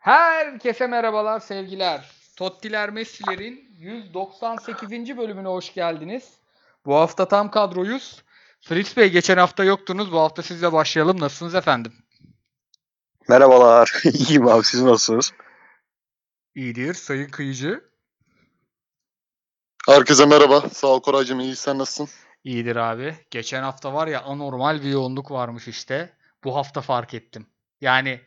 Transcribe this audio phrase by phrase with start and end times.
[0.00, 2.10] Herkese merhabalar sevgiler.
[2.36, 4.90] Tottiler Messi'lerin 198.
[5.16, 6.24] bölümüne hoş geldiniz.
[6.86, 8.22] Bu hafta tam kadroyuz.
[8.60, 10.12] Fritz Bey geçen hafta yoktunuz.
[10.12, 11.20] Bu hafta sizle başlayalım.
[11.20, 11.92] Nasılsınız efendim?
[13.28, 14.02] Merhabalar.
[14.04, 15.32] İyiyim abi siz nasılsınız?
[16.54, 17.84] İyidir Sayın Kıyıcı.
[19.86, 20.60] Herkese merhaba.
[20.60, 21.40] Sağ ol Koraycığım.
[21.40, 22.14] İyi sen nasılsın?
[22.44, 23.16] İyidir abi.
[23.30, 26.16] Geçen hafta var ya anormal bir yoğunluk varmış işte.
[26.44, 27.46] Bu hafta fark ettim.
[27.80, 28.20] Yani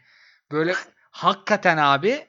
[0.52, 0.76] böyle
[1.14, 2.28] hakikaten abi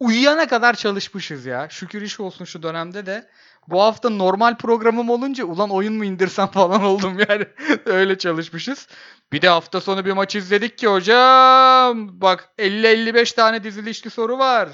[0.00, 1.68] uyuyana kadar çalışmışız ya.
[1.70, 3.28] Şükür iş olsun şu dönemde de.
[3.68, 7.46] Bu hafta normal programım olunca ulan oyun mu indirsem falan oldum yani.
[7.86, 8.88] Öyle çalışmışız.
[9.32, 12.20] Bir de hafta sonu bir maç izledik ki hocam.
[12.20, 14.68] Bak 50-55 tane dizilişli soru var.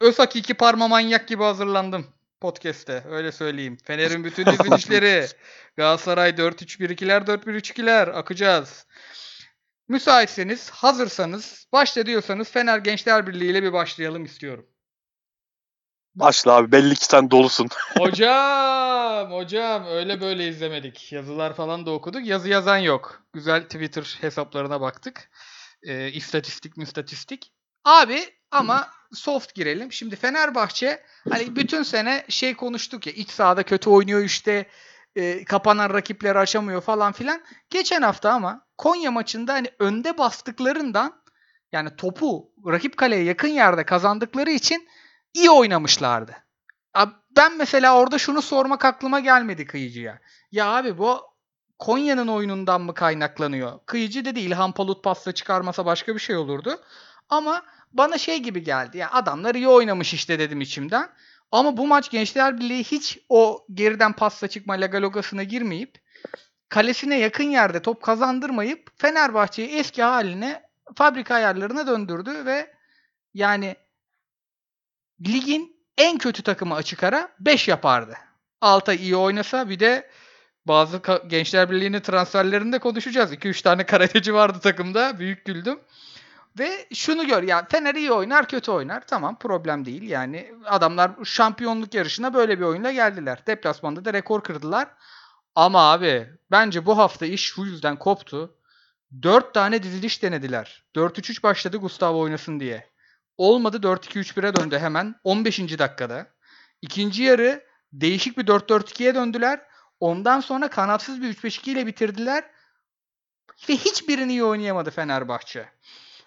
[0.00, 2.06] Öz hakiki parma manyak gibi hazırlandım
[2.40, 3.04] podcast'te.
[3.10, 3.78] Öyle söyleyeyim.
[3.84, 5.26] Fener'in bütün dizilişleri.
[5.76, 8.86] Galatasaray 4-3-1-2'ler 4-1-3-2'ler akacağız.
[9.88, 14.66] Müsaitseniz, hazırsanız, başla diyorsanız Fener Gençler Birliği ile bir başlayalım istiyorum.
[16.14, 17.68] Başla abi belli ki sen dolusun.
[17.98, 21.12] Hocam, hocam öyle böyle izlemedik.
[21.12, 22.26] Yazılar falan da okuduk.
[22.26, 23.22] Yazı yazan yok.
[23.32, 25.30] Güzel Twitter hesaplarına baktık.
[25.82, 27.52] Ee, istatistik müstatistik.
[27.84, 29.92] Abi ama soft girelim.
[29.92, 34.66] Şimdi Fenerbahçe hani bütün sene şey konuştuk ya iç sahada kötü oynuyor işte
[35.16, 37.42] e, kapanan rakipleri açamıyor falan filan.
[37.70, 41.22] Geçen hafta ama Konya maçında hani önde bastıklarından
[41.72, 44.88] yani topu rakip kaleye yakın yerde kazandıkları için
[45.34, 46.36] iyi oynamışlardı.
[47.36, 50.18] Ben mesela orada şunu sormak aklıma gelmedi Kıyıcı'ya.
[50.52, 51.20] Ya abi bu
[51.78, 53.80] Konya'nın oyunundan mı kaynaklanıyor?
[53.86, 56.80] Kıyıcı dedi İlhan Palut pasta çıkarmasa başka bir şey olurdu.
[57.28, 58.98] Ama bana şey gibi geldi.
[58.98, 61.10] Ya adamlar iyi oynamış işte dedim içimden.
[61.52, 66.05] Ama bu maç Gençler Birliği hiç o geriden pasta çıkma lagalogasına girmeyip
[66.68, 70.62] kalesine yakın yerde top kazandırmayıp Fenerbahçe'yi eski haline
[70.94, 72.74] fabrika ayarlarına döndürdü ve
[73.34, 73.76] yani
[75.26, 78.14] ligin en kötü takımı açık ara 5 yapardı.
[78.60, 80.10] Altay iyi oynasa bir de
[80.64, 83.32] bazı Gençler Birliği'nin transferlerinde konuşacağız.
[83.32, 85.18] 2-3 tane karateci vardı takımda.
[85.18, 85.80] Büyük güldüm.
[86.58, 89.06] Ve şunu gör ya Fener iyi oynar kötü oynar.
[89.06, 90.02] Tamam problem değil.
[90.02, 93.38] Yani adamlar şampiyonluk yarışına böyle bir oyunla geldiler.
[93.46, 94.88] Deplasmanda da rekor kırdılar.
[95.56, 98.58] Ama abi bence bu hafta iş şu yüzden koptu.
[99.22, 100.84] 4 tane diziliş denediler.
[100.94, 102.90] 4-3-3 başladı Gustavo oynasın diye.
[103.36, 105.58] Olmadı 4-2-3-1'e döndü hemen 15.
[105.58, 106.26] dakikada.
[106.82, 109.60] İkinci yarı değişik bir 4-4-2'ye döndüler.
[110.00, 112.44] Ondan sonra kanatsız bir 3-5-2 ile bitirdiler.
[113.68, 115.68] Ve hiçbirini iyi oynayamadı Fenerbahçe.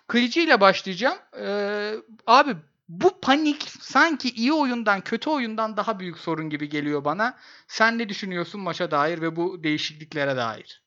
[0.07, 1.17] Kıyıcı ile başlayacağım.
[1.39, 1.95] Ee,
[2.27, 2.55] abi
[2.89, 7.37] bu panik sanki iyi oyundan kötü oyundan daha büyük sorun gibi geliyor bana.
[7.67, 10.83] Sen ne düşünüyorsun maça dair ve bu değişikliklere dair?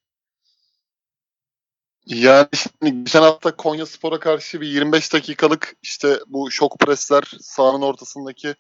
[2.07, 7.83] Yani şimdi geçen hafta Konya Spor'a karşı bir 25 dakikalık işte bu şok presler sahanın
[7.83, 8.55] ortasındaki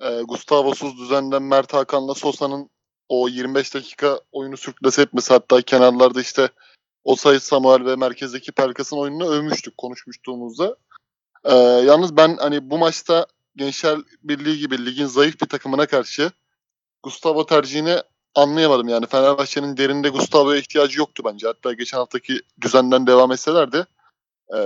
[0.00, 2.70] e, Gustavo'suz düzenden Mert Hakan'la Sosa'nın
[3.08, 6.48] o 25 dakika oyunu sürklase etmesi hatta kenarlarda işte
[7.04, 10.76] Osay Samuel ve merkezdeki Pelkas'ın oyununu övmüştük konuşmuştuğumuzda.
[11.44, 16.30] E, yalnız ben hani bu maçta Gençler Birliği gibi ligin zayıf bir takımına karşı
[17.02, 17.96] Gustavo tercihini
[18.34, 18.88] anlayamadım.
[18.88, 21.46] Yani Fenerbahçe'nin derinde Gustavo'ya ihtiyacı yoktu bence.
[21.46, 23.86] Hatta geçen haftaki düzenden devam etselerdi
[24.54, 24.58] e,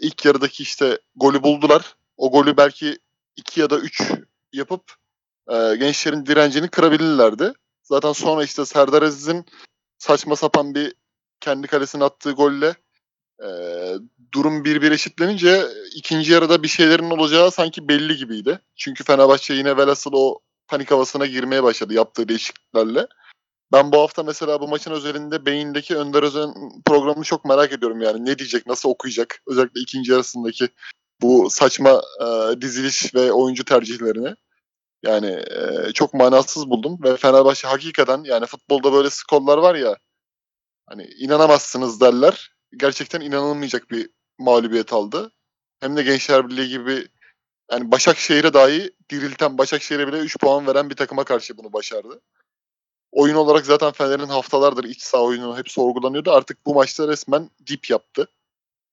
[0.00, 1.96] ilk yarıdaki işte golü buldular.
[2.16, 2.98] O golü belki
[3.36, 4.02] 2 ya da 3
[4.52, 4.82] yapıp
[5.50, 7.52] e, gençlerin direncini kırabilirlerdi.
[7.82, 9.44] Zaten sonra işte Serdar Aziz'in
[9.98, 10.94] saçma sapan bir
[11.40, 12.74] kendi kalesine attığı golle
[13.42, 13.48] e,
[14.34, 15.66] durum 1-1 eşitlenince
[15.96, 18.60] ikinci yarıda bir şeylerin olacağı sanki belli gibiydi.
[18.76, 20.38] Çünkü Fenerbahçe yine velhasıl o
[20.68, 23.06] panik havasına girmeye başladı yaptığı değişikliklerle.
[23.72, 26.54] Ben bu hafta mesela bu maçın özelinde beyindeki Önder Özen
[26.84, 28.24] programını çok merak ediyorum yani.
[28.24, 29.42] Ne diyecek, nasıl okuyacak?
[29.46, 30.68] Özellikle ikinci yarısındaki
[31.20, 34.34] bu saçma e, diziliş ve oyuncu tercihlerini.
[35.02, 39.96] Yani e, çok manasız buldum ve Fenerbahçe hakikaten yani futbolda böyle skorlar var ya
[40.86, 42.55] hani inanamazsınız derler.
[42.76, 45.32] Gerçekten inanılmayacak bir mağlubiyet aldı.
[45.80, 47.08] Hem de Gençler Birliği gibi
[47.72, 52.20] yani Başakşehir'e dahi dirilten Başakşehir'e bile 3 puan veren bir takıma karşı bunu başardı.
[53.12, 56.32] Oyun olarak zaten Fener'in haftalardır iç saha oyunu hep sorgulanıyordu.
[56.32, 58.28] Artık bu maçta resmen dip yaptı.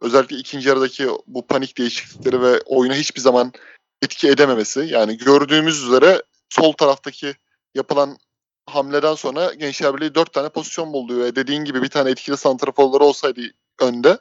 [0.01, 3.51] Özellikle ikinci yarıdaki bu panik değişiklikleri ve oyuna hiçbir zaman
[4.01, 4.87] etki edememesi.
[4.89, 7.35] Yani gördüğümüz üzere sol taraftaki
[7.75, 8.17] yapılan
[8.65, 13.03] hamleden sonra Gençler Birliği 4 tane pozisyon buldu ve dediğin gibi bir tane etkili santraforları
[13.03, 13.41] olsaydı
[13.81, 14.17] önde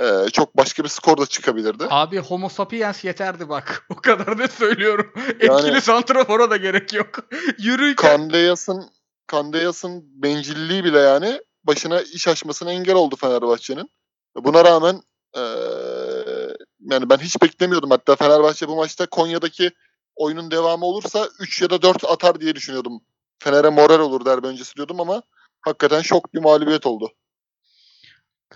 [0.00, 1.86] e, çok başka bir skor da çıkabilirdi.
[1.90, 3.86] Abi homo sapiens yeterdi bak.
[3.90, 5.12] O kadar da söylüyorum.
[5.28, 7.18] Etkili Yani- santrafora da gerek yok.
[7.58, 8.90] Yürürken Kandeyas'ın
[9.26, 13.90] Kandeyas'ın bencilliği bile yani başına iş açmasına engel oldu Fenerbahçe'nin.
[14.36, 15.02] Buna rağmen
[15.36, 16.56] eee,
[16.90, 17.90] Yani ben hiç beklemiyordum.
[17.90, 19.70] Hatta Fenerbahçe bu maçta Konya'daki
[20.16, 23.00] oyunun devamı olursa 3 ya da 4 atar diye düşünüyordum.
[23.38, 25.22] Fener'e moral olur derbi öncesi diyordum ama
[25.60, 27.12] hakikaten şok bir mağlubiyet oldu.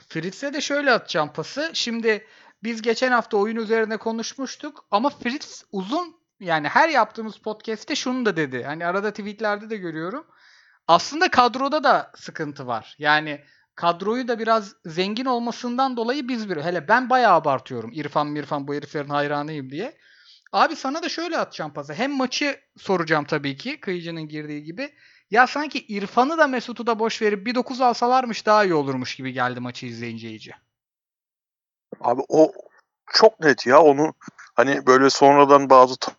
[0.08, 1.70] Fritz'e de şöyle atacağım pası.
[1.75, 2.26] Şimdi
[2.62, 8.37] biz geçen hafta oyun üzerine konuşmuştuk ama Fritz uzun yani her yaptığımız podcast'te şunu da
[8.37, 8.64] dedi.
[8.64, 10.26] Hani arada tweetlerde de görüyorum.
[10.88, 12.96] Aslında kadroda da sıkıntı var.
[12.98, 13.40] Yani
[13.75, 17.90] kadroyu da biraz zengin olmasından dolayı biz bir hele ben bayağı abartıyorum.
[17.92, 19.99] İrfan Mirfan bu heriflerin hayranıyım diye.
[20.52, 21.94] Abi sana da şöyle atacağım pası.
[21.94, 24.94] Hem maçı soracağım tabii ki kıyıcının girdiği gibi.
[25.31, 29.32] Ya sanki İrfan'ı da Mesut'u da boş verip bir 9 alsalarmış daha iyi olurmuş gibi
[29.32, 30.52] geldi maçı izleyince iyice.
[32.00, 32.52] Abi o
[33.12, 34.14] çok net ya onu
[34.55, 36.12] hani böyle sonradan bazı ta-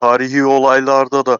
[0.00, 1.38] tarihi olaylarda da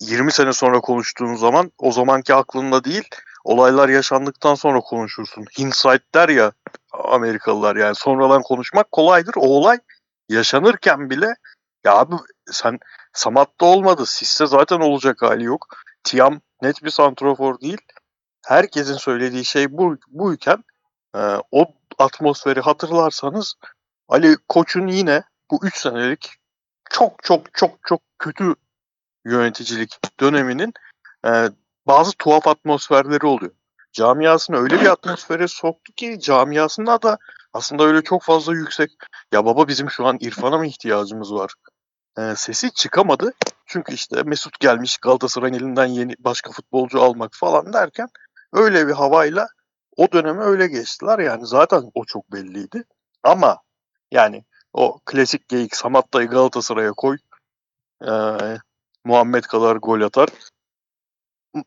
[0.00, 3.08] 20 sene sonra konuştuğun zaman o zamanki aklında değil
[3.44, 5.44] olaylar yaşandıktan sonra konuşursun.
[5.58, 6.52] Hindsight der ya
[6.92, 9.34] Amerikalılar yani sonradan konuşmak kolaydır.
[9.36, 9.78] O olay
[10.28, 11.34] yaşanırken bile
[11.84, 12.14] ya abi
[12.50, 12.78] sen
[13.12, 14.06] Samat'ta olmadı.
[14.06, 15.66] Sisse zaten olacak hali yok.
[16.04, 17.78] Tiam net bir santrofor değil.
[18.46, 20.64] Herkesin söylediği şey bu buyken
[21.16, 21.18] e,
[21.50, 21.66] o
[21.98, 23.54] atmosferi hatırlarsanız
[24.08, 26.30] Ali Koç'un yine bu 3 senelik
[26.90, 28.54] çok çok çok çok kötü
[29.24, 30.72] yöneticilik döneminin
[31.26, 31.50] e,
[31.86, 33.52] bazı tuhaf atmosferleri oluyor.
[33.92, 37.18] Camiasını öyle bir atmosfere soktu ki camiasında da
[37.52, 38.90] aslında öyle çok fazla yüksek
[39.32, 41.54] ya baba bizim şu an İrfan'a mı ihtiyacımız var?
[42.18, 43.32] E, sesi çıkamadı.
[43.66, 48.08] Çünkü işte Mesut gelmiş Galatasaray'ın elinden yeni başka futbolcu almak falan derken
[48.52, 49.48] öyle bir havayla
[49.96, 52.84] o dönemi öyle geçtiler yani zaten o çok belliydi.
[53.22, 53.58] Ama
[54.10, 57.18] yani o klasik geyik Samatta'yı Galatasaray'a koy.
[58.08, 58.58] Ee,
[59.04, 60.28] Muhammed kadar gol atar.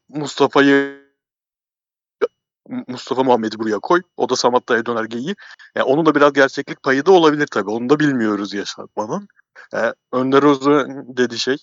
[0.09, 1.05] Mustafa'yı
[2.87, 4.01] Mustafa Muhammed'i buraya koy.
[4.17, 5.35] O da Samatta'ya döner geyiği.
[5.75, 7.71] Yani onun da biraz gerçeklik payı da olabilir tabii.
[7.71, 9.27] Onu da bilmiyoruz yaşatmanın.
[9.73, 10.87] Ee, Önder Hoca
[11.17, 11.57] dedi şey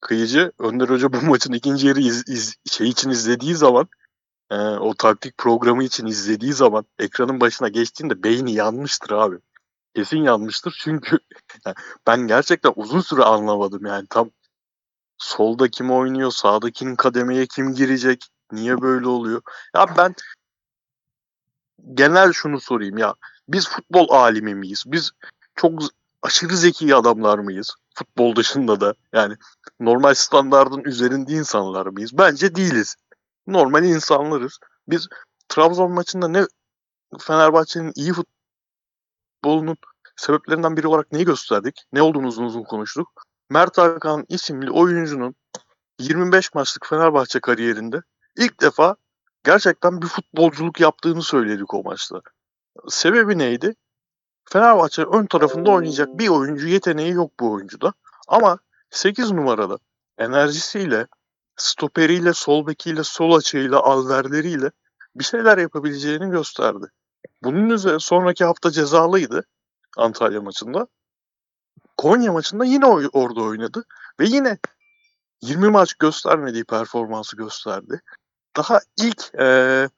[0.00, 0.52] kıyıcı.
[0.58, 3.88] Önder Hoca bu maçın ikinci yarı iz, iz- şey için izlediği zaman
[4.50, 9.36] e, o taktik programı için izlediği zaman ekranın başına geçtiğinde beyni yanmıştır abi.
[9.94, 11.18] Kesin yanmıştır çünkü
[12.06, 14.30] ben gerçekten uzun süre anlamadım yani tam
[15.18, 19.42] solda kim oynuyor, sağdakinin kademeye kim girecek, niye böyle oluyor?
[19.76, 20.14] Ya ben
[21.94, 23.14] genel şunu sorayım ya
[23.48, 24.84] biz futbol alimi miyiz?
[24.86, 25.10] Biz
[25.56, 25.82] çok
[26.22, 27.74] aşırı zeki adamlar mıyız?
[27.94, 29.36] Futbol dışında da yani
[29.80, 32.18] normal standardın üzerinde insanlar mıyız?
[32.18, 32.96] Bence değiliz.
[33.46, 34.58] Normal insanlarız.
[34.88, 35.08] Biz
[35.48, 36.46] Trabzon maçında ne
[37.18, 39.76] Fenerbahçe'nin iyi futbolunun
[40.16, 41.84] sebeplerinden biri olarak neyi gösterdik?
[41.92, 43.08] Ne olduğunu uzun uzun konuştuk.
[43.50, 45.34] Mert Hakan isimli oyuncunun
[45.98, 48.02] 25 maçlık Fenerbahçe kariyerinde
[48.36, 48.96] ilk defa
[49.44, 52.20] gerçekten bir futbolculuk yaptığını söyledik o maçta.
[52.88, 53.74] Sebebi neydi?
[54.52, 57.92] Fenerbahçe ön tarafında oynayacak bir oyuncu yeteneği yok bu oyuncuda.
[58.28, 58.58] Ama
[58.90, 59.78] 8 numarada
[60.18, 61.06] enerjisiyle,
[61.56, 64.70] stoperiyle, sol bekiyle, sol açığıyla, alverleriyle
[65.14, 66.86] bir şeyler yapabileceğini gösterdi.
[67.42, 69.44] Bunun üzerine sonraki hafta cezalıydı
[69.96, 70.86] Antalya maçında.
[71.96, 73.84] Konya maçında yine orada oynadı
[74.20, 74.58] ve yine
[75.42, 78.00] 20 maç göstermediği performansı gösterdi.
[78.56, 79.88] Daha ilk eee,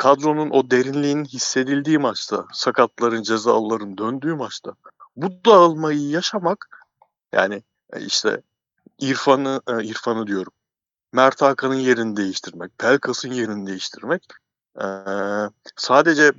[0.00, 4.72] kadronun o derinliğinin hissedildiği maçta, sakatların, cezalıların döndüğü maçta
[5.16, 6.86] bu dağılmayı yaşamak
[7.32, 8.42] yani e, işte
[8.98, 10.52] İrfan'ı e, İrfan'ı diyorum.
[11.12, 14.22] Mert Hakan'ın yerini değiştirmek, Pelkas'ın yerini değiştirmek
[14.80, 16.32] eee, sadece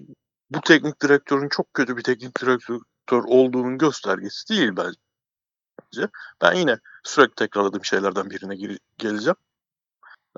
[0.50, 6.08] bu teknik direktörün çok kötü bir teknik direktör olduğunun göstergesi değil bence.
[6.42, 9.38] Ben yine sürekli tekrarladığım şeylerden birine geleceğim.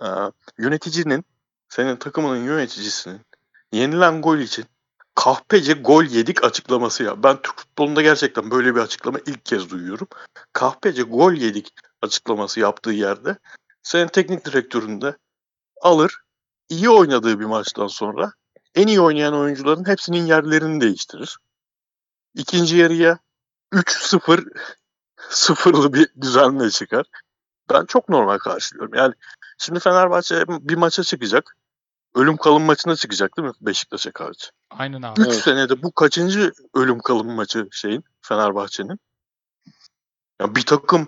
[0.02, 0.06] Ee,
[0.58, 1.26] yöneticinin,
[1.74, 3.22] senin takımının yöneticisinin
[3.72, 4.66] yenilen gol için
[5.16, 7.24] kahpece gol yedik açıklaması ya.
[7.24, 10.08] Ben Türk futbolunda gerçekten böyle bir açıklama ilk kez duyuyorum.
[10.54, 13.38] Kahpece gol yedik açıklaması yaptığı yerde
[13.84, 15.18] senin teknik direktörün de
[15.82, 16.18] alır
[16.70, 18.32] iyi oynadığı bir maçtan sonra
[18.76, 21.38] en iyi oynayan oyuncuların hepsinin yerlerini değiştirir.
[22.36, 23.20] İkinci yarıya
[23.72, 24.46] 3-0
[25.30, 27.06] sıfırlı bir düzenle çıkar.
[27.70, 28.94] Ben çok normal karşılıyorum.
[28.96, 29.14] Yani
[29.58, 31.56] şimdi Fenerbahçe bir maça çıkacak.
[32.16, 34.52] Ölüm kalım maçına çıkacak değil mi Beşiktaş'a karşı?
[34.70, 35.22] Aynen abi.
[35.22, 35.36] 3 Evet.
[35.36, 39.00] senede bu kaçıncı ölüm kalım maçı şeyin Fenerbahçe'nin?
[40.42, 41.08] Ya bir takım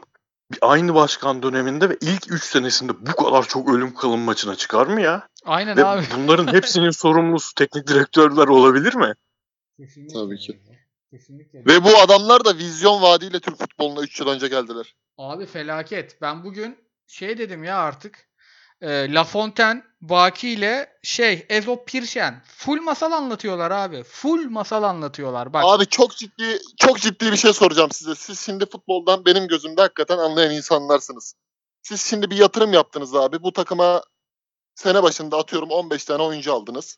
[0.52, 4.88] bir aynı başkan döneminde ve ilk 3 senesinde bu kadar çok ölüm kalım maçına çıkar
[4.88, 5.28] mı ya?
[5.46, 6.06] Aynen Ve abi.
[6.18, 9.14] bunların hepsinin sorumlusu teknik direktörler olabilir mi?
[10.14, 10.62] Tabii ki.
[11.54, 14.96] Ve bu adamlar da vizyon vaadiyle Türk futboluna 3 yıl önce geldiler.
[15.18, 16.22] Abi felaket.
[16.22, 18.30] Ben bugün şey dedim ya artık.
[18.82, 22.44] E, La Fontaine, Baki ile şey Ezop Pirşen.
[22.46, 24.04] Full masal anlatıyorlar abi.
[24.04, 25.54] Full masal anlatıyorlar.
[25.54, 28.16] Bak Abi çok ciddi çok ciddi bir şey soracağım size.
[28.16, 31.36] Siz şimdi futboldan benim gözümde hakikaten anlayan insanlarsınız.
[31.82, 33.44] Siz şimdi bir yatırım yaptınız abi.
[33.44, 34.04] Bu takıma
[34.76, 36.98] sene başında atıyorum 15 tane oyuncu aldınız.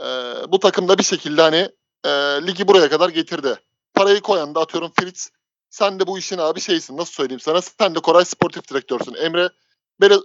[0.00, 0.04] Ee,
[0.48, 1.68] bu takım da bir şekilde hani
[2.04, 2.10] e,
[2.46, 3.56] ligi buraya kadar getirdi.
[3.94, 5.30] Parayı koyan da atıyorum Fritz.
[5.70, 7.62] Sen de bu işin abi şeysin nasıl söyleyeyim sana.
[7.62, 9.14] Sen de Koray sportif direktörsün.
[9.14, 9.50] Emre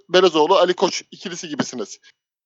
[0.09, 1.99] Belezoğlu, Ali Koç ikilisi gibisiniz.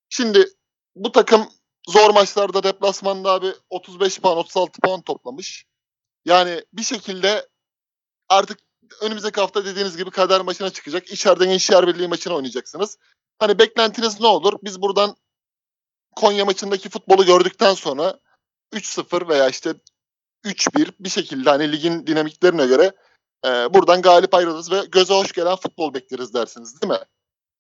[0.10, 0.50] Şimdi
[0.96, 1.50] bu takım
[1.88, 5.66] zor maçlarda deplasmanda abi 35 puan 36 puan toplamış.
[6.26, 7.48] Yani bir şekilde
[8.30, 8.60] artık
[9.02, 11.12] önümüzdeki hafta dediğiniz gibi kader maçına çıkacak.
[11.12, 12.98] İçeride Gençler Birliği maçını oynayacaksınız.
[13.40, 14.54] Hani beklentiniz ne olur?
[14.64, 15.16] Biz buradan
[16.16, 18.20] Konya maçındaki futbolu gördükten sonra
[18.74, 19.74] 3-0 veya işte
[20.46, 22.92] 3-1 bir şekilde hani ligin dinamiklerine göre
[23.46, 27.00] e, buradan galip ayrılırız ve göze hoş gelen futbol bekleriz dersiniz değil mi?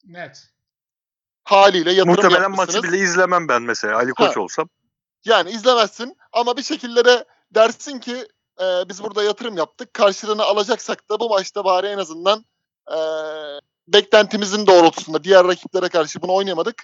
[0.05, 0.47] Net.
[1.43, 2.75] Haliyle yatırım Muhtemelen yapmışsınız.
[2.75, 4.39] maçı bile izlemem ben mesela Ali Koç Ha.
[4.41, 4.69] olsam.
[5.25, 7.25] Yani izlemezsin ama bir şekilde de
[7.55, 8.27] dersin ki
[8.61, 9.93] e, biz burada yatırım yaptık.
[9.93, 12.45] Karşılığını alacaksak da bu maçta bari en azından
[12.91, 12.97] e,
[13.87, 16.83] beklentimizin doğrultusunda diğer rakiplere karşı bunu oynayamadık.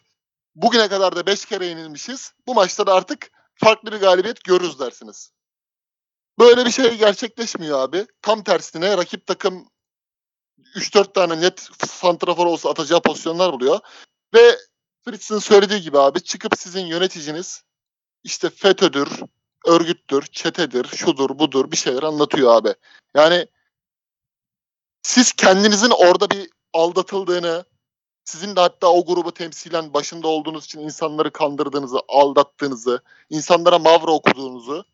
[0.56, 2.34] Bugüne kadar da 5 kere yenilmişiz.
[2.48, 5.32] Bu maçta da artık farklı bir galibiyet görürüz dersiniz.
[6.40, 8.08] Böyle bir şey gerçekleşmiyor abi.
[8.22, 9.70] Tam tersine rakip takım
[10.76, 13.80] 3-4 tane net santrafor olsa atacağı pozisyonlar buluyor.
[14.34, 14.58] Ve
[15.06, 17.64] Fritz'in söylediği gibi abi çıkıp sizin yöneticiniz
[18.24, 19.10] işte FETÖ'dür,
[19.66, 22.76] örgüttür, çetedir, şudur, budur bir şeyler anlatıyor abi.
[23.16, 23.48] Yani
[25.04, 27.66] siz kendinizin orada bir aldatıldığını,
[28.26, 34.86] sizin de hatta o grubu temsilen başında olduğunuz için insanları kandırdığınızı, aldattığınızı, insanlara mavra okuduğunuzu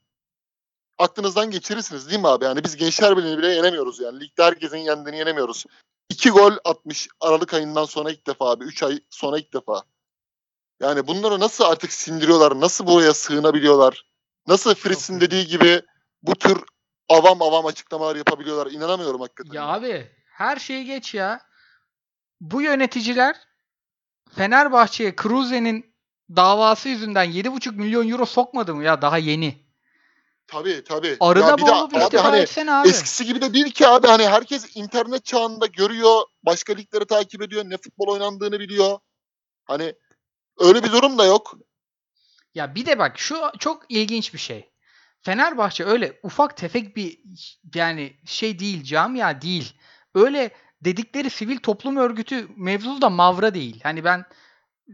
[0.99, 2.45] aklınızdan geçirirsiniz değil mi abi?
[2.45, 4.19] Yani biz Gençler Birliği'ni bile yenemiyoruz yani.
[4.19, 5.65] Ligde herkesin yendiğini yenemiyoruz.
[6.09, 8.63] İki gol atmış Aralık ayından sonra ilk defa abi.
[8.63, 9.83] Üç ay sonra ilk defa.
[10.81, 12.59] Yani bunları nasıl artık sindiriyorlar?
[12.59, 14.05] Nasıl buraya sığınabiliyorlar?
[14.47, 15.81] Nasıl Fritz'in dediği gibi
[16.23, 16.63] bu tür
[17.09, 18.71] avam avam açıklamalar yapabiliyorlar?
[18.71, 19.53] İnanamıyorum hakikaten.
[19.53, 21.41] Ya abi her şeyi geç ya.
[22.41, 23.35] Bu yöneticiler
[24.35, 25.95] Fenerbahçe'ye Kruse'nin
[26.35, 29.68] davası yüzünden 7,5 milyon euro sokmadı mı ya daha yeni?
[30.51, 31.17] Tabii tabii.
[31.19, 32.89] Arada ya bir de abi istifa hani abi.
[32.89, 34.07] eskisi gibi de değil ki abi.
[34.07, 36.21] Hani herkes internet çağında görüyor.
[36.43, 37.63] Başka ligleri takip ediyor.
[37.65, 38.99] Ne futbol oynandığını biliyor.
[39.65, 39.93] Hani
[40.59, 41.57] öyle bir durum da yok.
[42.53, 44.69] Ya bir de bak şu çok ilginç bir şey.
[45.21, 47.19] Fenerbahçe öyle ufak tefek bir
[47.75, 49.73] yani şey değil, camia değil.
[50.15, 50.51] Öyle
[50.81, 53.79] dedikleri sivil toplum örgütü mevzu da mavra değil.
[53.83, 54.25] Hani ben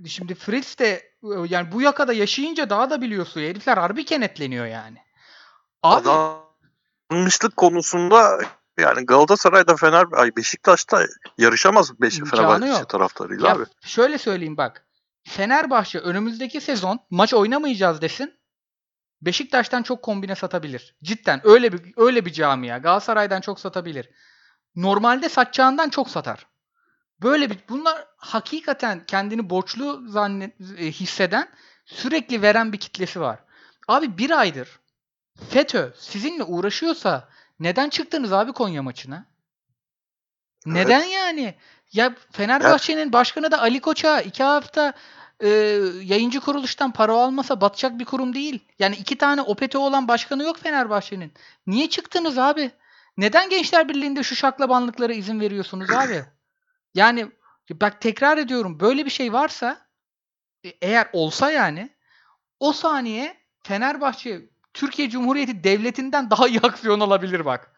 [0.08, 1.16] şimdi Fritz de
[1.50, 3.42] yani bu yakada yaşayınca daha da biliyorsun.
[3.42, 5.05] Herifler harbi kenetleniyor yani.
[5.86, 6.10] Abi
[7.10, 8.40] Adanmışlık konusunda
[8.78, 11.06] yani Galatasaray'da Fener ay Beşiktaş'ta
[11.38, 13.64] yarışamaz Beş Fenerbahçe taraftarıyla Ya abi.
[13.82, 14.86] şöyle söyleyeyim bak.
[15.28, 18.34] Fenerbahçe önümüzdeki sezon maç oynamayacağız desin.
[19.22, 20.96] Beşiktaş'tan çok kombine satabilir.
[21.04, 22.78] Cidden öyle bir öyle bir camia.
[22.78, 24.10] Galatasaray'dan çok satabilir.
[24.76, 26.48] Normalde satacağından çok satar.
[27.22, 31.50] Böyle bir bunlar hakikaten kendini borçlu zannet e, hisseden
[31.86, 33.40] sürekli veren bir kitlesi var.
[33.88, 34.80] Abi bir aydır
[35.50, 39.26] FETÖ sizinle uğraşıyorsa neden çıktınız abi Konya maçına?
[40.66, 41.56] Neden yani?
[41.94, 44.94] Ya Fenerbahçe'nin başkanı da Ali Koç'a iki hafta
[45.40, 45.50] e,
[46.04, 48.60] yayıncı kuruluştan para almasa batacak bir kurum değil.
[48.80, 51.34] Yani iki tane OPT olan başkanı yok Fenerbahçe'nin.
[51.68, 52.72] Niye çıktınız abi?
[53.18, 56.26] Neden Gençler Birliği'nde şu şaklabanlıklara izin veriyorsunuz abi?
[56.96, 57.32] Yani
[57.72, 59.88] bak tekrar ediyorum böyle bir şey varsa
[60.66, 61.90] e, eğer olsa yani
[62.60, 67.72] o saniye Fenerbahçe Türkiye Cumhuriyeti Devleti'nden daha iyi aksiyon alabilir bak.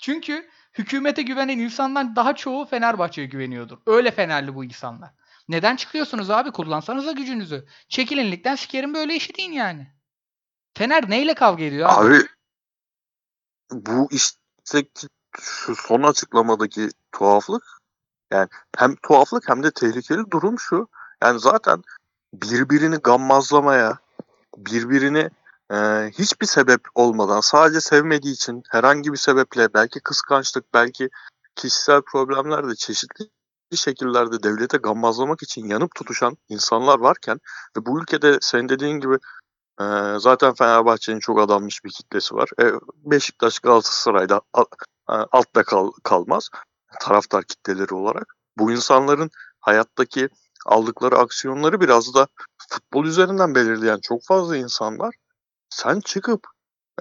[0.00, 3.78] Çünkü hükümete güvenen insandan daha çoğu Fenerbahçe'ye güveniyordur.
[3.86, 5.10] Öyle Fenerli bu insanlar.
[5.48, 6.50] Neden çıkıyorsunuz abi?
[6.50, 7.66] Kullansanıza gücünüzü.
[7.88, 9.92] Çekilin sikerim böyle işi deyin yani.
[10.74, 12.06] Fener neyle kavga ediyor abi?
[12.06, 12.26] Abi
[13.72, 15.08] bu işteki
[15.40, 17.62] şu son açıklamadaki tuhaflık
[18.30, 20.88] yani hem tuhaflık hem de tehlikeli durum şu.
[21.22, 21.82] Yani zaten
[22.34, 23.98] birbirini gammazlamaya,
[24.56, 25.30] birbirini
[25.70, 25.76] e,
[26.18, 31.08] hiçbir sebep olmadan sadece sevmediği için herhangi bir sebeple belki kıskançlık, belki
[31.56, 33.30] kişisel problemlerle çeşitli
[33.74, 37.38] şekillerde devlete gammazlamak için yanıp tutuşan insanlar varken
[37.76, 39.14] ve bu ülkede senin dediğin gibi
[39.80, 39.84] e,
[40.18, 42.50] zaten Fenerbahçe'nin çok adanmış bir kitlesi var.
[42.62, 42.72] E,
[43.04, 44.64] Beşiktaş Galatasaray'da a-
[45.06, 46.48] a- altta kal- kalmaz
[47.00, 48.34] taraftar kitleleri olarak.
[48.58, 50.28] Bu insanların hayattaki
[50.66, 52.26] aldıkları aksiyonları biraz da
[52.70, 55.14] futbol üzerinden belirleyen çok fazla insan var.
[55.70, 56.46] Sen çıkıp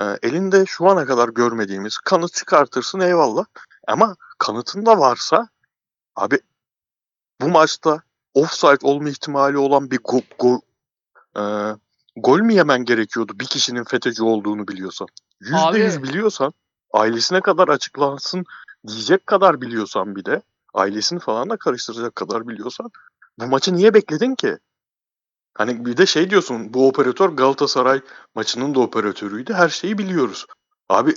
[0.02, 3.46] e, elinde şu ana kadar görmediğimiz kanıt çıkartırsın eyvallah.
[3.88, 5.48] Ama kanıtın da varsa
[6.16, 6.40] abi
[7.42, 8.02] bu maçta
[8.34, 10.62] offside olma ihtimali olan bir go- go-
[11.38, 11.44] e,
[12.16, 15.08] gol mü yemen gerekiyordu bir kişinin FETÖ'cü olduğunu biliyorsan?
[15.40, 16.54] Yüzde yüz biliyorsan
[16.94, 18.46] ailesine kadar açıklansın
[18.88, 20.42] diyecek kadar biliyorsan bir de
[20.74, 22.92] ailesini falan da karıştıracak kadar biliyorsan
[23.40, 24.58] bu maçı niye bekledin ki?
[25.54, 28.02] Hani bir de şey diyorsun bu operatör Galatasaray
[28.36, 29.54] maçının da operatörüydü.
[29.54, 30.46] Her şeyi biliyoruz.
[30.90, 31.14] Abi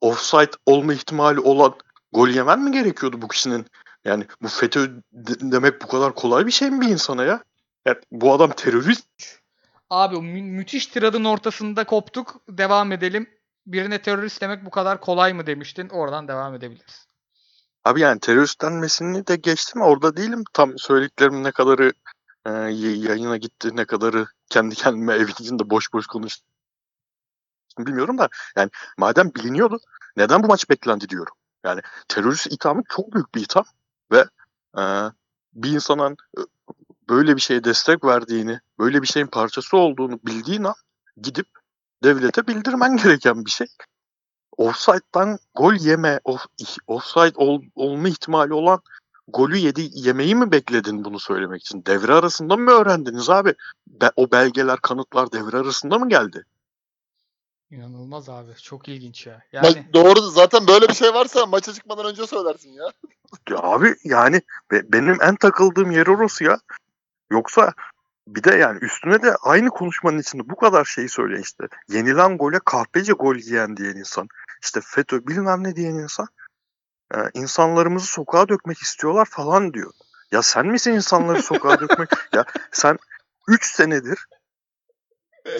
[0.00, 1.74] offside olma ihtimali olan
[2.12, 3.66] gol yemen mi gerekiyordu bu kişinin?
[4.04, 7.44] Yani bu FETÖ de- demek bu kadar kolay bir şey mi bir insana ya?
[7.86, 9.06] Yani bu adam terörist.
[9.90, 12.36] Abi mü- müthiş tiradın ortasında koptuk.
[12.48, 13.30] Devam edelim.
[13.66, 15.88] Birine terörist demek bu kadar kolay mı demiştin.
[15.88, 17.06] Oradan devam edebiliriz.
[17.84, 19.82] Abi yani terörist denmesini de geçtim.
[19.82, 20.44] Orada değilim.
[20.52, 21.92] Tam söylediklerimin ne kadarı
[22.46, 26.46] e, yayına gitti, ne kadarı kendi kendime evin içinde boş boş konuştum.
[27.78, 29.78] Bilmiyorum da yani madem biliniyordu
[30.16, 31.34] neden bu maç beklendi diyorum.
[31.64, 33.64] Yani terörist ithamı çok büyük bir itham
[34.12, 34.24] ve
[34.78, 34.82] e,
[35.54, 36.40] bir insanın e,
[37.08, 40.74] böyle bir şeye destek verdiğini, böyle bir şeyin parçası olduğunu bildiğin an
[41.16, 41.46] gidip
[42.04, 43.66] devlete bildirmen gereken bir şey.
[44.56, 46.46] Offside'dan gol yeme, off,
[46.86, 48.80] offside ol- olma ihtimali olan
[49.28, 51.84] golü yedi yemeyi mi bekledin bunu söylemek için?
[51.86, 53.54] Devre arasında mı öğrendiniz abi?
[53.86, 56.44] Be- o belgeler, kanıtlar devre arasında mı geldi?
[57.70, 58.54] İnanılmaz abi.
[58.62, 59.42] Çok ilginç ya.
[59.52, 62.84] Ma- Yani Doğru zaten böyle bir şey varsa maça çıkmadan önce söylersin ya.
[63.50, 66.58] Ya abi yani be- benim en takıldığım yer orası ya.
[67.30, 67.72] Yoksa
[68.28, 71.64] bir de yani üstüne de aynı konuşmanın içinde bu kadar şeyi söyle işte.
[71.88, 74.28] Yenilen gole kahpece gol yiyen diyen insan.
[74.62, 76.26] işte FETÖ bilmem ne diyen insan.
[77.14, 79.92] E, insanlarımızı sokağa dökmek istiyorlar falan diyor.
[80.32, 82.08] Ya sen misin insanları sokağa dökmek?
[82.32, 82.98] Ya sen
[83.48, 84.26] 3 senedir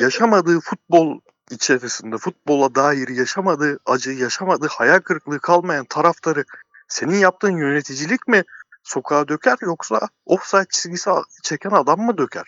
[0.01, 1.21] yaşamadığı futbol
[1.51, 6.45] içerisinde futbola dair yaşamadığı acı, yaşamadığı hayal kırıklığı kalmayan taraftarı
[6.89, 8.43] senin yaptığın yöneticilik mi
[8.83, 11.11] sokağa döker yoksa offside çizgisi
[11.43, 12.47] çeken adam mı döker?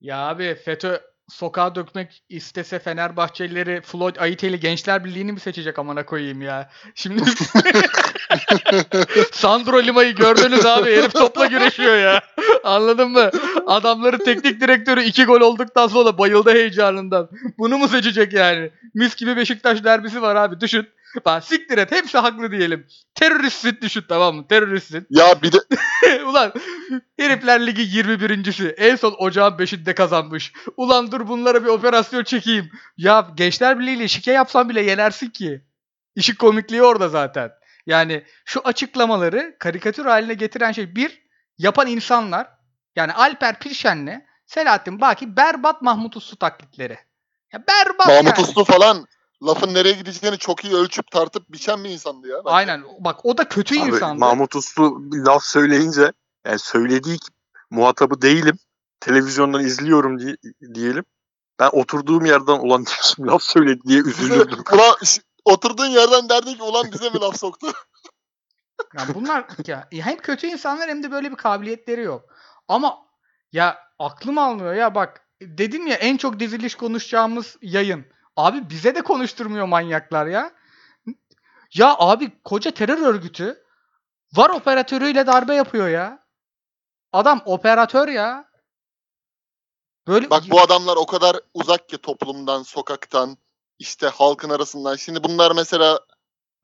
[0.00, 6.42] ya abi FETÖ sokağa dökmek istese Fenerbahçelileri Floyd Ayiteli Gençler Birliği'ni mi seçecek amına koyayım
[6.42, 6.70] ya.
[6.94, 7.22] Şimdi
[9.32, 12.22] Sandro Lima'yı gördünüz abi herif topla güreşiyor ya.
[12.64, 13.30] Anladın mı?
[13.66, 17.28] Adamların teknik direktörü iki gol olduktan sonra bayıldı heyecanından.
[17.58, 18.70] Bunu mu seçecek yani?
[18.94, 20.88] Mis gibi Beşiktaş derbisi var abi düşün.
[21.24, 22.86] Bak siktir et hepsi haklı diyelim.
[23.14, 24.48] Teröristsin düşün tamam mı?
[24.48, 25.06] Teröristsin.
[25.10, 25.58] Ya bir de
[26.24, 26.52] Ulan
[27.18, 28.68] herifler ligi 21.si.
[28.68, 30.52] En son ocağın 5'inde kazanmış.
[30.76, 32.70] Ulan dur bunlara bir operasyon çekeyim.
[32.96, 35.64] Ya Gençler Birliği ile şike yapsan bile yenersin ki.
[36.14, 37.50] İşin komikliği orada zaten.
[37.86, 41.22] Yani şu açıklamaları karikatür haline getiren şey bir,
[41.58, 42.46] yapan insanlar
[42.96, 46.98] yani Alper Pirşen'le Selahattin Baki berbat Mahmut Uslu taklitleri.
[47.52, 48.48] Ya berbat Mahmut yani.
[48.48, 49.06] Uslu falan
[49.42, 52.36] lafın nereye gideceğini çok iyi ölçüp tartıp biçen bir insandı ya.
[52.38, 52.50] bence.
[52.50, 52.84] Aynen.
[52.98, 54.20] Bak o da kötü Abi, insandı.
[54.20, 56.12] Mahmut Uslu bir laf söyleyince
[56.46, 57.18] yani söylediği
[57.70, 58.58] muhatabı değilim.
[59.00, 60.36] Televizyondan izliyorum diye,
[60.74, 61.04] diyelim.
[61.60, 62.84] Ben oturduğum yerden olan
[63.20, 64.58] laf söyledi diye üzülürdüm.
[64.72, 64.96] Ulan
[65.44, 67.66] oturduğun yerden derdi ki ulan bize mi laf soktu?
[68.94, 72.24] Ya bunlar ya hem kötü insanlar hem de böyle bir kabiliyetleri yok.
[72.68, 72.98] Ama
[73.52, 78.06] ya aklım almıyor ya bak dedim ya en çok diziliş konuşacağımız yayın.
[78.38, 80.52] Abi bize de konuşturmuyor manyaklar ya.
[81.74, 83.64] Ya abi koca terör örgütü
[84.32, 86.26] var operatörüyle darbe yapıyor ya.
[87.12, 88.48] Adam operatör ya.
[90.06, 93.36] Böyle Bak bu adamlar o kadar uzak ki toplumdan, sokaktan,
[93.78, 94.96] işte halkın arasından.
[94.96, 96.00] Şimdi bunlar mesela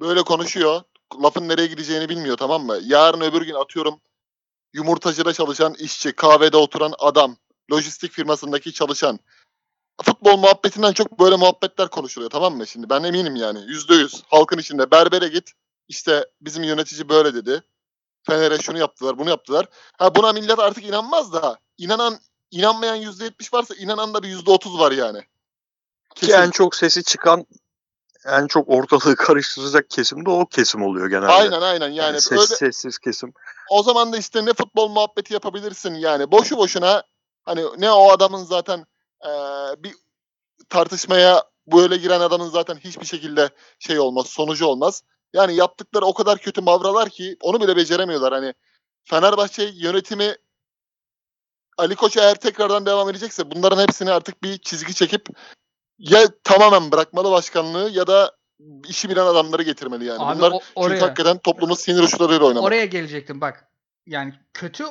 [0.00, 0.82] böyle konuşuyor.
[1.22, 2.78] Lafın nereye gideceğini bilmiyor tamam mı?
[2.82, 4.00] Yarın öbür gün atıyorum
[4.72, 7.36] yumurtacıda çalışan işçi, kahvede oturan adam,
[7.72, 9.18] lojistik firmasındaki çalışan.
[10.02, 12.66] Futbol muhabbetinden çok böyle muhabbetler konuşuluyor tamam mı?
[12.66, 15.52] Şimdi ben eminim yani yüzde yüz halkın içinde berbere git
[15.88, 17.62] işte bizim yönetici böyle dedi.
[18.22, 19.66] Fener'e şunu yaptılar bunu yaptılar.
[19.98, 22.18] Ha buna millet artık inanmaz da inanan
[22.50, 25.20] inanmayan yüzde yetmiş varsa inanan da bir yüzde otuz var yani.
[26.14, 27.46] Ki en çok sesi çıkan
[28.24, 31.32] en çok ortalığı karıştıracak kesim de o kesim oluyor genelde.
[31.32, 33.32] Aynen aynen yani Yani öyle ses, sessiz kesim.
[33.70, 37.02] o zaman da işte ne futbol muhabbeti yapabilirsin yani boşu boşuna
[37.44, 38.86] hani ne o adamın zaten
[39.24, 39.94] eee, bir
[40.68, 45.02] tartışmaya böyle giren adamın zaten hiçbir şekilde şey olmaz sonucu olmaz.
[45.32, 48.54] Yani yaptıkları o kadar kötü mavralar ki onu bile beceremiyorlar hani
[49.04, 50.36] Fenerbahçe yönetimi
[51.78, 55.26] Ali Koç eğer tekrardan devam edecekse bunların hepsini artık bir çizgi çekip
[55.98, 58.36] ya tamamen bırakmalı başkanlığı ya da
[58.88, 60.22] işi bilen adamları getirmeli yani.
[60.22, 62.64] Abi Bunlar o- çünkü oraya- hakikaten toplumun sinir uçlarıyla oynamak.
[62.68, 63.68] Oraya gelecektim bak.
[64.06, 64.84] Yani kötü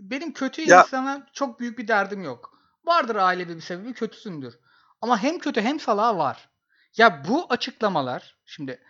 [0.00, 2.55] benim kötü Ya- insana çok büyük bir derdim yok.
[2.86, 4.58] Vardır ailevi bir sebebi kötüsündür.
[5.00, 6.48] Ama hem kötü hem salağı var.
[6.96, 8.82] Ya bu açıklamalar şimdi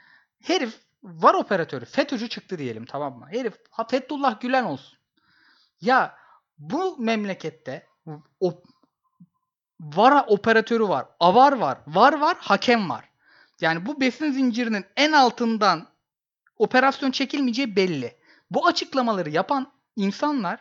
[0.42, 3.26] herif var operatörü FETÖ'cü çıktı diyelim tamam mı?
[3.30, 4.98] Herif ha Fethullah Gülen olsun.
[5.80, 6.16] Ya
[6.58, 7.86] Bu memlekette
[8.40, 8.62] o
[9.80, 11.06] VAR operatörü var.
[11.20, 11.78] AVAR var.
[11.86, 12.36] VAR var.
[12.40, 13.10] Hakem var.
[13.60, 15.88] Yani bu besin zincirinin en altından
[16.56, 18.16] operasyon çekilmeyeceği belli.
[18.50, 20.60] Bu açıklamaları yapan insanlar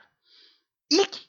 [0.89, 1.19] ilk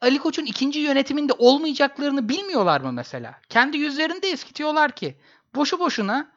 [0.00, 3.40] Ali Koç'un ikinci yönetiminde olmayacaklarını bilmiyorlar mı mesela?
[3.48, 5.20] Kendi yüzlerinde eskitiyorlar ki
[5.54, 6.32] boşu boşuna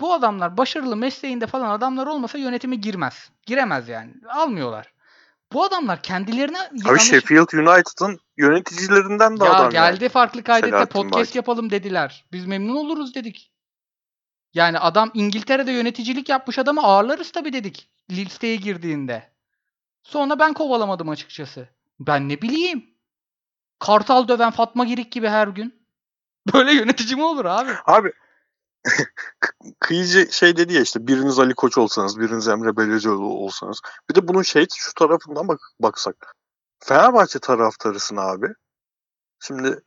[0.00, 3.30] bu adamlar başarılı mesleğinde falan adamlar olmasa yönetime girmez.
[3.46, 4.12] Giremez yani.
[4.28, 4.92] Almıyorlar.
[5.52, 10.08] Bu adamlar kendilerine Abi yanlış- Sheffield United'ın yöneticilerinden de ya adam geldi yani.
[10.12, 11.38] farklı kaydette Selahattin podcast Baki.
[11.38, 12.24] yapalım dediler.
[12.32, 13.52] Biz memnun oluruz dedik.
[14.54, 17.90] Yani adam İngiltere'de yöneticilik yapmış adamı ağırlarız tabii dedik.
[18.10, 19.30] Listeye girdiğinde.
[20.02, 21.68] Sonra ben kovalamadım açıkçası.
[22.00, 22.96] Ben ne bileyim.
[23.78, 25.88] Kartal döven Fatma Girik gibi her gün.
[26.54, 27.70] Böyle yönetici mi olur abi?
[27.86, 28.12] Abi
[29.80, 33.80] kıyıcı şey dedi ya işte biriniz Ali Koç olsanız, biriniz Emre Belözoğlu olsanız.
[34.10, 36.36] Bir de bunun şey şu tarafından bak baksak.
[36.84, 38.46] Fenerbahçe taraftarısın abi.
[39.40, 39.80] Şimdi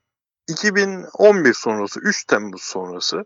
[0.47, 3.25] 2011 sonrası, 3 Temmuz sonrası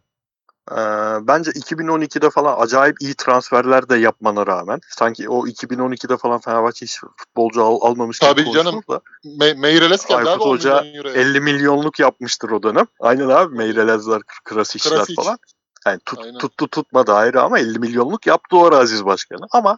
[0.72, 0.78] eee,
[1.22, 7.00] bence 2012'de falan acayip iyi transferler de yapmana rağmen sanki o 2012'de falan Fenerbahçe hiç
[7.18, 8.82] futbolcu al, almamış gibi Tabii canım.
[8.82, 9.02] konuşulur da
[9.38, 11.16] Me Meireles geldi Aykut abi 10 Hoca milyon euroya.
[11.22, 12.86] 50 milyonluk yapmıştır o dönem.
[13.00, 15.16] Aynen abi Meyrelezler, Krasic'ler Krasic.
[15.16, 15.38] falan.
[15.86, 16.38] Yani tut, Aynen.
[16.38, 19.46] tuttu tutmadı ayrı ama 50 milyonluk yaptı o Aziz Başkanı.
[19.52, 19.78] Ama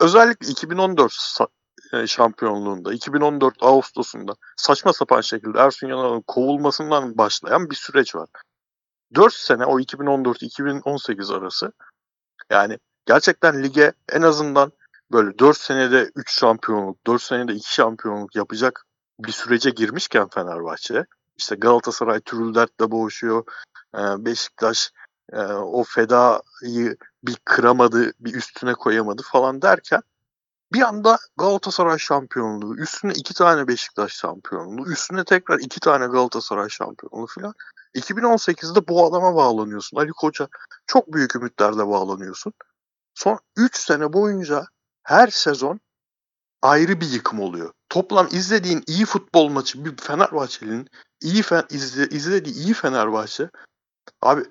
[0.00, 1.48] özellikle 2014 sa-
[1.92, 8.28] e, şampiyonluğunda, 2014 Ağustos'unda saçma sapan şekilde Ersun Yanal'ın kovulmasından başlayan bir süreç var.
[9.14, 11.72] 4 sene o 2014-2018 arası
[12.50, 14.72] yani gerçekten lige en azından
[15.12, 18.86] böyle 4 senede 3 şampiyonluk, 4 senede 2 şampiyonluk yapacak
[19.20, 23.44] bir sürece girmişken Fenerbahçe işte Galatasaray türül dertle boğuşuyor.
[23.94, 24.92] Ee, Beşiktaş
[25.32, 30.00] e, o fedayı bir kıramadı, bir üstüne koyamadı falan derken
[30.72, 37.26] bir anda Galatasaray şampiyonluğu, üstüne iki tane Beşiktaş şampiyonluğu, üstüne tekrar iki tane Galatasaray şampiyonluğu
[37.26, 37.54] falan.
[37.94, 39.96] 2018'de bu adama bağlanıyorsun.
[39.96, 40.48] Ali Koç'a
[40.86, 42.52] çok büyük ümitlerle bağlanıyorsun.
[43.14, 44.66] Son 3 sene boyunca
[45.02, 45.80] her sezon
[46.62, 47.72] ayrı bir yıkım oluyor.
[47.88, 50.88] Toplam izlediğin iyi futbol maçı bir Fenerbahçeli'nin
[51.22, 53.50] iyi fe, izle, izlediği iyi Fenerbahçe.
[54.22, 54.44] Abi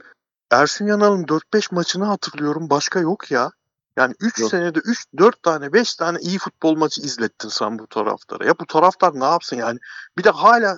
[0.51, 2.69] Ersun Yanal'ın 4-5 maçını hatırlıyorum.
[2.69, 3.51] Başka yok ya.
[3.97, 4.49] Yani 3 Yok.
[4.51, 8.45] senede 3 4 tane 5 tane iyi futbol maçı izlettin sen bu taraftara.
[8.45, 9.79] Ya bu taraftar ne yapsın yani?
[10.17, 10.77] Bir de hala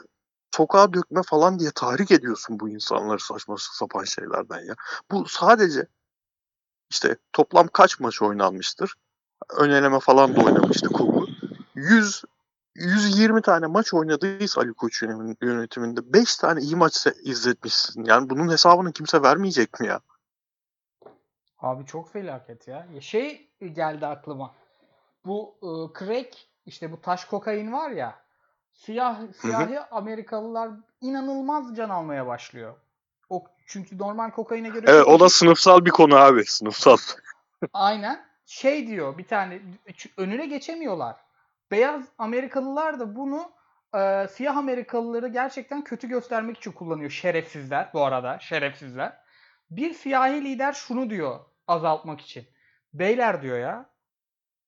[0.56, 4.76] sokağa dökme falan diye tahrik ediyorsun bu insanları saçma sapan şeylerden ya.
[5.12, 5.88] Bu sadece
[6.90, 8.94] işte toplam kaç maç oynanmıştır?
[9.58, 11.28] Öneleme falan da oynamıştı Kubu.
[11.76, 12.24] 100
[12.76, 18.04] 120 tane maç oynadıysa Ali Koç yönetim- yönetiminde 5 tane iyi maç izletmişsin.
[18.04, 20.00] Yani bunun hesabını kimse vermeyecek mi ya?
[21.66, 22.88] Abi çok felaket ya.
[23.00, 24.56] Şey geldi aklıma.
[25.26, 28.16] Bu e, crack işte bu taş kokain var ya.
[28.74, 30.70] Siyah siyahi Amerikalılar
[31.02, 32.76] inanılmaz can almaya başlıyor.
[33.30, 36.46] O çünkü normal kokaine göre Evet o da sınıfsal bir konu abi.
[36.46, 36.98] Sınıfsal.
[37.74, 38.26] Aynen.
[38.46, 39.62] Şey diyor bir tane
[40.18, 41.16] önüne geçemiyorlar.
[41.72, 43.52] Beyaz Amerikalılar da bunu
[43.96, 47.10] e, siyah Amerikalıları gerçekten kötü göstermek için kullanıyor.
[47.10, 48.40] Şerefsizler bu arada.
[48.40, 49.18] Şerefsizler.
[49.70, 52.48] Bir siyahi lider şunu diyor azaltmak için.
[52.94, 53.90] Beyler diyor ya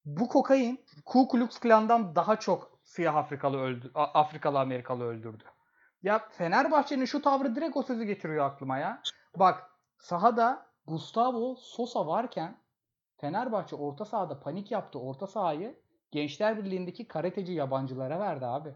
[0.05, 5.43] bu kokain Ku Klux Klan'dan daha çok siyah Afrikalı öldü, Afrikalı Amerikalı öldürdü.
[6.03, 9.01] Ya Fenerbahçe'nin şu tavrı direkt o sözü getiriyor aklıma ya.
[9.35, 12.57] Bak sahada Gustavo Sosa varken
[13.17, 14.99] Fenerbahçe orta sahada panik yaptı.
[14.99, 15.79] Orta sahayı
[16.11, 18.75] Gençler Birliği'ndeki karateci yabancılara verdi abi.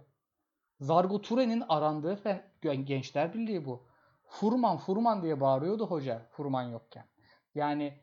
[0.79, 2.19] Zargo Ture'nin arandığı
[2.61, 3.87] Gençler Birliği bu.
[4.27, 7.05] Furman Furman diye bağırıyordu hoca Furman yokken.
[7.55, 7.99] Yani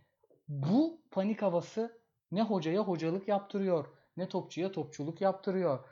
[0.49, 2.01] bu panik havası
[2.33, 5.85] ne hocaya hocalık yaptırıyor, ne topçuya topçuluk yaptırıyor.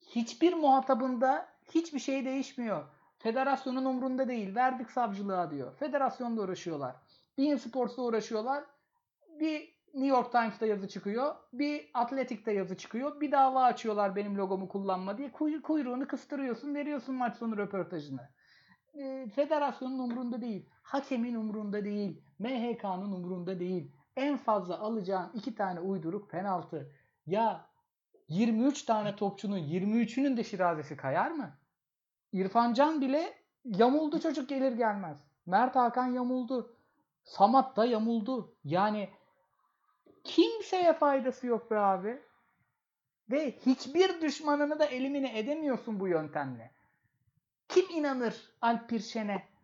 [0.00, 2.84] Hiçbir muhatabında hiçbir şey değişmiyor.
[3.18, 4.54] Federasyonun umrunda değil.
[4.54, 5.76] Verdik savcılığa diyor.
[5.76, 6.96] Federasyonda uğraşıyorlar.
[7.38, 8.64] Bein Sports'ta uğraşıyorlar.
[9.40, 11.34] Bir New York Times'ta yazı çıkıyor.
[11.52, 13.20] Bir Atletik'te yazı çıkıyor.
[13.20, 15.32] Bir dava açıyorlar benim logomu kullanma diye.
[15.32, 16.74] Kuy- kuyruğunu kıstırıyorsun.
[16.74, 18.28] Veriyorsun maç sonu röportajını.
[19.34, 20.70] Federasyonun umrunda değil.
[20.82, 22.25] Hakemin umrunda değil.
[22.38, 23.92] MHK'nın umrunda değil.
[24.16, 26.92] En fazla alacağın iki tane uyduruk penaltı.
[27.26, 27.70] Ya
[28.28, 31.58] 23 tane topçunun 23'ünün de şirazesi kayar mı?
[32.32, 35.18] İrfan Can bile yamuldu çocuk gelir gelmez.
[35.46, 36.76] Mert Hakan yamuldu.
[37.24, 38.56] Samat da yamuldu.
[38.64, 39.10] Yani
[40.24, 42.22] kimseye faydası yok be abi.
[43.30, 46.74] Ve hiçbir düşmanını da elimine edemiyorsun bu yöntemle.
[47.68, 49.55] Kim inanır Alp Pirşen'e?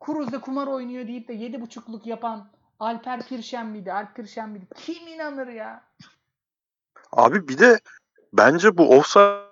[0.00, 2.48] Kuruz'da kumar oynuyor deyip de 7.5'luk yapan
[2.80, 3.92] Alper Pirşen miydi?
[3.92, 4.66] Alp Pirşen miydi?
[4.76, 5.84] Kim inanır ya?
[7.12, 7.80] Abi bir de
[8.32, 9.46] bence bu offside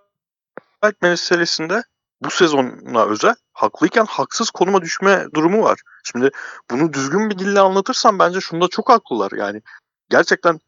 [1.02, 1.83] meselesinde
[2.22, 5.80] bu sezona özel haklıyken haksız konuma düşme durumu var.
[6.04, 6.30] Şimdi
[6.70, 9.33] bunu düzgün bir dille anlatırsam bence şunda çok haklılar.
[9.33, 9.62] Yani
[10.11, 10.61] gerçekten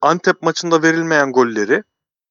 [0.00, 1.82] Antep maçında verilmeyen golleri,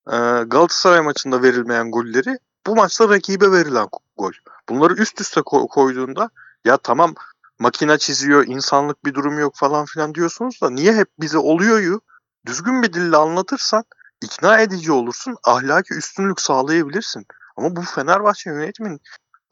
[0.08, 2.38] e, Galatasaray maçında verilmeyen golleri
[2.68, 3.88] bu maçta rakibe verilen
[4.18, 4.32] gol.
[4.70, 6.30] Bunları üst üste ko- koyduğunda
[6.66, 7.16] ya tamam
[7.60, 12.02] makine çiziyor, insanlık bir durum yok falan filan diyorsunuz da niye hep bize oluyoryu
[12.46, 13.84] düzgün bir dille anlatırsan
[14.22, 17.26] ikna edici olursun, ahlaki üstünlük sağlayabilirsin.
[17.58, 19.02] Ama bu Fenerbahçe yönetimin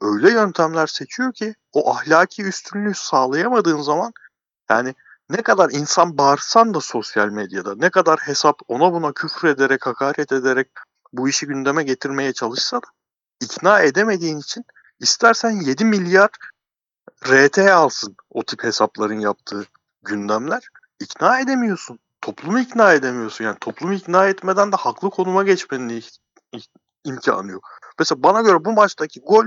[0.00, 4.12] öyle yöntemler seçiyor ki o ahlaki üstünlüğü sağlayamadığın zaman
[4.70, 4.94] yani
[5.30, 10.32] ne kadar insan bağırsan da sosyal medyada, ne kadar hesap ona buna küfür ederek, hakaret
[10.32, 10.68] ederek
[11.12, 12.86] bu işi gündeme getirmeye çalışsa da
[13.40, 14.64] ikna edemediğin için
[15.00, 16.30] istersen 7 milyar
[17.26, 19.66] RT alsın o tip hesapların yaptığı
[20.02, 20.68] gündemler.
[21.00, 21.98] ikna edemiyorsun.
[22.20, 23.44] Toplumu ikna edemiyorsun.
[23.44, 26.02] Yani toplumu ikna etmeden de haklı konuma geçmenin
[27.04, 27.68] imkanı yok.
[27.98, 29.44] Mesela bana göre bu maçtaki gol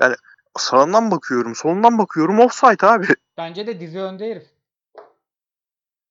[0.00, 0.16] yani
[0.58, 3.06] sağından bakıyorum, solundan bakıyorum offside abi.
[3.36, 4.46] Bence de dizi önde herif.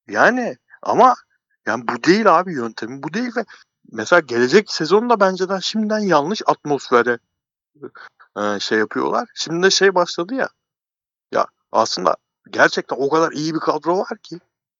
[0.08, 1.15] Yani ama
[1.65, 3.46] yani bu değil abi yöntemi bu değil ve
[3.91, 7.20] mesela gelecek sezonda benceden şimdiden yanlış atmosfere
[8.60, 9.30] şey yapıyorlar.
[9.34, 10.50] Şimdi de şey başladı ya
[11.72, 12.16] aslında
[12.50, 14.40] gerçekten o kadar iyi bir kadro var ki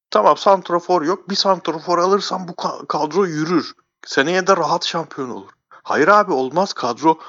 [0.10, 3.74] tamam santrafor yok bir santrafor alırsan bu ka- kadro yürür.
[4.06, 5.50] Seneye de rahat şampiyon olur.
[5.70, 7.20] Hayır abi olmaz kadro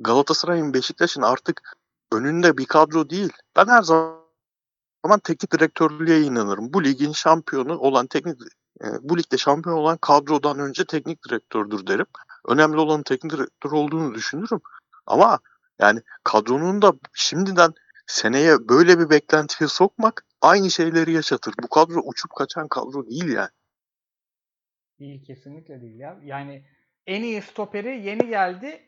[0.00, 1.76] Galatasaray'ın Beşiktaş'ın artık
[2.12, 3.32] önünde bir kadro değil.
[3.56, 4.24] Ben her zaman
[5.04, 6.72] zaman teknik direktörlüğe inanırım.
[6.72, 8.40] Bu ligin şampiyonu olan teknik
[8.80, 12.06] e, bu ligde şampiyon olan kadrodan önce teknik direktördür derim.
[12.48, 14.60] Önemli olan teknik direktör olduğunu düşünürüm.
[15.06, 15.38] Ama
[15.78, 17.74] yani kadronun da şimdiden
[18.06, 21.54] seneye böyle bir beklentiye sokmak aynı şeyleri yaşatır.
[21.62, 23.50] Bu kadro uçup kaçan kadro değil yani.
[25.00, 26.20] Değil kesinlikle değil ya.
[26.24, 26.64] Yani
[27.06, 28.80] en iyi stoperi yeni geldi.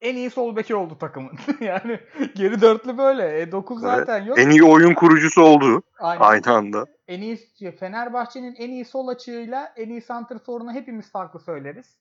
[0.00, 1.32] En iyi sol beki oldu takımın.
[1.60, 2.00] yani
[2.34, 3.40] geri dörtlü böyle.
[3.40, 3.94] E 9 Evet.
[3.96, 4.38] zaten yok.
[4.38, 6.20] En iyi oyun kurucusu oldu Aynen.
[6.20, 6.86] aynı anda.
[7.08, 7.36] En iyi
[7.80, 11.96] Fenerbahçe'nin en iyi sol açığıyla en iyi santrforunu hepimiz farklı söyleriz.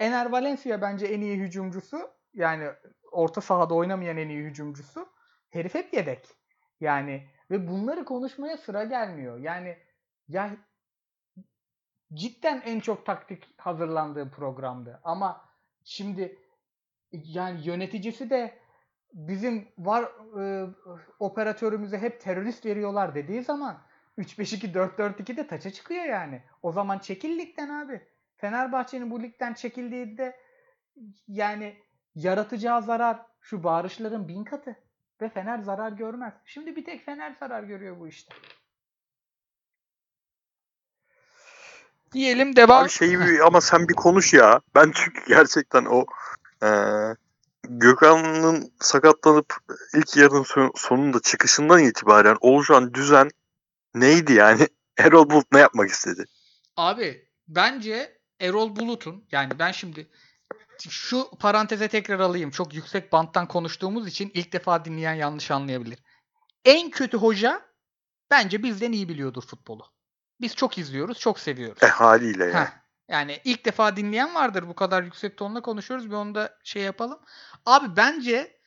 [0.00, 1.98] Ener Valencia bence en iyi hücumcusu.
[2.34, 2.68] Yani
[3.12, 5.06] orta sahada oynamayan en iyi hücumcusu.
[5.54, 6.28] Herif hep yedek.
[6.80, 9.38] Yani ve bunları konuşmaya sıra gelmiyor.
[9.38, 9.78] Yani
[10.28, 10.56] ya
[12.14, 15.00] cidden en çok taktik hazırlandığı programdı.
[15.04, 15.48] Ama
[15.84, 16.38] şimdi
[17.12, 18.58] yani yöneticisi de
[19.12, 20.04] bizim var
[20.40, 20.66] e,
[21.18, 23.82] operatörümüze hep terörist veriyorlar dediği zaman
[24.18, 26.42] 3-5-2 4-4-2 de taça çıkıyor yani.
[26.62, 28.08] O zaman çekil ligden abi.
[28.36, 30.40] Fenerbahçe'nin bu ligden çekildiğinde
[31.28, 31.76] yani
[32.14, 34.83] yaratacağı zarar şu bağırışların bin katı.
[35.20, 36.34] Ve Fener zarar görmez.
[36.44, 38.34] Şimdi bir tek Fener zarar görüyor bu işte.
[42.12, 42.82] Diyelim devam.
[42.82, 44.60] Abi şeyi ama sen bir konuş ya.
[44.74, 46.06] Ben çünkü gerçekten o
[46.62, 46.68] e,
[47.62, 49.56] Gökhan'ın sakatlanıp
[49.94, 53.30] ilk yarının son- sonunda çıkışından itibaren oluşan düzen
[53.94, 54.68] neydi yani?
[54.98, 56.24] Erol Bulut ne yapmak istedi?
[56.76, 60.08] Abi bence Erol Bulut'un yani ben şimdi
[60.88, 62.50] şu paranteze tekrar alayım.
[62.50, 65.98] Çok yüksek banttan konuştuğumuz için ilk defa dinleyen yanlış anlayabilir.
[66.64, 67.62] En kötü hoca
[68.30, 69.86] bence bizden iyi biliyordur futbolu.
[70.40, 71.82] Biz çok izliyoruz, çok seviyoruz.
[71.82, 72.64] E haliyle ya.
[72.64, 72.84] Heh.
[73.08, 74.68] Yani ilk defa dinleyen vardır.
[74.68, 76.10] Bu kadar yüksek tonla konuşuyoruz.
[76.10, 77.18] Bir onu da şey yapalım.
[77.66, 78.60] Abi bence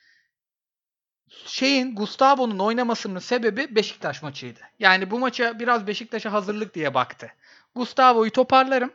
[1.45, 4.59] şeyin Gustavo'nun oynamasının sebebi Beşiktaş maçıydı.
[4.79, 7.31] Yani bu maça biraz Beşiktaş'a hazırlık diye baktı.
[7.75, 8.93] Gustavo'yu toparlarım.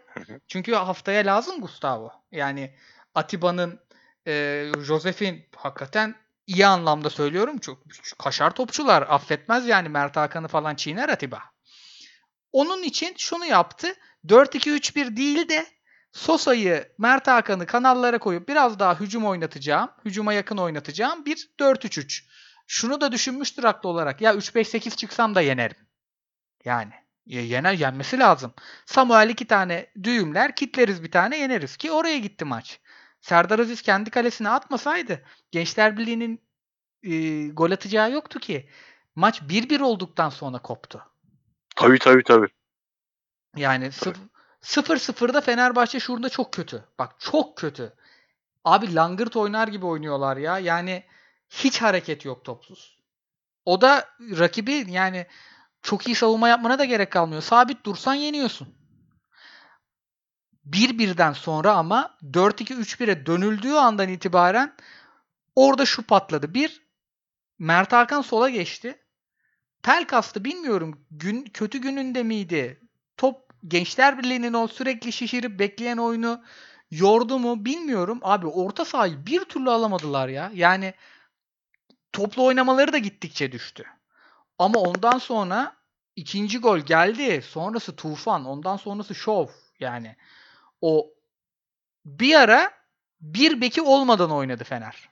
[0.48, 2.12] Çünkü haftaya lazım Gustavo.
[2.32, 2.74] Yani
[3.14, 3.80] Atiba'nın
[4.26, 6.14] e, Josef'in hakikaten
[6.46, 7.58] iyi anlamda söylüyorum.
[7.58, 7.82] Çok
[8.18, 11.42] kaşar topçular affetmez yani Mert Hakan'ı falan çiğner Atiba.
[12.52, 13.94] Onun için şunu yaptı.
[14.26, 15.66] 4-2-3-1 değil de
[16.12, 19.90] Sosa'yı, Mert Hakan'ı kanallara koyup biraz daha hücum oynatacağım.
[20.04, 21.24] Hücuma yakın oynatacağım.
[21.24, 22.24] Bir 4-3-3.
[22.66, 24.20] Şunu da düşünmüştür haklı olarak.
[24.20, 25.76] Ya 3-5-8 çıksam da yenerim.
[26.64, 26.92] Yani
[27.26, 28.54] ya yener yenmesi lazım.
[28.86, 32.80] Samuel iki tane düğümler kitleriz bir tane yeneriz ki oraya gitti maç.
[33.22, 36.40] Serdar Aziz kendi kalesine atmasaydı Gençler Birliği'nin
[37.02, 38.68] e, gol atacağı yoktu ki.
[39.14, 41.02] Maç 1-1 olduktan sonra koptu.
[41.76, 42.48] Tabii tabii tabii.
[43.56, 43.84] Yani
[44.62, 46.84] 0-0'da Fenerbahçe şurada çok kötü.
[46.98, 47.92] Bak çok kötü.
[48.64, 50.58] Abi langırt oynar gibi oynuyorlar ya.
[50.58, 51.04] Yani
[51.48, 52.98] hiç hareket yok topsuz.
[53.64, 55.26] O da rakibi yani
[55.82, 57.42] çok iyi savunma yapmana da gerek kalmıyor.
[57.42, 58.81] Sabit dursan yeniyorsun.
[60.70, 64.74] 1-1'den sonra ama 4-2-3-1'e dönüldüğü andan itibaren
[65.56, 66.54] orada şu patladı.
[66.54, 66.82] Bir,
[67.58, 68.98] Mert Hakan sola geçti.
[69.82, 71.06] Pelkas'tı bilmiyorum.
[71.10, 72.80] Gün kötü gününde miydi?
[73.16, 76.42] Top Gençler Birliği'nin o sürekli şişirip bekleyen oyunu
[76.90, 78.18] yordu mu bilmiyorum.
[78.22, 80.50] Abi orta sahayı bir türlü alamadılar ya.
[80.54, 80.94] Yani
[82.12, 83.84] toplu oynamaları da gittikçe düştü.
[84.58, 85.76] Ama ondan sonra
[86.16, 87.42] ikinci gol geldi.
[87.42, 88.44] Sonrası tufan.
[88.44, 89.46] Ondan sonrası şov.
[89.80, 90.16] Yani
[90.82, 91.10] o
[92.04, 92.70] bir ara
[93.20, 95.08] bir beki olmadan oynadı Fener.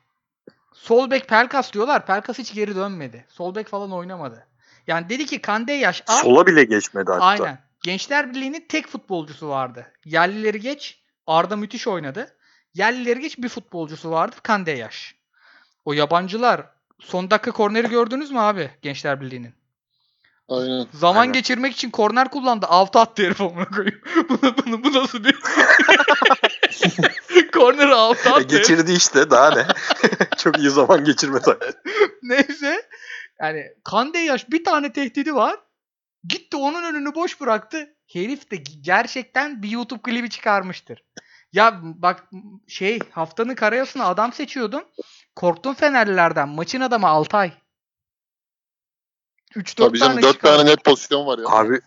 [0.72, 2.06] Sol bek Pelkas diyorlar.
[2.06, 3.26] Pelkas hiç geri dönmedi.
[3.28, 4.46] Sol bek falan oynamadı.
[4.86, 6.22] Yani dedi ki Kande yaş al.
[6.22, 7.24] Sola bile geçmedi hatta.
[7.24, 7.58] Aynen.
[7.82, 9.92] Gençler Birliği'nin tek futbolcusu vardı.
[10.04, 11.02] Yerlileri geç.
[11.26, 12.36] Arda müthiş oynadı.
[12.74, 14.36] Yerlileri geç bir futbolcusu vardı.
[14.42, 15.14] Kande yaş.
[15.84, 16.66] O yabancılar
[17.00, 19.54] son dakika korneri gördünüz mü abi Gençler Birliği'nin?
[20.50, 20.86] Aynen.
[20.92, 21.32] Zaman Aynen.
[21.32, 22.66] geçirmek için korner kullandı.
[22.66, 24.00] Altı attı herif amına koyayım.
[24.28, 25.36] bunu, bunu, bu nasıl bir...
[27.52, 28.38] Korneri altı E, attı.
[28.40, 28.50] herif.
[28.50, 29.66] geçirdi işte daha ne.
[30.38, 31.56] Çok iyi zaman geçirmedi.
[32.22, 32.82] Neyse.
[33.40, 35.56] Yani Kande yaş bir tane tehdidi var.
[36.28, 37.88] Gitti onun önünü boş bıraktı.
[38.12, 41.04] Herif de gerçekten bir YouTube klibi çıkarmıştır.
[41.52, 42.24] Ya bak
[42.68, 44.82] şey haftanın karayasına adam seçiyordum.
[45.36, 46.48] Korktum Fenerlilerden.
[46.48, 47.52] Maçın adamı Altay.
[49.56, 50.56] 3-4 Tabii canım tane 4 çıkardı.
[50.56, 51.44] tane net pozisyon var ya.
[51.48, 51.80] Abi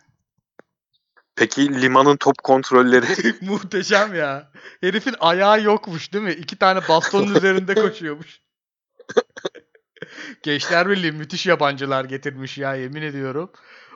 [1.35, 3.05] peki Liman'ın top kontrolleri
[3.41, 4.51] Muhteşem ya.
[4.81, 6.31] Herifin ayağı yokmuş değil mi?
[6.33, 8.41] İki tane bastonun üzerinde koşuyormuş.
[10.43, 13.51] Gençler Birliği müthiş yabancılar getirmiş ya yemin ediyorum.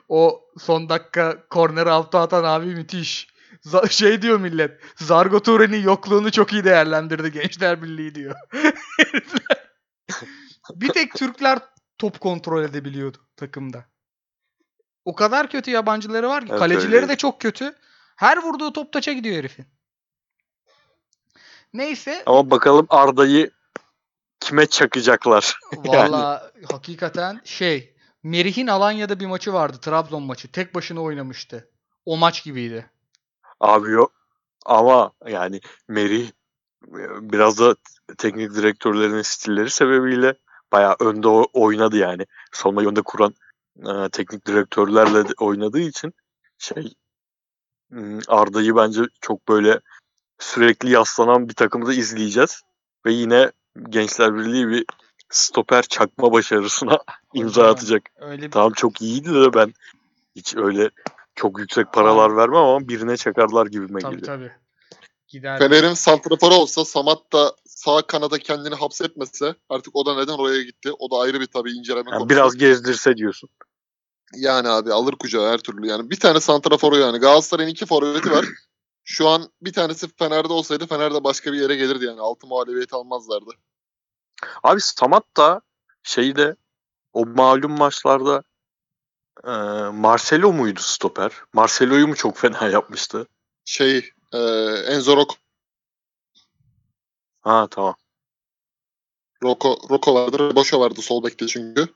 [0.08, 3.28] O son dakika korner altı atan abi müthiş.
[3.66, 4.80] Za- şey diyor millet.
[4.96, 8.34] Zargo Ture'nin yokluğunu çok iyi değerlendirdi Gençler Birliği diyor.
[10.74, 11.58] Bir tek Türkler
[11.98, 13.84] top kontrol edebiliyordu takımda.
[15.04, 16.48] O kadar kötü yabancıları var ki.
[16.50, 17.12] Evet, kalecileri öyleydi.
[17.12, 17.74] de çok kötü.
[18.16, 19.66] Her vurduğu top taça gidiyor herifin.
[21.72, 22.22] Neyse.
[22.26, 23.50] ama bakalım Arda'yı
[24.40, 25.58] kime çakacaklar?
[25.76, 27.94] Valla hakikaten şey.
[28.22, 29.76] Merih'in Alanya'da bir maçı vardı.
[29.80, 30.52] Trabzon maçı.
[30.52, 31.70] Tek başına oynamıştı.
[32.04, 32.90] O maç gibiydi.
[33.60, 34.12] Abi yok.
[34.66, 36.28] Ama yani Merih
[36.86, 37.76] e, biraz da
[38.18, 40.34] teknik direktörlerin stilleri sebebiyle
[40.72, 42.26] bayağı önde oynadı yani.
[42.52, 43.34] Savunmayı önde kuran
[43.78, 46.14] e, teknik direktörlerle oynadığı için
[46.58, 46.94] şey
[47.90, 49.80] hmm, Arda'yı bence çok böyle
[50.38, 52.62] sürekli yaslanan bir takımı da izleyeceğiz.
[53.06, 53.52] Ve yine
[53.88, 54.84] Gençler Birliği bir
[55.30, 56.98] stoper çakma başarısına
[57.34, 58.02] imza Hocam, atacak.
[58.16, 59.72] Öyle bir Tamam çok iyiydi de ben
[60.36, 60.90] hiç öyle
[61.34, 64.26] çok yüksek paralar vermem ama birine çakarlar gibime tabii geliyor.
[64.26, 64.52] tabii.
[65.28, 65.58] Gider.
[65.58, 70.92] Fener'in santraforu olsa Samat da sağ kanada kendini hapsetmese artık o da neden oraya gitti?
[70.98, 72.28] O da ayrı bir tabii inceleme Yani konusu.
[72.28, 73.50] biraz gezdirse diyorsun.
[74.34, 76.10] Yani abi alır kucağı her türlü yani.
[76.10, 77.18] Bir tane santraforu yani.
[77.18, 78.46] Galatasaray'ın iki forveti var.
[79.04, 82.20] Şu an bir tanesi Fener'de olsaydı Fener'de başka bir yere gelirdi yani.
[82.20, 83.50] Altı muhalefet almazlardı.
[84.62, 85.60] Abi Samat da
[86.02, 86.56] şeyde
[87.12, 88.42] o malum maçlarda
[89.44, 89.50] e,
[89.92, 91.32] Marcelo muydu stoper?
[91.52, 93.26] Marcelo'yu mu çok fena yapmıştı?
[93.64, 94.38] Şey e,
[94.88, 95.34] Enzo Rocco,
[97.40, 97.94] Ha tamam.
[99.42, 100.56] Rocco, Rocco vardı.
[100.56, 101.88] Boşa vardı sol bekte çünkü.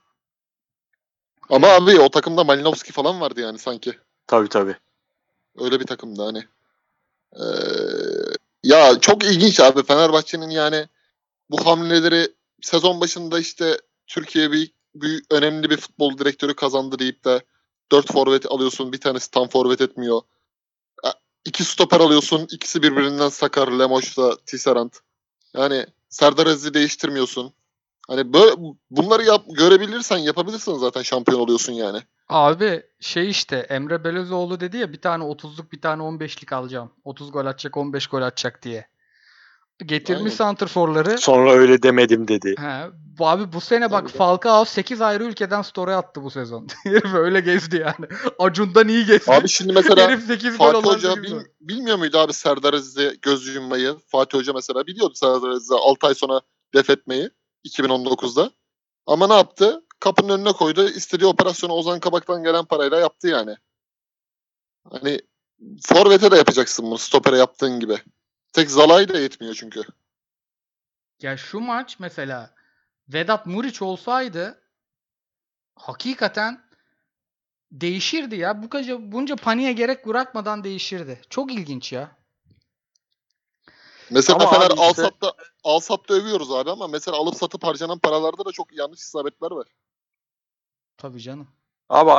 [1.48, 3.98] Ama abi o takımda Malinowski falan vardı yani sanki.
[4.26, 4.76] Tabii tabii.
[5.58, 6.44] Öyle bir takımda hani.
[7.36, 7.42] Ee,
[8.62, 10.88] ya çok ilginç abi Fenerbahçe'nin yani
[11.50, 17.44] bu hamleleri sezon başında işte Türkiye bir, bir önemli bir futbol direktörü kazandı deyip de
[17.92, 20.22] 4 forvet alıyorsun bir tanesi tam forvet etmiyor.
[21.44, 24.92] İki stoper alıyorsun ikisi birbirinden sakar Lemoş'la Tisserand.
[25.54, 27.52] Yani Serdar Aziz'i değiştirmiyorsun.
[28.08, 28.56] Hani böyle
[28.90, 31.98] bunları yap, görebilirsen yapabilirsen zaten şampiyon oluyorsun yani.
[32.28, 36.90] Abi şey işte Emre Belözoğlu dedi ya bir tane 30'luk bir tane 15'lik alacağım.
[37.04, 38.86] 30 gol atacak 15 gol atacak diye.
[39.86, 40.36] Getirmiş Aynen.
[40.36, 41.18] santrforları.
[41.18, 42.54] Sonra öyle demedim dedi.
[42.58, 42.90] He,
[43.24, 44.18] abi bu sene bak Tabii.
[44.18, 46.66] Falcao 8 ayrı ülkeden story attı bu sezon.
[46.84, 48.12] Herif öyle gezdi yani.
[48.38, 49.32] Acun'dan iyi gezdi.
[49.32, 51.38] Abi şimdi mesela Herif 8 gol Fatih Hoca 8 gol.
[51.40, 53.96] bil- bilmiyor muydu abi Serdar Aziz'e göz yummayı?
[54.06, 56.40] Fatih Hoca mesela biliyordu Serdar Aziz'e 6 ay sonra
[56.74, 57.30] def etmeyi
[57.68, 58.50] 2019'da.
[59.06, 59.82] Ama ne yaptı?
[60.00, 60.88] Kapının önüne koydu.
[60.88, 63.56] İstediği operasyonu Ozan Kabak'tan gelen parayla yaptı yani.
[64.90, 65.20] Hani
[65.82, 67.98] Forvet'e de yapacaksın bunu stopere yaptığın gibi.
[68.52, 69.82] Tek Zalai da yetmiyor çünkü.
[71.22, 72.54] Ya şu maç mesela
[73.08, 74.62] Vedat Muriç olsaydı
[75.76, 76.64] hakikaten
[77.72, 78.62] değişirdi ya.
[78.62, 81.20] Bu kadar bunca paniğe gerek bırakmadan değişirdi.
[81.30, 82.16] Çok ilginç ya.
[84.10, 85.32] Mesela Ama Fener işte- Alsat'ta
[85.64, 89.66] Alsat'ta övüyoruz abi ama mesela alıp satıp harcanan paralarda da çok yanlış isabetler var.
[90.96, 91.48] Tabii canım.
[91.92, 92.10] Abi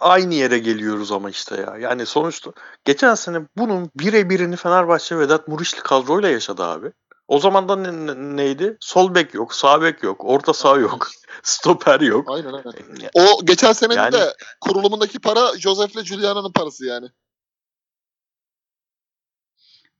[0.00, 1.76] aynı yere geliyoruz ama işte ya.
[1.78, 2.52] Yani sonuçta
[2.84, 6.92] geçen sene bunun birebirini Fenerbahçe Vedat Muriçli kadroyla yaşadı abi.
[7.28, 8.76] O zaman da ne- ne- neydi?
[8.80, 11.08] Sol bek yok, sağ bek yok, orta saha yok,
[11.42, 12.28] stoper yok.
[12.30, 12.72] Aynen aynen.
[13.14, 17.08] O geçen senenin Yani- de kurulumundaki para Josef'le Giuliano'nun parası yani.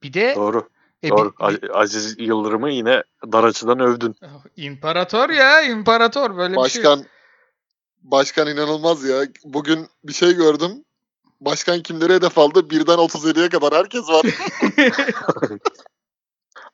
[0.02, 0.68] Bir de Doğru.
[1.02, 1.32] E, Doğru.
[1.40, 3.02] bir- bir- Aziz Yıldırım'ı yine
[3.32, 4.16] dar açıdan övdün.
[4.56, 6.84] İmparator ya, imparator böyle bir şey.
[6.84, 7.04] Başkan
[8.02, 9.22] Başkan inanılmaz ya.
[9.44, 10.84] Bugün bir şey gördüm.
[11.40, 12.70] Başkan kimleri hedef aldı?
[12.70, 14.26] Birden 37'ye kadar herkes var.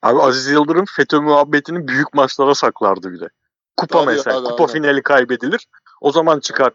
[0.03, 3.29] Abi Aziz Yıldırım FETÖ muhabbetini büyük maçlara saklardı bir de.
[3.77, 4.39] Kupa Tabii mesela.
[4.39, 4.72] abi, kupa aynen.
[4.72, 5.66] finali kaybedilir.
[6.01, 6.72] O zaman çıkar.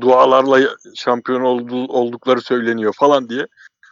[0.00, 0.60] Dualarla
[0.94, 3.46] şampiyon oldu, oldukları söyleniyor falan diye.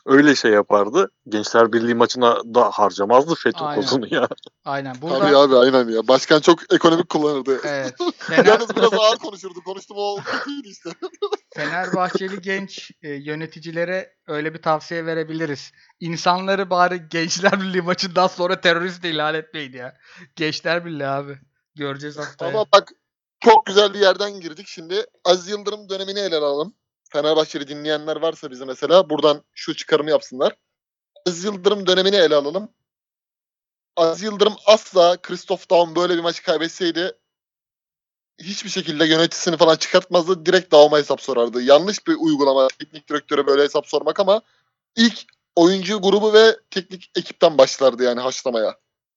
[0.06, 1.10] Öyle şey yapardı.
[1.28, 3.82] Gençler Birliği maçına da harcamazdı FETÖ Aynen.
[3.82, 4.28] kozunu ya.
[4.64, 4.94] Aynen.
[5.02, 6.08] Burada Tabii abi aynen ya.
[6.08, 7.60] Başkan çok ekonomik kullanırdı.
[7.64, 7.94] evet.
[8.18, 9.60] Fener, Yalnız biraz ağır konuşurdu.
[9.64, 10.90] Konuştum o kötüydü işte.
[11.54, 15.72] Fenerbahçeli genç e, yöneticilere öyle bir tavsiye verebiliriz.
[16.00, 19.96] İnsanları bari Gençler Birliği maçından sonra terörist ilan etmeyin ya.
[20.36, 21.38] Gençler Birliği abi.
[21.74, 22.50] Göreceğiz haftaya.
[22.50, 22.88] Ama bak
[23.40, 24.66] çok güzel bir yerden girdik.
[24.68, 26.74] Şimdi Aziz Yıldırım dönemini ele alalım.
[27.12, 30.56] Fenerbahçeli dinleyenler varsa bize mesela buradan şu çıkarımı yapsınlar.
[31.26, 32.72] Aziz Yıldırım dönemini ele alalım.
[33.96, 37.20] Aziz Yıldırım asla Christoph Daum böyle bir maçı kaybetseydi
[38.42, 40.46] hiçbir şekilde yöneticisini falan çıkartmazdı.
[40.46, 41.62] Direkt Daum'a hesap sorardı.
[41.62, 44.42] Yanlış bir uygulama teknik direktöre böyle hesap sormak ama
[44.96, 45.18] ilk
[45.56, 48.76] oyuncu grubu ve teknik ekipten başlardı yani haşlamaya.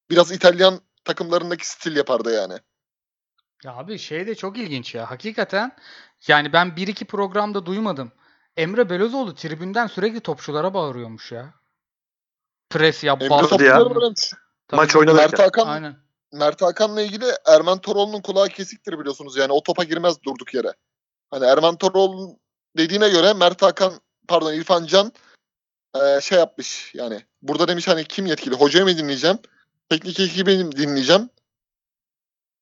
[0.09, 2.53] Biraz İtalyan takımlarındaki stil yapardı yani.
[3.63, 5.11] Ya abi şey de çok ilginç ya.
[5.11, 5.71] Hakikaten
[6.27, 8.11] yani ben bir iki programda duymadım.
[8.57, 11.53] Emre Belözoğlu tribünden sürekli topçulara bağırıyormuş ya.
[12.69, 13.49] Pres yap, Emre bas.
[14.67, 15.29] Tabii Maç oynanırken.
[15.29, 15.95] Mert Hakan, Aynen.
[16.31, 19.37] Mert Hakan'la ilgili Erman Toroğlu'nun kulağı kesiktir biliyorsunuz.
[19.37, 20.73] Yani o topa girmez durduk yere.
[21.31, 22.37] Hani Erman Toroğlu'nun
[22.77, 23.93] dediğine göre Mert Hakan
[24.27, 25.11] pardon İrfan Can
[25.95, 27.25] eee, şey yapmış yani.
[27.41, 28.55] Burada demiş hani kim yetkili?
[28.55, 29.37] Hocayı mı dinleyeceğim?
[29.89, 31.29] Teknik ekibi mi dinleyeceğim?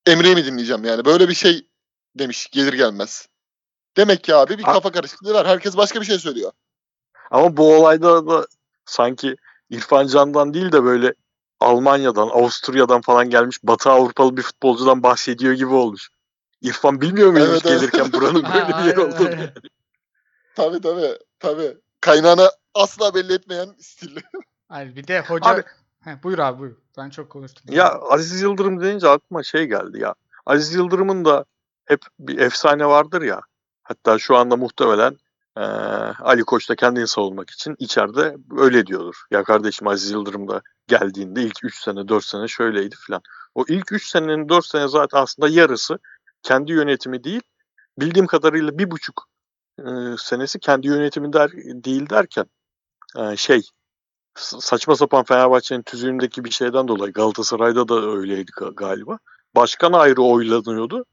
[0.07, 0.83] Emre'yi mi dinleyeceğim?
[0.85, 1.67] Yani böyle bir şey
[2.15, 3.27] demiş gelir gelmez.
[3.97, 5.47] Demek ki abi bir Ha- kafa karışıklığı var.
[5.47, 6.51] Herkes başka bir şey söylüyor.
[7.31, 8.47] Ama bu olayda da
[8.85, 9.35] sanki
[9.69, 11.13] İrfan Can'dan değil de böyle
[11.59, 16.09] Almanya'dan, Avusturya'dan falan gelmiş Batı Avrupalı bir futbolcudan bahsediyor gibi olmuş.
[16.61, 17.79] İrfan bilmiyor muymuş Evet, evet.
[17.79, 19.47] gelirken buranın böyle bir yer olduğunu?
[20.55, 21.17] Tabii tabii.
[21.39, 21.77] Tabii.
[22.01, 24.17] Kaynağını asla belli etmeyen stil.
[24.69, 25.63] Ay bir de hoca Abi-
[26.03, 26.75] Heh, buyur abi buyur.
[26.97, 27.75] Ben çok konuştum.
[27.75, 30.15] Ya Aziz Yıldırım deyince aklıma şey geldi ya.
[30.45, 31.45] Aziz Yıldırım'ın da
[31.85, 33.41] hep bir efsane vardır ya.
[33.83, 35.17] Hatta şu anda muhtemelen
[35.57, 35.63] eee,
[36.19, 39.15] Ali Koç da kendini savunmak için içeride öyle diyordur.
[39.31, 43.21] Ya kardeşim Aziz Yıldırım da geldiğinde ilk 3 sene 4 sene şöyleydi falan.
[43.55, 45.99] O ilk 3 senenin 4 sene zaten aslında yarısı
[46.43, 47.41] kendi yönetimi değil.
[47.99, 49.27] Bildiğim kadarıyla bir buçuk
[49.79, 51.51] eee, senesi kendi yönetimi der,
[51.83, 52.45] değil derken
[53.17, 53.61] eee, şey
[54.35, 59.17] saçma sapan Fenerbahçe'nin tüzüğündeki bir şeyden dolayı Galatasaray'da da öyleydi ga- galiba.
[59.55, 61.05] Başkan ayrı oylanıyordu.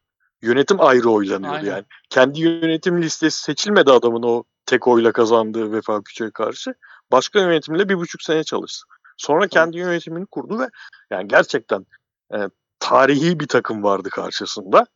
[0.42, 1.70] Yönetim ayrı oylanıyordu Aynen.
[1.70, 1.84] yani.
[2.10, 6.74] Kendi yönetim listesi seçilmedi adamın o tek oyla kazandığı Vefa Küçük'e karşı.
[7.12, 8.86] Başka yönetimle bir buçuk sene çalıştı.
[9.16, 10.68] Sonra kendi yönetimini kurdu ve
[11.10, 11.86] yani gerçekten
[12.34, 12.38] e,
[12.78, 14.86] tarihi bir takım vardı karşısında.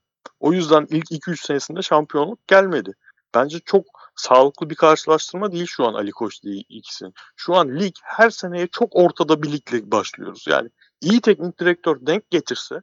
[0.41, 2.93] O yüzden ilk 2-3 senesinde şampiyonluk gelmedi.
[3.35, 3.85] Bence çok
[4.17, 7.15] sağlıklı bir karşılaştırma değil şu an Ali Koç değil ikisinin.
[7.37, 10.45] Şu an lig her seneye çok ortada bir ligle başlıyoruz.
[10.49, 12.83] Yani iyi teknik direktör denk getirse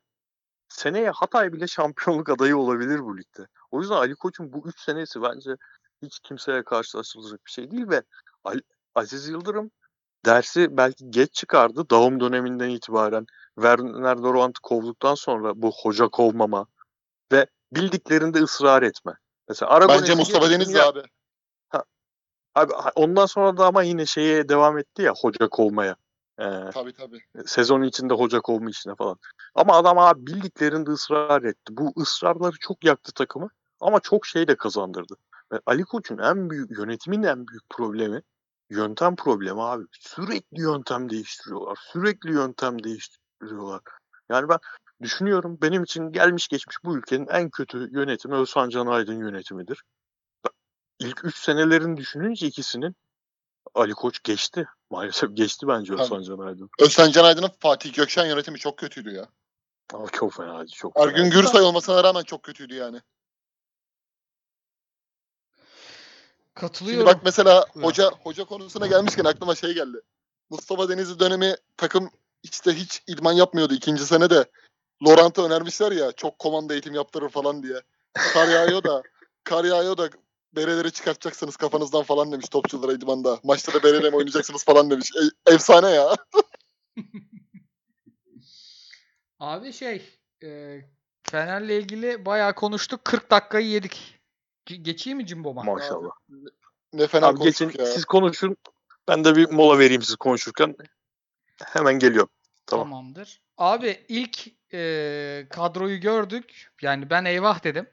[0.69, 3.47] seneye Hatay bile şampiyonluk adayı olabilir bu ligde.
[3.71, 5.55] O yüzden Ali Koç'un bu 3 senesi bence
[6.01, 8.03] hiç kimseye karşılaştırılacak bir şey değil ve
[8.95, 9.71] Aziz Yıldırım
[10.25, 11.89] dersi belki geç çıkardı.
[11.89, 13.25] Dağım döneminden itibaren
[13.55, 16.65] Werner Dorant'ı kovduktan sonra bu hoca kovmama
[17.31, 19.13] ve bildiklerinde ısrar etme.
[19.49, 21.03] Mesela Aragones'i Bence Mustafa ya- abi.
[22.55, 25.95] Abi ondan sonra da ama yine şeye devam etti ya hoca kovmaya.
[26.39, 27.21] Ee, Tabii tabii.
[27.45, 29.17] sezon içinde hoca kovma işine falan.
[29.55, 31.77] Ama adam abi bildiklerinde ısrar etti.
[31.77, 35.15] Bu ısrarları çok yaktı takımı ama çok şey de kazandırdı.
[35.51, 38.21] Ve Ali Koç'un en büyük yönetimin en büyük problemi
[38.69, 39.83] yöntem problemi abi.
[39.91, 41.79] Sürekli yöntem değiştiriyorlar.
[41.93, 43.81] Sürekli yöntem değiştiriyorlar.
[44.29, 44.59] Yani ben
[45.01, 49.83] düşünüyorum benim için gelmiş geçmiş bu ülkenin en kötü yönetimi Özhan Can Aydın yönetimidir.
[50.99, 52.95] İlk 3 senelerini düşününce ikisinin
[53.75, 54.67] Ali Koç geçti.
[54.89, 55.93] Maalesef geçti bence.
[55.93, 56.69] Özhan Can Aydın.
[56.79, 59.29] Özcan Can Aydın'ın Fatih Gökşen yönetimi çok kötüydü ya.
[59.93, 60.71] Ama çok fenaydı.
[60.71, 61.35] Çok Ergün fenaydı.
[61.35, 63.01] Gürsay olmasına rağmen çok kötüydü yani.
[66.59, 67.05] Şimdi Katılıyorum.
[67.05, 70.01] bak mesela hoca hoca konusuna gelmişken aklıma şey geldi.
[70.49, 72.09] Mustafa Denizli dönemi takım
[72.43, 74.45] işte hiç idman yapmıyordu ikinci sene de.
[75.07, 77.81] Laurent'ı önermişler ya çok komanda eğitim yaptırır falan diye.
[78.13, 79.03] Kar yağıyor da
[79.43, 80.09] kar yağıyor da
[80.55, 83.39] bereleri çıkartacaksınız kafanızdan falan demiş topçulara idmanda.
[83.43, 85.11] Maçta da bereyle mi oynayacaksınız falan demiş.
[85.47, 86.15] E- efsane ya.
[89.39, 90.79] Abi şey e,
[91.23, 93.05] Fener'le ilgili bayağı konuştuk.
[93.05, 94.19] 40 dakikayı yedik.
[94.67, 95.63] Ge- geçeyim mi Cimbom'a?
[95.63, 96.11] Maşallah.
[96.93, 97.85] Ne fena Abi geçin ya.
[97.85, 98.57] siz konuşun.
[99.07, 100.75] Ben de bir mola vereyim siz konuşurken.
[101.65, 102.29] Hemen geliyorum.
[102.65, 102.89] Tamam.
[102.89, 103.41] Tamamdır.
[103.57, 106.71] Abi ilk e, kadroyu gördük.
[106.81, 107.89] Yani ben eyvah dedim.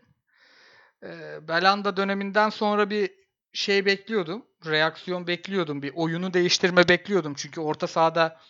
[1.03, 3.11] E, Belanda döneminden sonra bir
[3.53, 4.47] şey bekliyordum.
[4.67, 5.83] Reaksiyon bekliyordum.
[5.83, 7.35] Bir oyunu değiştirme bekliyordum.
[7.37, 8.41] Çünkü orta sahada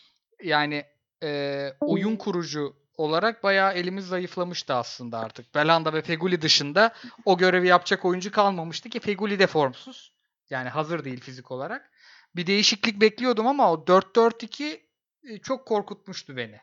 [0.42, 0.84] yani
[1.22, 5.54] e, oyun kurucu olarak bayağı elimiz zayıflamıştı aslında artık.
[5.54, 6.94] Belanda ve Feguli dışında
[7.24, 10.12] o görevi yapacak oyuncu kalmamıştı ki Feguli de formsuz.
[10.50, 11.90] Yani hazır değil fizik olarak.
[12.36, 14.80] Bir değişiklik bekliyordum ama o 4-4-2
[15.24, 16.60] e, çok korkutmuştu beni.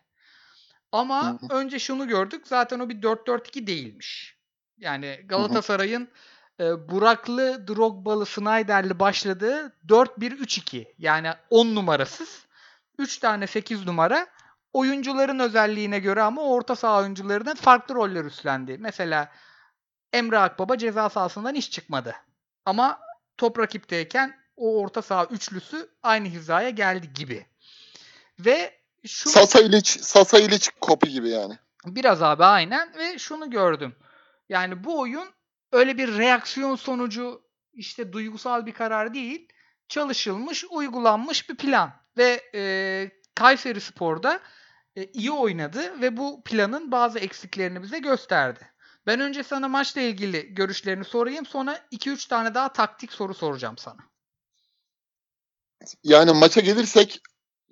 [0.91, 2.47] Ama önce şunu gördük.
[2.47, 4.37] Zaten o bir 4-4-2 değilmiş.
[4.77, 6.09] Yani Galatasaray'ın
[6.59, 10.93] e, Buraklı, Drogba'lı, Snyder'li başladığı 4-1-3-2.
[10.97, 12.45] Yani 10 numarasız.
[12.97, 14.27] 3 tane 8 numara.
[14.73, 18.77] Oyuncuların özelliğine göre ama orta saha oyuncularının farklı roller üstlendi.
[18.79, 19.31] Mesela
[20.13, 22.15] Emre Akbaba ceza sahasından hiç çıkmadı.
[22.65, 22.99] Ama
[23.37, 27.45] top rakipteyken o orta saha üçlüsü aynı hizaya geldi gibi.
[28.39, 28.73] Ve
[29.07, 31.57] şu Sasa İliç, Sasa İliç kopi gibi yani.
[31.85, 33.95] Biraz abi aynen ve şunu gördüm.
[34.49, 35.33] Yani bu oyun
[35.71, 37.41] öyle bir reaksiyon sonucu
[37.73, 39.47] işte duygusal bir karar değil.
[39.87, 41.91] Çalışılmış, uygulanmış bir plan.
[42.17, 44.39] Ve e, Kayseri Spor'da
[44.95, 48.73] e, iyi oynadı ve bu planın bazı eksiklerini bize gösterdi.
[49.05, 51.45] Ben önce sana maçla ilgili görüşlerini sorayım.
[51.45, 54.13] Sonra 2-3 tane daha taktik soru soracağım sana.
[56.03, 57.21] Yani maça gelirsek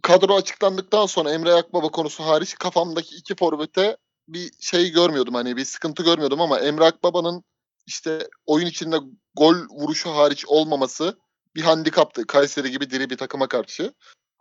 [0.02, 3.98] kadro açıklandıktan sonra Emre Akbaba konusu hariç kafamdaki iki forvete
[4.34, 5.34] bir şey görmüyordum.
[5.34, 7.44] Hani bir sıkıntı görmüyordum ama Emre Akbaba'nın
[7.88, 8.98] işte oyun içinde
[9.36, 11.18] gol vuruşu hariç olmaması
[11.56, 12.28] bir handikaptı.
[12.28, 13.94] Kayseri gibi diri bir takıma karşı.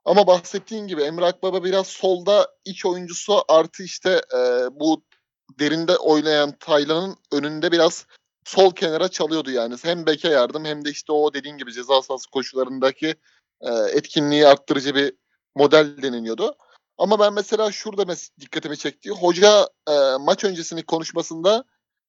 [0.05, 5.03] Ama bahsettiğin gibi Emre Akbaba biraz solda iç oyuncusu artı işte e, bu
[5.59, 8.07] derinde oynayan Taylan'ın önünde biraz
[8.45, 9.77] sol kenara çalıyordu yani.
[9.83, 13.15] Hem beke yardım hem de işte o dediğin gibi ceza sahası koşularındaki
[13.61, 15.15] e, etkinliği arttırıcı bir
[15.55, 16.57] model deniliyordu.
[17.01, 19.11] Ama ben mesela şurada mes- dikkatimi çekti.
[19.11, 21.65] Hoca e, maç öncesinin konuşmasında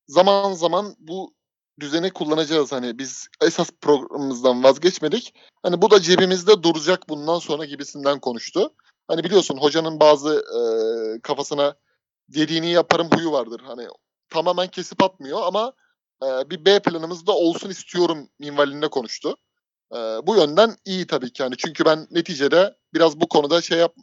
[0.07, 1.33] zaman zaman bu
[1.79, 2.71] düzeni kullanacağız.
[2.71, 5.33] Hani biz esas programımızdan vazgeçmedik.
[5.63, 8.73] Hani bu da cebimizde duracak bundan sonra gibisinden konuştu.
[9.07, 10.61] Hani biliyorsun hocanın bazı e,
[11.21, 11.75] kafasına
[12.29, 13.61] dediğini yaparım huyu vardır.
[13.65, 13.87] Hani
[14.29, 15.73] tamamen kesip atmıyor ama
[16.23, 19.35] e, bir B planımız da olsun istiyorum minvalinde konuştu.
[19.93, 21.43] E, bu yönden iyi tabii ki.
[21.43, 23.95] Yani çünkü ben neticede biraz bu konuda şey yap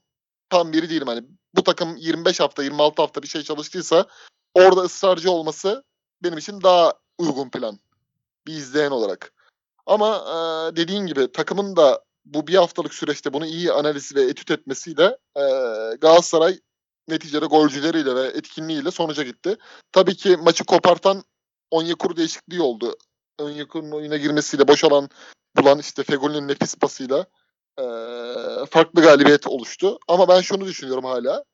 [0.51, 1.07] tam biri değilim.
[1.07, 1.25] Hani
[1.55, 4.07] bu takım 25 hafta 26 hafta bir şey çalıştıysa
[4.55, 5.85] orada ısrarcı olması
[6.23, 7.79] benim için daha uygun plan.
[8.47, 9.33] Bir izleyen olarak.
[9.87, 14.51] Ama e, dediğin gibi takımın da bu bir haftalık süreçte bunu iyi analiz ve etüt
[14.51, 15.43] etmesiyle e,
[16.01, 16.61] Galatasaray
[17.09, 19.57] neticede golcüleriyle ve etkinliğiyle sonuca gitti.
[19.93, 21.25] Tabii ki maçı kopartan
[21.71, 22.97] Onyekuru değişikliği oldu.
[23.39, 25.09] Onyekuru'nun oyuna girmesiyle boşalan
[25.57, 27.27] bulan işte Fegoli'nin nefis pasıyla
[28.71, 29.99] farklı galibiyet oluştu.
[30.09, 31.45] Ama ben şunu düşünüyorum hala.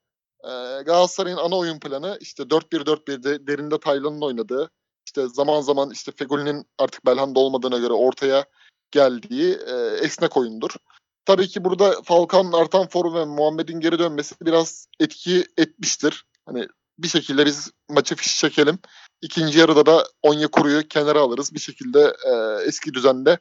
[0.87, 4.71] Galatasaray'ın ana oyun planı işte 4-1-4-1'de derinde Taylan'ın oynadığı
[5.07, 8.45] işte zaman zaman işte Fegoli'nin artık Belhanda olmadığına göre ortaya
[8.91, 9.59] geldiği
[10.01, 10.71] esnek oyundur.
[11.25, 16.25] Tabii ki burada Falcao'nun artan formu ve Muhammed'in geri dönmesi biraz etki etmiştir.
[16.47, 16.69] Hani
[16.99, 18.79] bir şekilde biz maçı fiş çekelim.
[19.23, 21.55] İkinci yarıda da Onyekuru'yu kenara alırız.
[21.55, 23.39] Bir şekilde e, eski düzende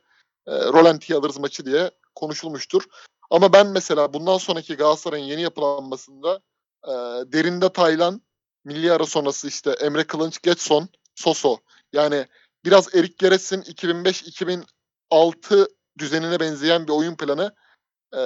[0.47, 2.83] e, Rolanti'yi alırız maçı diye konuşulmuştur.
[3.29, 6.41] Ama ben mesela bundan sonraki Galatasaray'ın yeni yapılanmasında
[6.87, 6.91] e,
[7.33, 8.21] derinde Taylan,
[8.65, 11.57] milli ara sonrası işte Emre Kılınç, Getson, Soso.
[11.93, 12.27] Yani
[12.65, 15.67] biraz Erik Geres'in 2005-2006
[15.99, 17.55] düzenine benzeyen bir oyun planı
[18.13, 18.21] e,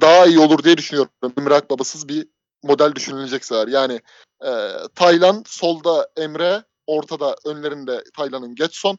[0.00, 1.12] daha iyi olur diye düşünüyorum.
[1.38, 2.28] Emre Akbaba'sız bir
[2.62, 3.68] model düşünülecekse eğer.
[3.68, 4.00] Yani
[4.44, 8.98] e, Taylan, solda Emre, ortada önlerinde Taylan'ın Getson,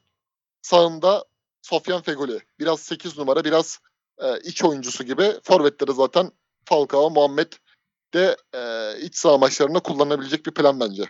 [0.62, 1.26] sağında
[1.66, 2.40] Sofyan Fegoli.
[2.60, 3.80] Biraz 8 numara, biraz
[4.18, 5.34] e, iç oyuncusu gibi.
[5.44, 6.32] Forvetleri zaten
[6.66, 7.54] Falcao, Muhammed
[8.14, 11.04] de e, iç saha maçlarında kullanabilecek bir plan bence.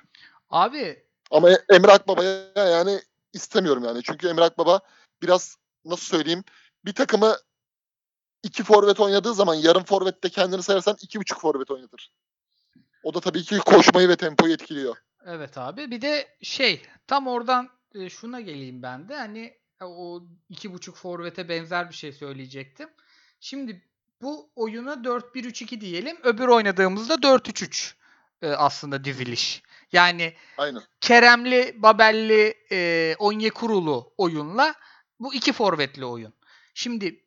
[0.49, 3.01] Abi Ama E- Emre Akbaba'ya yani
[3.33, 4.03] istemiyorum yani.
[4.03, 4.79] Çünkü Emre Akbaba
[5.21, 6.43] biraz nasıl söyleyeyim
[6.85, 7.37] bir takımı
[8.43, 12.13] iki forvet oynadığı zaman yarım forvette kendini sayarsan iki buçuk forvet oynatır.
[13.03, 14.95] O da tabii ki koşmayı ve tempoyu etkiliyor.
[15.25, 15.91] Evet abi.
[15.91, 19.15] Bir de şey tam oradan e, şuna geleyim ben de.
[19.15, 22.89] Hani o iki buçuk forvete benzer bir şey söyleyecektim.
[23.39, 23.81] Şimdi
[24.21, 26.17] bu oyuna 4-1-3-2 diyelim.
[26.23, 27.93] Öbür oynadığımızda 4-3-3
[28.41, 29.63] e, aslında diziliş.
[29.91, 30.81] Yani Aynen.
[31.01, 34.75] Keremli, Babelli, e, Onyekuru'lu oyunla
[35.19, 36.33] bu iki forvetli oyun.
[36.73, 37.23] Şimdi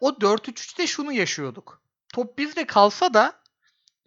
[0.00, 1.82] o 4-3-3'te şunu yaşıyorduk.
[2.14, 3.32] Top bizde kalsa da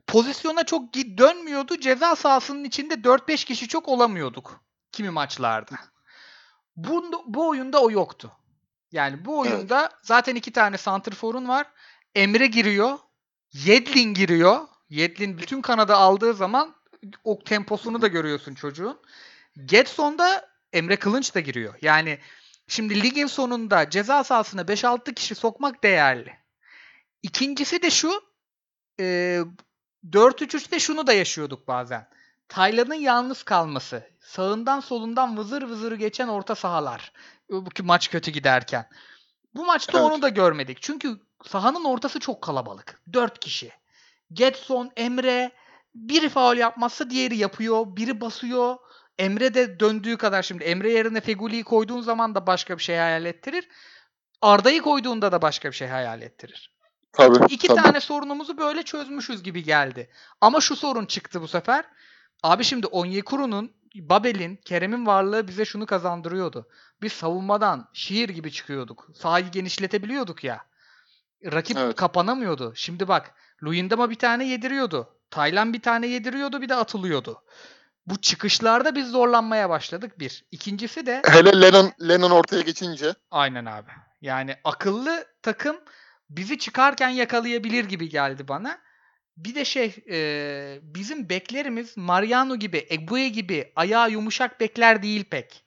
[0.07, 1.79] pozisyona çok dönmüyordu.
[1.79, 4.61] Ceza sahasının içinde 4-5 kişi çok olamıyorduk
[4.91, 5.75] kimi maçlarda.
[6.75, 8.31] Bu, bu oyunda o yoktu.
[8.91, 11.67] Yani bu oyunda zaten iki tane santrforun var.
[12.15, 12.99] Emre giriyor.
[13.53, 14.67] Yedlin giriyor.
[14.89, 16.75] Yedlin bütün kanadı aldığı zaman
[17.23, 18.99] o temposunu da görüyorsun çocuğun.
[19.65, 21.73] Getson'da Emre Kılınç da giriyor.
[21.81, 22.19] Yani
[22.67, 26.37] şimdi ligin sonunda ceza sahasına 5-6 kişi sokmak değerli.
[27.23, 28.23] İkincisi de şu
[28.99, 29.39] e,
[30.09, 32.09] 4-3-3'te şunu da yaşıyorduk bazen.
[32.47, 34.10] Taylan'ın yalnız kalması.
[34.21, 37.11] Sağından solundan vızır vızır geçen orta sahalar.
[37.49, 38.89] Bu maç kötü giderken.
[39.55, 40.11] Bu maçta Evet.
[40.11, 40.81] onu da görmedik.
[40.81, 43.01] Çünkü sahanın ortası çok kalabalık.
[43.13, 43.71] 4 kişi.
[44.33, 45.51] Getson, Emre
[45.95, 47.85] biri faul yapmazsa diğeri yapıyor.
[47.87, 48.77] Biri basıyor.
[49.19, 53.25] Emre de döndüğü kadar şimdi Emre yerine Feguli'yi koyduğun zaman da başka bir şey hayal
[53.25, 53.67] ettirir.
[54.41, 56.75] Arda'yı koyduğunda da başka bir şey hayal ettirir.
[57.13, 57.53] Tabii.
[57.53, 57.81] İki tabii.
[57.81, 60.09] tane sorunumuzu böyle çözmüşüz gibi geldi.
[60.41, 61.85] Ama şu sorun çıktı bu sefer.
[62.43, 66.67] Abi şimdi Onyekuru'nun, Babel'in, Kerem'in varlığı bize şunu kazandırıyordu.
[67.01, 69.09] Biz savunmadan şiir gibi çıkıyorduk.
[69.13, 70.65] Sahayı genişletebiliyorduk ya.
[71.45, 71.95] Rakip Evet.
[71.95, 72.73] kapanamıyordu.
[72.75, 73.33] Şimdi bak
[73.63, 75.09] Luyendam'a bir tane yediriyordu.
[75.31, 77.43] Taylan bir tane yediriyordu bir de atılıyordu.
[78.05, 80.45] Bu çıkışlarda biz zorlanmaya başladık bir.
[80.51, 83.91] İkincisi de Hele Lennon, Lennon ortaya geçince Aynen abi.
[84.21, 85.77] Yani akıllı takım
[86.29, 88.79] bizi çıkarken yakalayabilir gibi geldi bana.
[89.37, 95.65] Bir de şey e, bizim beklerimiz Mariano gibi, Egbue gibi ayağı yumuşak bekler değil pek.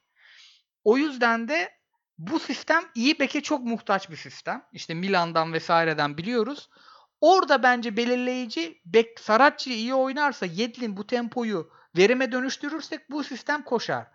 [0.85, 1.71] O yüzden de
[2.19, 4.65] bu sistem iyi beke çok muhtaç bir sistem.
[4.73, 6.69] İşte Milan'dan vesaireden biliyoruz.
[7.21, 14.07] Orada bence belirleyici bek Saracchi iyi oynarsa Yedlin bu tempoyu verime dönüştürürsek bu sistem koşar.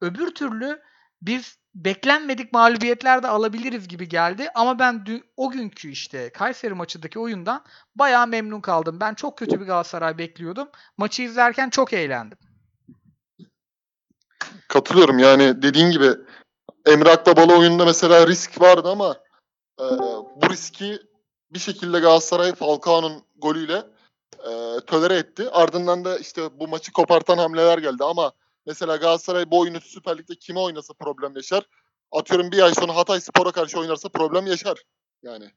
[0.00, 0.82] Öbür türlü
[1.22, 4.48] biz beklenmedik mağlubiyetler de alabiliriz gibi geldi.
[4.54, 7.64] Ama ben dü- o günkü işte Kayseri maçındaki oyundan
[7.94, 9.00] bayağı memnun kaldım.
[9.00, 10.68] Ben çok kötü bir Galatasaray bekliyordum.
[10.96, 12.38] Maçı izlerken çok eğlendim.
[14.68, 15.18] katılıyorum.
[15.18, 16.10] Yani dediğin gibi
[16.86, 19.16] Emre Akbabala oyununda mesela risk vardı ama
[19.80, 19.84] e,
[20.36, 20.98] bu riski
[21.50, 23.82] bir şekilde Galatasaray Falcao'nun golüyle
[24.38, 25.50] e, tolere etti.
[25.50, 28.32] Ardından da işte bu maçı kopartan hamleler geldi ama
[28.66, 31.68] mesela Galatasaray bu oyunu Süper Lig'de kime oynasa problem yaşar.
[32.12, 34.82] Atıyorum bir ay sonra Hatay Spor'a karşı oynarsa problem yaşar.
[35.22, 35.50] Yani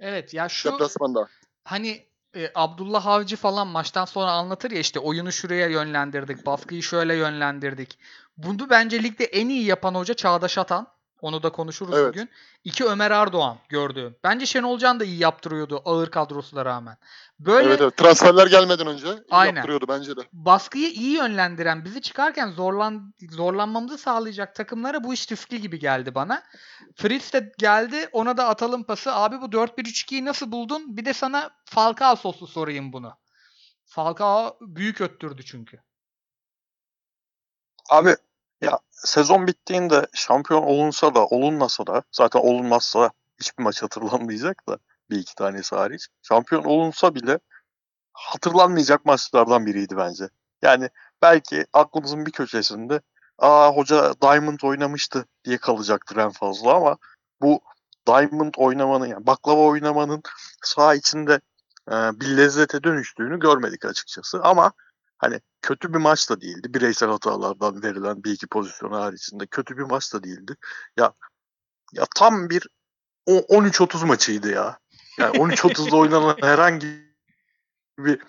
[0.00, 1.28] Evet ya şu deplasmanda.
[1.64, 2.06] hani
[2.36, 7.98] e, Abdullah Avcı falan maçtan sonra anlatır ya işte oyunu şuraya yönlendirdik, baskıyı şöyle yönlendirdik.
[8.36, 10.86] Bunu bence ligde en iyi yapan hoca Çağdaş Atan.
[11.22, 12.08] Onu da konuşuruz Evet.
[12.08, 12.30] bugün.
[12.64, 14.16] İki Ömer Erdoğan gördüğüm.
[14.24, 16.96] Bence Şenol Can da iyi yaptırıyordu ağır kadrosuna rağmen.
[17.40, 17.96] Böyle Evet evet.
[17.96, 19.54] Transferler gelmeden önce iyi Aynen.
[19.54, 20.20] yaptırıyordu bence de.
[20.32, 26.42] baskıyı iyi yönlendiren, bizi çıkarken zorlan zorlanmamızı sağlayacak takımlara bu iş riskli gibi geldi bana.
[26.96, 29.14] Fritz de geldi, ona da atalım pası.
[29.14, 30.96] Abi bu 4-1-3-2'yi nasıl buldun?
[30.96, 33.12] Bir de sana Falcao soslu sorayım bunu.
[33.84, 35.80] Falcao büyük öttürdü çünkü.
[37.90, 38.16] Abi
[38.62, 43.10] ya sezon bittiğinde şampiyon olunsa da olunmasa da zaten olunmazsa
[43.40, 44.78] hiçbir maç hatırlanmayacak da
[45.10, 46.08] bir iki tanesi hariç.
[46.22, 47.38] Şampiyon olunsa bile
[48.12, 50.28] hatırlanmayacak maçlardan biriydi bence.
[50.62, 50.88] Yani
[51.22, 53.00] belki aklımızın bir köşesinde
[53.38, 56.96] aa hoca Diamond oynamıştı diye kalacaktır en fazla ama
[57.40, 57.60] bu
[58.06, 60.22] Diamond oynamanın yani baklava oynamanın
[60.64, 61.40] saha içinde
[61.88, 64.72] e, bir lezzete dönüştüğünü görmedik açıkçası ama
[65.22, 66.74] hani kötü bir maç da değildi.
[66.74, 70.56] Bireysel hatalardan verilen bir iki pozisyon haricinde kötü bir maç da değildi.
[70.96, 71.12] Ya
[71.92, 72.68] ya tam bir
[73.26, 74.78] o 13-30 maçıydı ya.
[75.18, 76.86] Yani 13-30'da oynanan herhangi
[77.98, 78.22] bir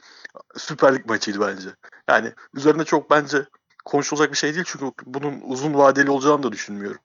[0.57, 1.69] Süper Lig maçıydı bence.
[2.09, 3.45] Yani üzerine çok bence
[3.85, 7.01] konuşulacak bir şey değil çünkü bunun uzun vadeli olacağını da düşünmüyorum.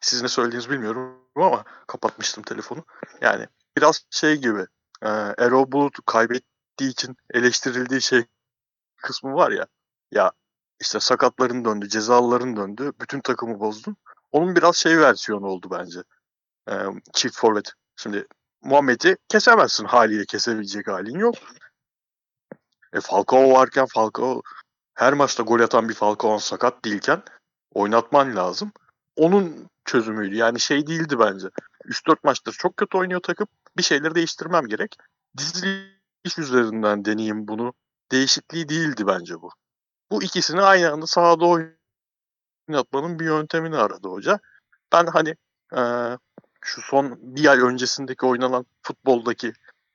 [0.00, 2.84] Siz ne söylediğinizi bilmiyorum ama kapatmıştım telefonu.
[3.20, 3.46] Yani
[3.76, 4.66] biraz şey gibi
[5.02, 5.08] e,
[5.38, 8.24] Erol Bulut kaybettiği için eleştirildiği şey
[9.02, 9.66] kısmı var ya.
[10.12, 10.32] Ya
[10.80, 13.96] işte sakatların döndü, cezaların döndü, bütün takımı bozdun.
[14.32, 16.00] Onun biraz şey versiyonu oldu bence.
[16.70, 16.74] E,
[17.12, 17.72] çift forvet.
[17.96, 18.26] Şimdi
[18.62, 21.34] Muhammed'i kesemezsin haliyle kesebilecek halin yok.
[22.92, 24.42] E Falcao varken Falcao
[24.94, 27.22] her maçta gol atan bir Falcao sakat değilken
[27.74, 28.72] oynatman lazım.
[29.16, 30.34] Onun çözümüydü.
[30.36, 31.46] Yani şey değildi bence.
[31.84, 33.46] 3-4 maçtır çok kötü oynuyor takım.
[33.76, 34.96] Bir şeyleri değiştirmem gerek.
[35.36, 37.72] Diziliş üzerinden deneyeyim bunu.
[38.12, 39.50] Değişikliği değildi bence bu.
[40.10, 41.46] Bu ikisini aynı anda sahada
[42.68, 44.38] oynatmanın bir yöntemini aradı hoca.
[44.92, 45.34] Ben hani
[45.72, 46.18] eee,
[46.64, 49.52] şu son bir ay öncesindeki oynanan futboldaki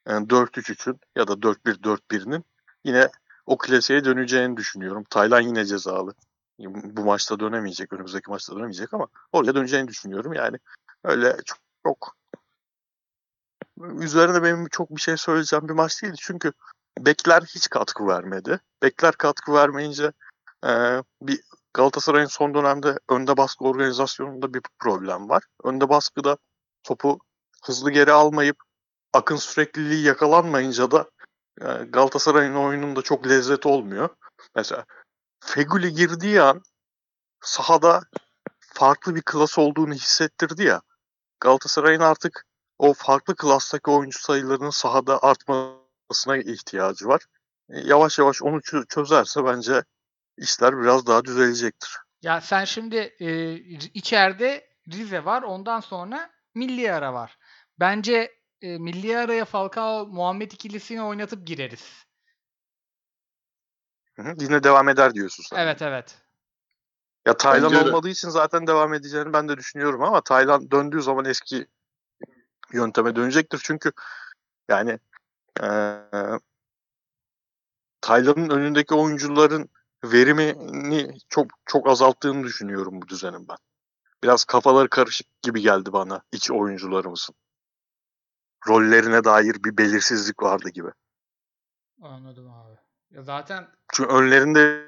[0.07, 2.45] e, 4-3-3'ün ya da 4-1-4-1'nin
[2.85, 3.09] yine
[3.45, 5.03] o klasiğe döneceğini düşünüyorum.
[5.09, 6.13] Taylan yine cezalı.
[6.59, 10.33] Bu maçta dönemeyecek, önümüzdeki maçta dönemeyecek ama oraya döneceğini düşünüyorum.
[10.33, 10.57] Yani
[11.03, 12.15] öyle çok, çok
[14.01, 16.15] üzerine benim çok bir şey söyleyeceğim bir maç değildi.
[16.19, 16.51] Çünkü
[17.05, 18.59] bekler hiç katkı vermedi.
[18.83, 20.11] Bekler katkı vermeyince
[20.65, 20.69] e,
[21.21, 21.41] bir
[21.73, 25.43] Galatasaray'ın son dönemde önde baskı organizasyonunda bir problem var.
[25.63, 26.37] Önde baskıda
[26.83, 27.19] topu
[27.65, 28.57] hızlı geri almayıp
[29.13, 31.09] akın sürekliliği yakalanmayınca da
[31.61, 34.09] e, Galatasaray'ın oyununda çok lezzet olmuyor.
[34.55, 34.85] Mesela
[35.39, 36.61] Feguli girdiği an
[37.41, 38.01] sahada
[38.59, 40.81] farklı bir klas olduğunu hissettirdi ya.
[41.39, 42.45] Galatasaray'ın artık
[42.79, 45.19] o farklı klastaki oyuncu sayılarının sahada
[46.07, 47.21] artmasına ihtiyacı var.
[47.69, 49.83] E, Yavaş yavaş onu çö- çözerse bence
[50.37, 51.97] işler biraz daha düzelecektir.
[52.21, 53.53] Ya sen şimdi e,
[53.93, 55.41] içeride Rize var.
[55.41, 57.37] Ondan sonra milli ara var.
[57.79, 58.31] Bence
[58.61, 62.05] e, milli araya Falcao Muhammed ikilisini oynatıp gireriz.
[64.15, 64.35] Hı hı.
[64.39, 65.57] Yine devam eder diyorsun sen.
[65.57, 66.15] Evet evet.
[67.25, 71.25] Ya Taylan Bence olmadığı için zaten devam edeceğini ben de düşünüyorum ama Taylan döndüğü zaman
[71.25, 71.67] eski
[72.73, 73.61] yönteme dönecektir.
[73.63, 73.91] Çünkü
[74.69, 74.99] yani
[75.63, 76.39] eee
[78.01, 79.69] Taylan'ın önündeki oyuncuların
[80.03, 83.57] verimini çok çok azalttığını düşünüyorum bu düzenin ben.
[84.23, 87.35] Biraz kafaları karışık gibi geldi bana iç oyuncularımızın.
[88.67, 90.89] Rollerine dair bir belirsizlik vardı gibi.
[92.01, 92.77] Anladım abi.
[93.11, 94.87] Ya zaten Çünkü önlerinde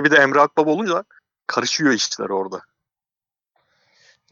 [0.00, 1.04] bir de Emre Akbaba olunca
[1.46, 2.62] karışıyor işler orada.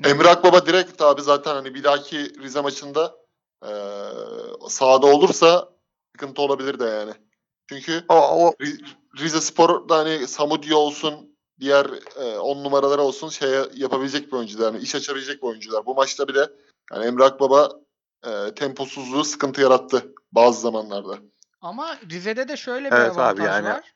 [0.04, 3.19] Emre Akbaba direkt abi zaten hani bir dahaki Rize maçında
[3.64, 5.68] eee sahada olursa
[6.16, 7.12] sıkıntı olabilir de yani.
[7.68, 8.84] Çünkü O, o Ri-
[9.18, 11.86] Rize Spor'da hani Samudio olsun diğer
[12.40, 14.72] 10 numaralar olsun şey yapabilecek bir oyuncular.
[14.72, 15.86] Yani iş açabilecek bir oyuncular.
[15.86, 16.46] Bu maçta bile
[16.92, 17.68] yani Emre Akbaba
[18.26, 21.18] e, temposuzluğu sıkıntı yarattı bazı zamanlarda.
[21.60, 23.94] Ama Rize'de de şöyle bir Evet abi, avantaj yani- var.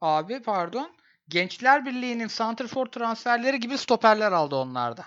[0.00, 0.90] Abi pardon.
[1.28, 5.04] Gençler Birliği'nin santrfor transferleri gibi stoperler aldı onlarda.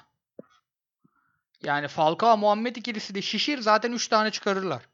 [1.64, 4.90] Yani Falcao Muhammed ikilisi de şişir zaten 3 tane çıkarırlar.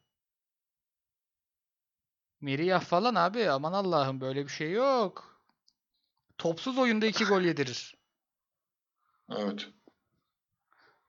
[2.40, 5.40] Meriyah falan abi aman Allah'ım böyle bir şey yok.
[6.38, 7.96] Topsuz oyunda 2 gol yedirir.
[9.30, 9.68] Evet.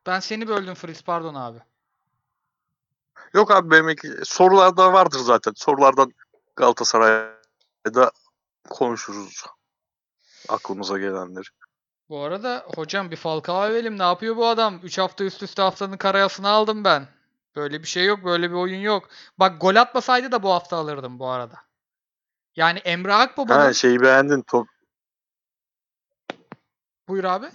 [0.06, 1.60] Ben seni böldüm Fritz pardon abi.
[3.34, 5.54] Yok abi benim sorularda vardır zaten.
[5.56, 6.14] Sorulardan
[6.56, 8.12] Galatasaray'da
[8.70, 9.46] konuşuruz.
[10.50, 11.46] Aklımıza gelenleri.
[12.10, 14.00] Bu arada hocam bir Falcao verelim.
[14.00, 14.80] Ne yapıyor bu adam?
[14.84, 17.08] 3 hafta üst üste haftanın karayasını aldım ben.
[17.56, 18.26] Böyle bir şey yok.
[18.26, 19.10] Böyle bir oyun yok.
[19.38, 21.56] Bak gol atmasaydı da bu hafta alırdım bu arada.
[22.56, 23.60] Yani Emre Akbaba'nın...
[23.60, 24.42] Ha şeyi beğendin.
[24.42, 24.68] Top,
[27.10, 27.46] Buyur abi.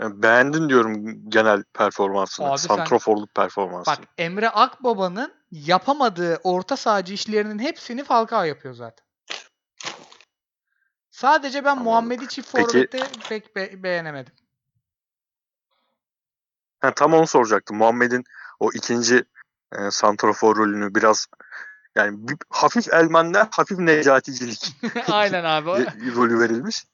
[0.00, 2.50] beğendin diyorum genel performansını.
[2.50, 3.96] Abi sen- Santroforluk performansını.
[3.96, 9.01] Bak Emre Akbaba'nın yapamadığı orta sahacı işlerinin hepsini Falcao yapıyor zaten.
[11.22, 11.84] Sadece ben Anladım.
[11.84, 14.32] Muhammed'i çift forvette pek be- beğenemedim.
[16.80, 17.76] Ha, tam onu soracaktım.
[17.76, 18.24] Muhammed'in
[18.60, 19.24] o ikinci
[19.72, 21.26] e, santrofor rolünü biraz
[21.94, 24.76] yani bir, hafif Elman'la hafif Necati'cilik
[25.10, 25.68] Aynen abi.
[26.16, 26.84] rolü verilmiş.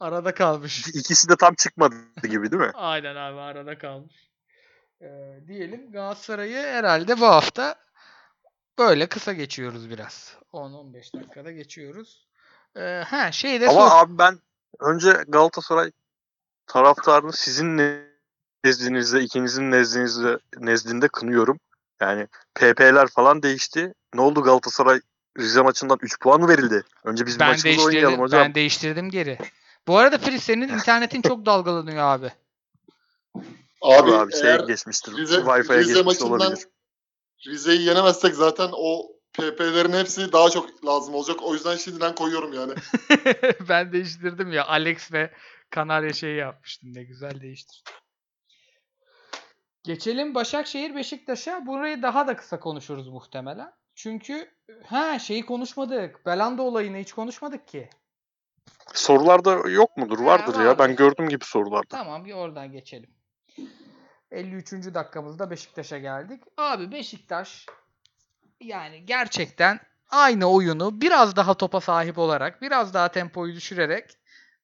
[0.00, 0.88] Arada kalmış.
[0.88, 2.70] İkisi de tam çıkmadı gibi değil mi?
[2.74, 4.30] Aynen abi arada kalmış.
[5.00, 7.76] Ee, diyelim Galatasaray'ı herhalde bu hafta
[8.78, 10.36] böyle kısa geçiyoruz biraz.
[10.52, 12.26] 10-15 dakikada geçiyoruz.
[12.76, 13.96] Ee, ha şey de Ama sor.
[13.98, 14.38] abi ben
[14.80, 15.90] önce Galatasaray
[16.66, 17.80] taraftarını sizin
[18.64, 21.58] nezdinizde, ikinizin nezdinizde, nezdinde kınıyorum.
[22.00, 23.94] Yani PP'ler falan değişti.
[24.14, 25.00] Ne oldu Galatasaray
[25.38, 26.84] Rize maçından 3 puan mı verildi?
[27.04, 28.40] Önce biz Ben maçımızı oynayalım değiştirdim, hocam.
[28.40, 29.38] ben değiştirdim geri.
[29.86, 32.32] Bu arada Filiz senin internetin çok dalgalanıyor abi.
[33.82, 35.16] Abi, Abi, abi şeye geçmiştir.
[35.16, 36.66] Rize, Wi-Fi'ye Rize geçmiş maçından olabilir.
[37.46, 39.06] Rize'yi yenemezsek zaten o
[39.36, 41.36] PP'lerin hepsi daha çok lazım olacak.
[41.42, 42.72] O yüzden şimdiden koyuyorum yani.
[43.68, 44.66] ben değiştirdim ya.
[44.66, 45.30] Alex ve
[45.70, 46.94] Kanarya şeyi yapmıştım.
[46.94, 47.92] Ne güzel değiştirdim.
[49.84, 51.66] Geçelim Başakşehir Beşiktaş'a.
[51.66, 53.72] Burayı daha da kısa konuşuruz muhtemelen.
[53.94, 54.50] Çünkü
[54.86, 56.26] ha şeyi konuşmadık.
[56.26, 57.90] Belanda olayını hiç konuşmadık ki.
[58.94, 60.18] Sorularda yok mudur?
[60.18, 60.66] Vardır ya.
[60.66, 60.78] vardır.
[60.78, 61.88] Ben gördüm gibi sorularda.
[61.88, 63.10] Tamam bir oradan geçelim.
[64.30, 64.72] 53.
[64.72, 66.42] dakikamızda Beşiktaş'a geldik.
[66.56, 67.66] Abi Beşiktaş
[68.60, 69.80] yani gerçekten
[70.10, 74.18] aynı oyunu biraz daha topa sahip olarak, biraz daha tempoyu düşürerek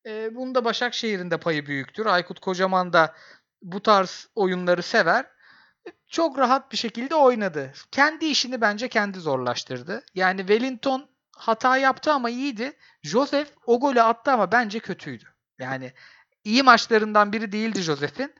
[0.06, 2.06] e, bunda Başakşehir'in de payı büyüktür.
[2.06, 3.14] Aykut Kocaman da
[3.62, 5.26] bu tarz oyunları sever.
[6.08, 7.72] Çok rahat bir şekilde oynadı.
[7.90, 10.04] Kendi işini bence kendi zorlaştırdı.
[10.14, 12.72] Yani Wellington hata yaptı ama iyiydi.
[13.02, 15.24] Joseph o golü attı ama bence kötüydü.
[15.58, 15.92] Yani
[16.44, 18.34] iyi maçlarından biri değildi Joseph'in.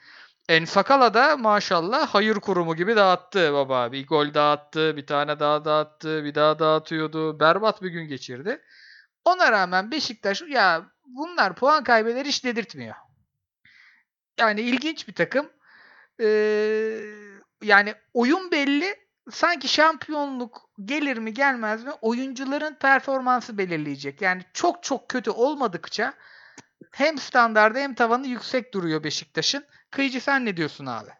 [0.49, 3.93] En Sakala da maşallah hayır kurumu gibi dağıttı baba.
[3.93, 7.41] Bir gol dağıttı, bir tane daha dağıttı, bir daha dağıtıyordu.
[7.41, 8.63] Berbat bir gün geçirdi.
[9.25, 12.95] Ona rağmen Beşiktaş ya bunlar puan kaybeder hiç dedirtmiyor.
[14.41, 15.51] Yani ilginç bir takım.
[16.21, 17.01] Ee,
[17.63, 19.03] yani oyun belli.
[19.31, 24.23] Sanki şampiyonluk gelir mi gelmez mi oyuncuların performansı belirleyecek.
[24.23, 26.15] Yani çok çok kötü olmadıkça
[26.93, 29.65] hem standardı hem tavanı yüksek duruyor Beşiktaş'ın.
[29.93, 31.11] Kıyıcı sen ne diyorsun abi?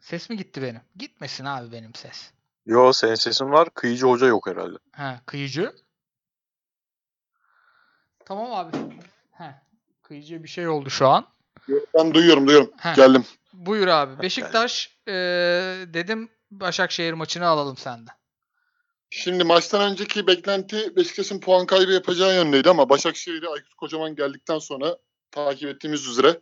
[0.00, 0.80] Ses mi gitti benim?
[0.96, 2.32] Gitmesin abi benim ses.
[2.66, 3.70] Yo senin sesin var.
[3.74, 4.78] Kıyıcı hoca yok herhalde.
[4.92, 5.72] Ha, kıyıcı.
[8.24, 8.76] Tamam abi.
[9.30, 9.54] He.
[10.02, 11.26] Kıyıcıya bir şey oldu şu an.
[11.94, 12.72] Ben duyuyorum duyuyorum.
[12.78, 12.94] Heh.
[12.94, 13.24] Geldim.
[13.52, 14.22] Buyur abi.
[14.22, 15.14] Beşiktaş eee,
[15.94, 18.14] dedim Başakşehir maçını alalım senden.
[19.10, 24.96] Şimdi maçtan önceki beklenti Beşiktaş'ın puan kaybı yapacağı yönündeydi ama Başakşehir'i Aykut Kocaman geldikten sonra
[25.30, 26.40] takip ettiğimiz üzere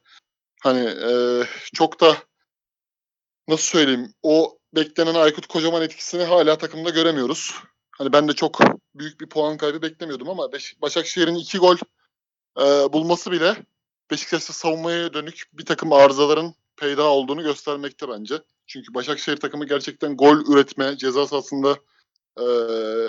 [0.62, 1.42] hani e,
[1.74, 2.16] çok da
[3.48, 7.54] nasıl söyleyeyim o beklenen Aykut Kocaman etkisini hala takımda göremiyoruz.
[7.98, 8.60] Hani ben de çok
[8.94, 11.76] büyük bir puan kaybı beklemiyordum ama Beş- Başakşehir'in iki gol
[12.60, 13.56] e, bulması bile
[14.10, 18.34] Beşiktaş'ta savunmaya dönük bir takım arızaların peyda olduğunu göstermekte bence.
[18.66, 21.76] Çünkü Başakşehir takımı gerçekten gol üretme, ceza sahasında
[22.40, 22.48] e,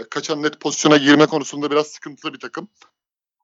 [0.10, 2.70] kaçan net pozisyona girme konusunda biraz sıkıntılı bir takım.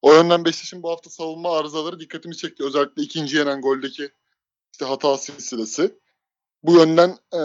[0.01, 2.63] O yönden Beşiktaş'ın bu hafta savunma arızaları dikkatimi çekti.
[2.63, 4.09] Özellikle ikinci yenen goldeki
[4.71, 5.99] işte hata silsilesi.
[6.63, 7.39] Bu yönden e,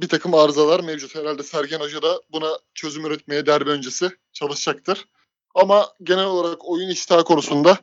[0.00, 1.14] bir takım arızalar mevcut.
[1.14, 5.08] Herhalde Sergen Hoca da buna çözüm üretmeye derbi öncesi çalışacaktır.
[5.54, 7.78] Ama genel olarak oyun iştahı konusunda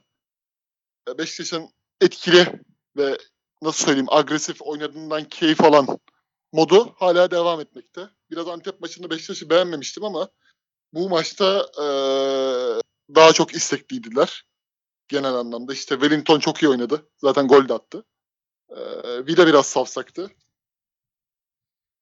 [1.17, 1.69] Beşiktaş'ın
[2.01, 2.61] etkili
[2.97, 3.17] ve
[3.61, 5.99] nasıl söyleyeyim agresif oynadığından keyif alan
[6.57, 8.09] modu hala devam etmekte.
[8.31, 10.29] Biraz Antep maçında Beşiktaş'ı beğenmemiştim ama
[10.93, 12.81] bu maçta eee,
[13.15, 14.45] daha çok istekliydiler.
[15.07, 15.73] Genel anlamda.
[15.73, 17.09] İşte Wellington çok iyi oynadı.
[17.17, 18.05] Zaten gol de attı.
[18.69, 20.31] Eee Vida biraz safsaktı.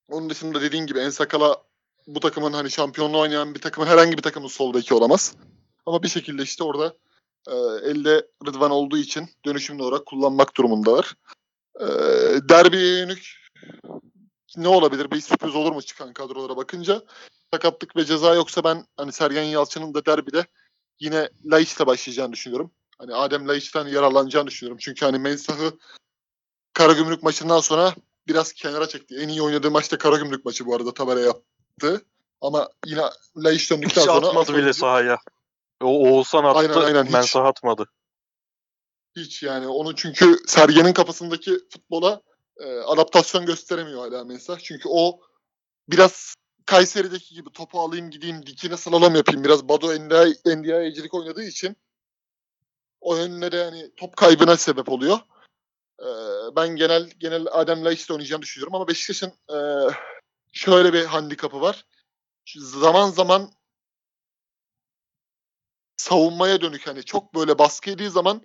[0.10, 1.64] Onun dışında dediğin gibi Ensakala
[2.08, 5.36] bu takımın hani şampiyonluğu oynayan bir takımın herhangi bir takımın sol olamaz.
[5.86, 6.96] Ama bir şekilde işte orada
[7.48, 11.14] eee, elde Rıdvan olduğu için dönüşümlü olarak kullanmak durumundalar.
[11.80, 13.36] Eee derbiye yönelik
[14.58, 15.12] ne olabilir?
[15.12, 17.02] Bir sürpriz olur mu çıkan kadrolara bakınca?
[17.54, 20.46] Sakatlık ve ceza yoksa ben hani Sergen Yalçın'ın da derbide
[21.00, 22.72] yine Laiç'le başlayacağını düşünüyorum.
[22.98, 24.78] Hani Adem Laiç'ten yararlanacağını düşünüyorum.
[24.82, 25.74] Çünkü hani Mensah'ı
[26.74, 27.96] Karagümrük maçından sonra
[28.28, 29.16] biraz kenara çekti.
[29.16, 32.06] En iyi oynadığı maçta Karagümrük maçı bu arada tabela yaptı.
[32.42, 33.02] Ama yine
[33.38, 35.18] Laiç Hiç döndükten sonra atmadı bile sahaya.
[35.82, 36.60] O Oğuzhan attı.
[36.60, 37.14] Aynen, aynen, hiç.
[37.14, 37.86] Mensah atmadı.
[39.16, 42.22] Hiç yani onu çünkü Sergen'in kafasındaki futbola
[42.60, 44.60] e, adaptasyon gösteremiyor hala Mensah.
[44.60, 45.20] Çünkü o
[45.90, 46.36] biraz
[46.66, 49.44] Kayseri'deki gibi topu alayım gideyim dikine slalom yapayım.
[49.44, 49.88] Biraz Bado
[50.46, 51.78] NDI'cilik oynadığı için
[53.02, 55.20] o yönüne de yani top kaybına sebep oluyor.
[56.00, 56.08] E,
[56.56, 59.58] ben genel genel Adem Laiç'le oynayacağını düşünüyorum ama Beşiktaş'ın e,
[60.54, 61.86] şöyle bir handikapı var.
[62.56, 63.52] Zaman zaman
[65.98, 68.42] savunmaya dönük hani çok böyle baskı yediği zaman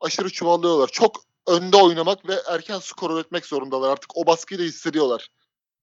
[0.00, 0.88] aşırı çuvallıyorlar.
[0.88, 3.90] Çok önde oynamak ve erken skor üretmek zorundalar.
[3.90, 5.28] Artık o baskıyı da hissediyorlar.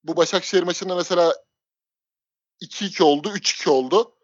[0.03, 1.34] Bu Başakşehir maçında mesela
[2.61, 4.16] 2-2 oldu, 3-2 oldu.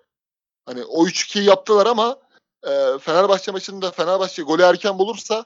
[0.65, 2.19] Hani o 3-2'yi yaptılar ama
[2.63, 5.45] e, Fenerbahçe maçında Fenerbahçe golü erken bulursa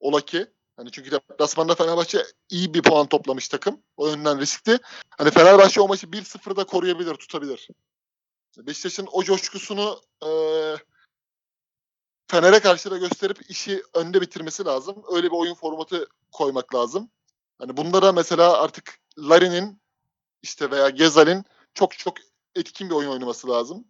[0.00, 3.82] ola ki hani çünkü deplasmanda Fenerbahçe iyi bir puan toplamış takım.
[3.96, 4.78] O yönden riskli.
[5.18, 7.68] Hani Fenerbahçe o maçı 1-0'da koruyabilir, tutabilir.
[8.58, 10.28] Beşiktaş'ın o coşkusunu e,
[12.28, 15.02] Fener'e karşı da gösterip işi önde bitirmesi lazım.
[15.12, 17.10] Öyle bir oyun formatı koymak lazım.
[17.58, 19.80] Hani bunda da mesela artık Larin'in
[20.42, 21.44] işte veya Gezal'in
[21.74, 22.14] çok çok
[22.56, 23.84] etkin bir oyun oynaması lazım.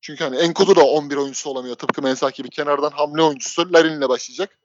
[0.00, 1.76] Çünkü hani Enkudu da 11 oyuncusu olamıyor.
[1.76, 4.58] Tıpkı Mensah gibi kenardan hamle oyuncusu Larin'le başlayacak.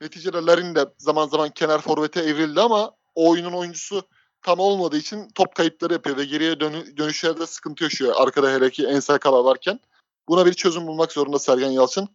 [0.00, 4.02] Neticede Larin de zaman zaman kenar forvete evrildi ama o oyunun oyuncusu
[4.42, 8.14] tam olmadığı için top kayıpları yapıyor ve geriye dönü- dönüşlerde sıkıntı yaşıyor.
[8.16, 9.80] Arkada hele ki Ensakala varken.
[10.28, 12.08] Buna bir çözüm bulmak zorunda Sergen Yalçın.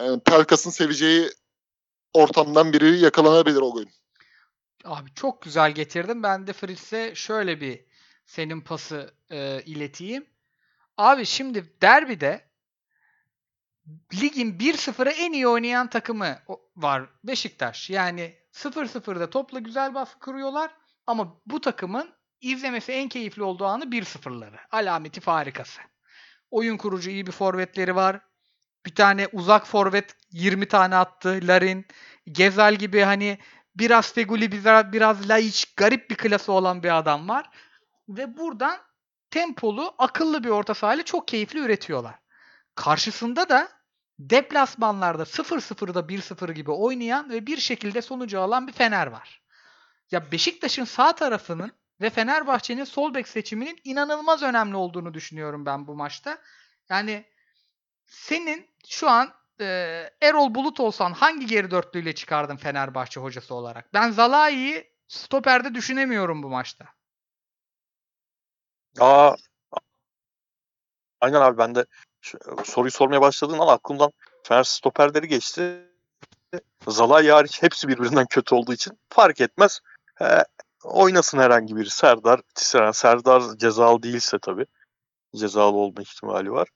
[0.00, 1.30] Yani Pelkas'ın seveceği
[2.14, 3.88] ortamdan biri yakalanabilir o gün.
[4.84, 6.22] Abi çok güzel getirdin.
[6.22, 7.84] Ben de Fritz'e şöyle bir
[8.26, 10.26] senin pası e, ileteyim.
[10.96, 12.52] Abi şimdi derbide
[14.20, 16.38] ligin 1-0'a en iyi oynayan takımı
[16.76, 17.90] var Beşiktaş.
[17.90, 20.70] Yani 0-0'da topla güzel baskı kuruyorlar
[21.06, 24.58] ama bu takımın izlemesi en keyifli olduğu anı 1-0'ları.
[24.70, 25.80] Alameti farikası.
[26.50, 28.20] Oyun kurucu iyi bir forvetleri var.
[28.86, 31.40] Bir tane uzak forvet 20 tane attı.
[31.42, 31.86] Larin,
[32.26, 33.38] Gezal gibi hani
[33.76, 37.50] biraz Feguli, biraz, biraz Laiç, garip bir klası olan bir adam var.
[38.08, 38.78] Ve buradan
[39.30, 42.14] tempolu, akıllı bir orta sahayla çok keyifli üretiyorlar.
[42.74, 43.68] Karşısında da
[44.18, 49.42] deplasmanlarda 0-0'da 1-0 gibi oynayan ve bir şekilde sonucu alan bir Fener var.
[50.10, 55.94] Ya Beşiktaş'ın sağ tarafının ve Fenerbahçe'nin sol bek seçiminin inanılmaz önemli olduğunu düşünüyorum ben bu
[55.94, 56.38] maçta.
[56.88, 57.24] Yani
[58.06, 59.64] senin şu an e,
[60.22, 63.94] Erol Bulut olsan hangi geri dörtlüyle çıkardın Fenerbahçe hocası olarak?
[63.94, 66.84] Ben Zalai'yi stoperde düşünemiyorum bu maçta.
[69.00, 69.34] Aa,
[71.20, 71.86] aynen abi ben de
[72.64, 74.12] soruyu sormaya başladığın an aklımdan
[74.42, 75.88] Fener stoperleri geçti.
[76.88, 79.80] Zalai hariç hepsi birbirinden kötü olduğu için fark etmez.
[80.14, 80.44] He,
[80.84, 81.90] oynasın herhangi biri.
[81.90, 82.92] Serdar, Tisserand.
[82.92, 84.66] Serdar cezalı değilse tabii.
[85.36, 86.68] Cezalı olma ihtimali var.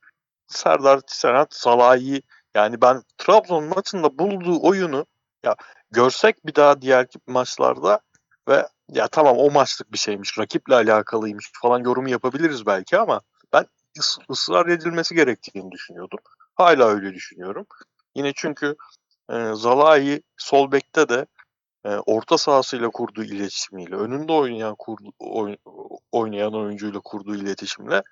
[0.47, 2.23] Serdar, Tisserand, Salahi
[2.55, 5.07] yani ben Trabzon maçında bulduğu oyunu
[5.45, 5.57] ya
[5.91, 8.01] görsek bir daha diğer maçlarda
[8.49, 13.21] ve ya tamam o maçlık bir şeymiş, rakiple alakalıymış falan yorumu yapabiliriz belki ama
[13.53, 13.67] ben
[13.99, 16.19] ıs- ısrar edilmesi gerektiğini düşünüyordum.
[16.55, 17.67] Hala öyle düşünüyorum.
[18.15, 18.77] Yine çünkü
[19.31, 21.27] e, Zalai sol bekte de
[21.85, 25.57] e, orta sahasıyla kurduğu iletişimiyle, önünde oynayan kurdu, oy-
[26.13, 28.03] oynayan oyuncuyla kurduğu iletişimle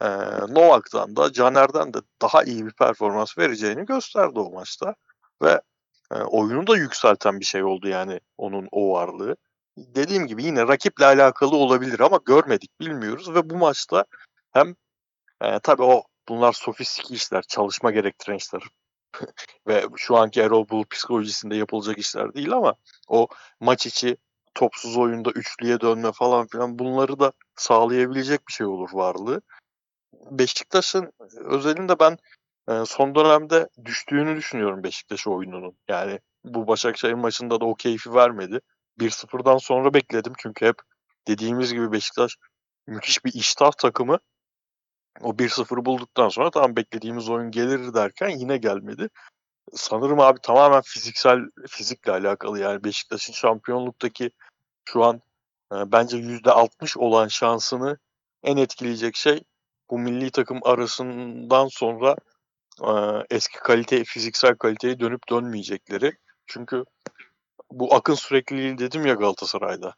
[0.00, 0.08] e,
[0.48, 4.94] Novak'tan da Caner'den de daha iyi bir performans vereceğini gösterdi o maçta.
[5.42, 5.60] Ve
[6.12, 9.36] e, oyunu da yükselten bir şey oldu yani onun o varlığı.
[9.76, 14.04] Dediğim gibi yine rakiple alakalı olabilir ama görmedik, bilmiyoruz ve bu maçta
[14.52, 14.74] hem
[15.42, 18.62] e, tabii o bunlar sofistik işler, çalışma gerektiren işler
[19.68, 22.74] ve şu anki Erol Bulut psikolojisinde yapılacak işler değil ama
[23.08, 23.28] o
[23.60, 24.16] maç içi
[24.54, 29.42] topsuz oyunda üçlüye dönme falan filan bunları da sağlayabilecek bir şey olur varlığı.
[30.12, 31.12] Beşiktaş'ın
[31.44, 32.18] özelinde ben
[32.68, 35.76] e, son dönemde düştüğünü düşünüyorum Beşiktaş oyununun.
[35.88, 38.60] Yani bu Başakşehir maçında da o keyfi vermedi.
[38.98, 40.76] 1-0'dan sonra bekledim çünkü hep
[41.28, 42.36] dediğimiz gibi Beşiktaş
[42.86, 44.18] müthiş bir iştah takımı.
[45.20, 49.08] O 1-0'ı bulduktan sonra tamam beklediğimiz oyun gelir derken yine gelmedi.
[49.72, 51.38] Sanırım abi tamamen fiziksel
[51.68, 54.30] fizikle alakalı yani Beşiktaş'ın şampiyonluktaki
[54.84, 55.20] şu an
[55.72, 57.98] e, bence %60 olan şansını
[58.42, 59.42] en etkileyecek şey
[59.92, 62.16] bu milli takım arasından sonra
[62.82, 62.90] e,
[63.30, 66.12] eski kalite, fiziksel kaliteye dönüp dönmeyecekleri.
[66.46, 66.84] Çünkü
[67.70, 69.94] bu akın sürekliliği dedim ya Galatasaray'da.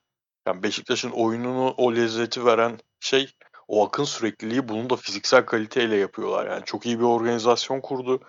[0.47, 3.31] Yani Beşiktaş'ın oyununu o lezzeti veren şey
[3.69, 6.47] o akın sürekliliği bunu da fiziksel kaliteyle yapıyorlar.
[6.47, 8.21] Yani çok iyi bir organizasyon kurdu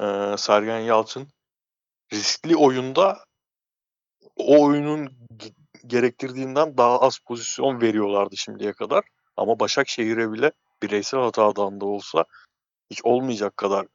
[0.00, 1.28] e, Sergen Yalçın.
[2.12, 3.24] Riskli oyunda
[4.36, 5.06] o oyunun
[5.36, 5.54] ge-
[5.86, 9.04] gerektirdiğinden daha az pozisyon veriyorlardı şimdiye kadar.
[9.36, 10.52] Ama Başakşehir'e bile
[10.86, 12.24] bireysel hatadan da olsa
[12.90, 13.86] hiç olmayacak kadar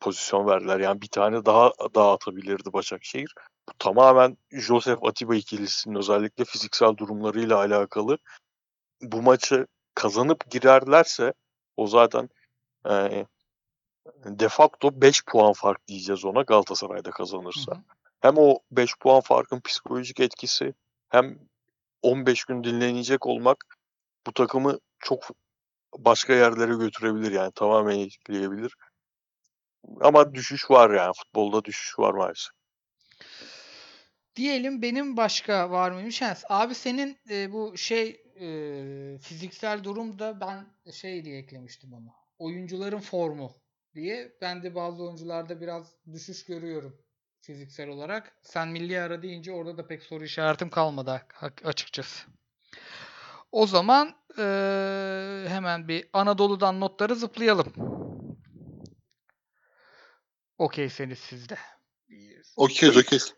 [0.00, 0.80] pozisyon verdiler.
[0.80, 3.34] Yani bir tane daha atabilirdi Başakşehir.
[3.68, 8.18] Bu tamamen Josef Atiba ikilisinin özellikle fiziksel durumlarıyla alakalı.
[9.02, 11.32] Bu maçı kazanıp girerlerse
[11.76, 12.28] o zaten
[12.90, 13.26] e,
[14.24, 17.72] de facto 5 puan fark diyeceğiz ona Galatasaray'da kazanırsa.
[17.72, 17.82] Hı hı.
[18.20, 20.74] Hem o 5 puan farkın psikolojik etkisi
[21.08, 21.38] hem
[22.02, 23.64] 15 gün dinlenecek olmak
[24.26, 25.24] bu takımı çok
[25.98, 28.76] başka yerlere götürebilir yani tamamen etkileyebilir.
[30.00, 32.52] Ama düşüş var yani futbolda düşüş var maalesef.
[34.36, 36.22] Diyelim benim başka var mıymış?
[36.22, 42.14] Ha, abi senin e, bu şey e, fiziksel durumda ben şey diye eklemiştim onu.
[42.38, 43.52] Oyuncuların formu
[43.94, 44.32] diye.
[44.40, 47.04] Ben de bazı oyuncularda biraz düşüş görüyorum
[47.40, 48.36] fiziksel olarak.
[48.42, 51.22] Sen milli ara deyince orada da pek soru işaretim kalmadı
[51.64, 52.26] açıkçası.
[53.54, 54.44] O zaman e,
[55.48, 57.72] hemen bir Anadolu'dan notları zıplayalım.
[60.58, 61.58] Okeyseniz sizde.
[62.56, 63.34] Okeyiz okeyiz.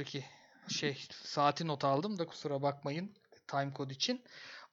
[0.00, 0.24] 02
[0.68, 3.16] şey saati not aldım da kusura bakmayın
[3.46, 4.24] time code için.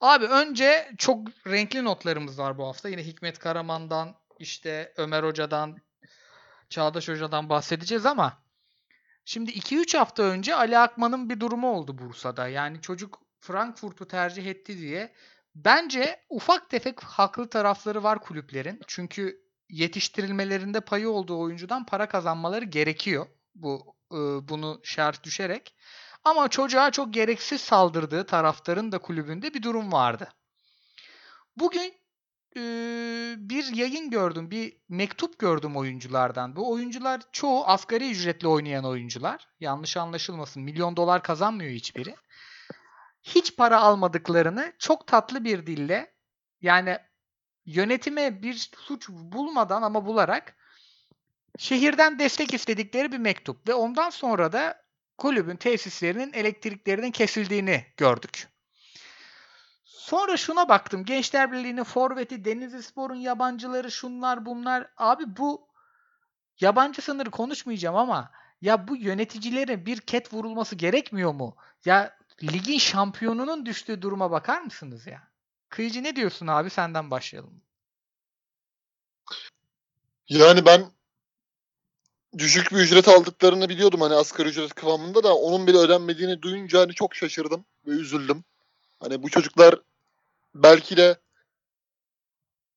[0.01, 2.89] Abi önce çok renkli notlarımız var bu hafta.
[2.89, 5.77] Yine Hikmet Karaman'dan işte Ömer Hoca'dan
[6.69, 8.43] Çağdaş Hoca'dan bahsedeceğiz ama
[9.25, 12.47] şimdi 2-3 hafta önce Ali Akman'ın bir durumu oldu Bursa'da.
[12.47, 15.13] Yani çocuk Frankfurt'u tercih etti diye.
[15.55, 18.79] Bence ufak tefek haklı tarafları var kulüplerin.
[18.87, 23.27] Çünkü yetiştirilmelerinde payı olduğu oyuncudan para kazanmaları gerekiyor.
[23.55, 24.17] Bu e,
[24.49, 25.75] bunu şart düşerek.
[26.23, 30.29] Ama çocuğa çok gereksiz saldırdığı taraftarın da kulübünde bir durum vardı.
[31.57, 31.93] Bugün
[32.55, 32.61] e,
[33.37, 36.55] bir yayın gördüm, bir mektup gördüm oyunculardan.
[36.55, 39.47] Bu oyuncular çoğu asgari ücretli oynayan oyuncular.
[39.59, 40.63] Yanlış anlaşılmasın.
[40.63, 42.15] Milyon dolar kazanmıyor hiçbiri.
[43.23, 46.13] Hiç para almadıklarını çok tatlı bir dille
[46.61, 46.97] yani
[47.65, 50.55] yönetime bir suç bulmadan ama bularak
[51.57, 54.83] şehirden destek istedikleri bir mektup ve ondan sonra da
[55.17, 58.47] kulübün tesislerinin elektriklerinin kesildiğini gördük.
[59.85, 61.05] Sonra şuna baktım.
[61.05, 64.87] Gençler Birliği'nin forveti, Denizli Spor'un yabancıları, şunlar bunlar.
[64.97, 65.67] Abi bu
[66.59, 71.55] yabancı sınırı konuşmayacağım ama ya bu yöneticilere bir ket vurulması gerekmiyor mu?
[71.85, 75.27] Ya ligin şampiyonunun düştüğü duruma bakar mısınız ya?
[75.69, 76.69] Kıyıcı ne diyorsun abi?
[76.69, 77.61] Senden başlayalım.
[80.29, 80.91] Yani ben
[82.37, 86.93] düşük bir ücret aldıklarını biliyordum hani asgari ücret kıvamında da onun bile ödenmediğini duyunca hani
[86.93, 88.43] çok şaşırdım ve üzüldüm.
[88.99, 89.81] Hani bu çocuklar
[90.55, 91.17] belki de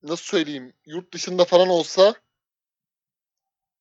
[0.02, 2.14] nasıl söyleyeyim yurt dışında falan olsa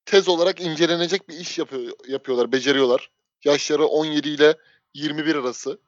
[0.05, 3.11] tez olarak incelenecek bir iş yapıyor, yapıyorlar, beceriyorlar.
[3.43, 4.57] Yaşları 17 ile
[4.95, 5.79] 21 arası.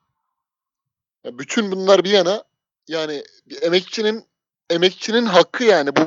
[1.24, 2.44] Ya bütün bunlar bir yana
[2.88, 4.26] yani bir emekçinin
[4.70, 6.02] emekçinin hakkı yani bu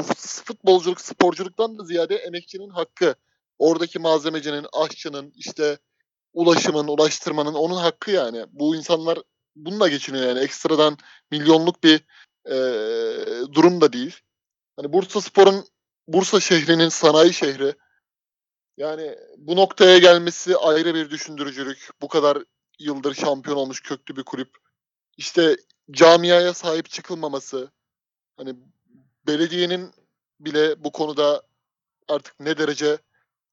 [0.45, 3.15] futbolculuk, sporculuktan da ziyade emekçinin hakkı.
[3.59, 5.79] Oradaki malzemecinin, aşçının, işte
[6.33, 8.45] ulaşımın, ulaştırmanın onun hakkı yani.
[8.53, 9.19] Bu insanlar
[9.57, 10.41] bununla geçiniyor yani.
[10.41, 10.99] Ekstradan
[11.31, 12.01] milyonluk bir
[12.47, 12.57] e,
[13.53, 14.17] durum da değil.
[14.77, 15.65] Hani Bursa Spor'un
[16.09, 17.75] Bursa şehrinin sanayi şehri.
[18.77, 21.89] Yani bu noktaya gelmesi ayrı bir düşündürücülük.
[22.01, 22.39] Bu kadar
[22.81, 24.57] yıldır şampiyon olmuş köklü bir kulüp.
[25.17, 25.57] İşte
[25.91, 27.71] camiaya sahip çıkılmaması.
[28.37, 28.57] Hani
[29.27, 29.93] belediyenin
[30.41, 31.43] bile bu konuda
[32.09, 32.99] artık ne derece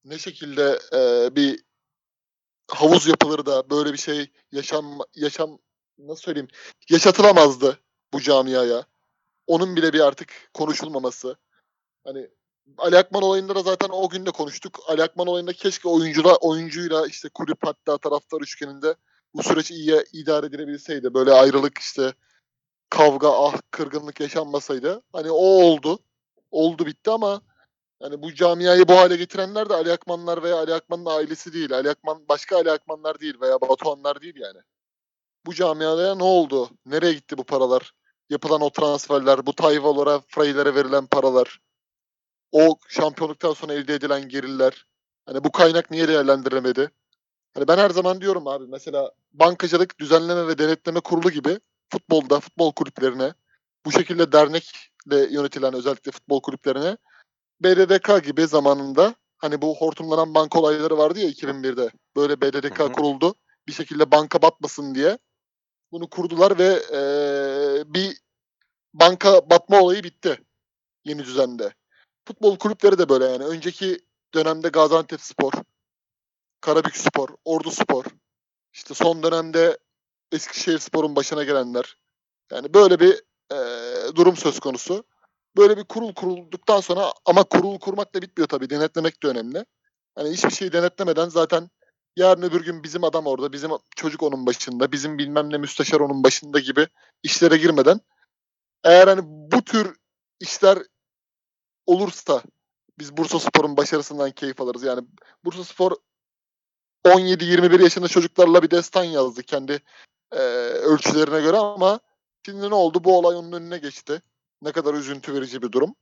[0.04, 1.64] ne şekilde e, bir
[2.68, 5.58] havuz yapılır da böyle bir şey yaşam yaşam
[5.98, 6.48] nasıl söyleyeyim
[6.90, 7.78] yaşatılamazdı
[8.12, 8.84] bu camiaya.
[9.46, 11.36] Onun bile bir artık konuşulmaması.
[12.04, 12.28] Hani
[12.78, 14.78] Ali Akman olayında da zaten o gün de konuştuk.
[14.86, 18.94] Ali Akman olayında keşke oyuncuyla, oyuncuyla işte kulüp hatta taraftar üçgeninde
[19.34, 21.14] bu süreç iyi idare edilebilseydi.
[21.14, 22.12] Böyle ayrılık işte
[22.90, 25.02] kavga, ah, kırgınlık yaşanmasaydı.
[25.12, 25.98] Hani o oldu.
[26.50, 27.42] Oldu bitti ama
[28.02, 31.72] yani bu camiayı bu hale getirenler de Ali Akmanlar veya Ali Akman'ın ailesi değil.
[31.74, 34.58] Ali Akman başka Ali Akmanlar değil veya Batuhanlar değil yani.
[35.46, 36.70] Bu camiaya ne oldu?
[36.86, 37.92] Nereye gitti bu paralar?
[38.30, 41.60] Yapılan o transferler, bu Tayvalora, Freylere verilen paralar,
[42.52, 44.86] o şampiyonluktan sonra elde edilen geriller.
[45.26, 46.90] Hani bu kaynak niye değerlendirilemedi?
[47.58, 51.60] Hani ben her zaman diyorum abi mesela bankacılık düzenleme ve denetleme kurulu gibi
[51.92, 53.34] futbolda, futbol kulüplerine,
[53.86, 56.96] bu şekilde dernekle yönetilen özellikle futbol kulüplerine
[57.62, 61.90] BDDK gibi zamanında hani bu hortumlanan banka olayları vardı ya 2001'de.
[62.16, 62.92] Böyle BDDK Hı hı.
[62.92, 63.34] kuruldu.
[63.68, 65.18] Bir şekilde banka batmasın diye.
[65.92, 68.18] Bunu kurdular ve eee, bir
[68.94, 70.38] banka batma olayı bitti
[71.04, 71.74] yeni düzende.
[72.24, 73.44] Futbol kulüpleri de böyle yani.
[73.44, 73.98] Önceki
[74.34, 75.52] dönemde Gaziantep Spor,
[76.60, 78.04] Karabük Spor, Ordu Spor,
[78.72, 79.78] işte son dönemde
[80.32, 81.96] Eskişehir Spor'un başına gelenler.
[82.52, 85.04] Yani böyle bir eee, durum söz konusu.
[85.56, 88.70] Böyle bir kurul kurulduktan sonra ama kurul kurmakla bitmiyor tabii.
[88.70, 89.64] Denetlemek de önemli.
[90.14, 91.70] Hani hiçbir şeyi denetlemeden zaten
[92.16, 96.24] yarın öbür gün bizim adam orada, bizim çocuk onun başında, bizim bilmem ne müsteşar onun
[96.24, 96.86] başında gibi
[97.22, 98.00] işlere girmeden
[98.84, 99.96] eğer hani bu tür
[100.40, 100.78] işler
[101.86, 102.42] olursa
[102.98, 104.82] biz Bursa Spor'un başarısından keyif alırız.
[104.82, 105.06] Yani
[105.44, 105.92] Bursa Spor
[107.04, 109.82] 17-21 yaşında çocuklarla bir destan yazdı kendi
[110.32, 112.00] e, ölçülerine göre ama
[112.46, 113.04] şimdi ne oldu?
[113.04, 114.22] Bu olay onun önüne geçti.
[114.62, 115.94] Ne kadar üzüntü verici bir durum.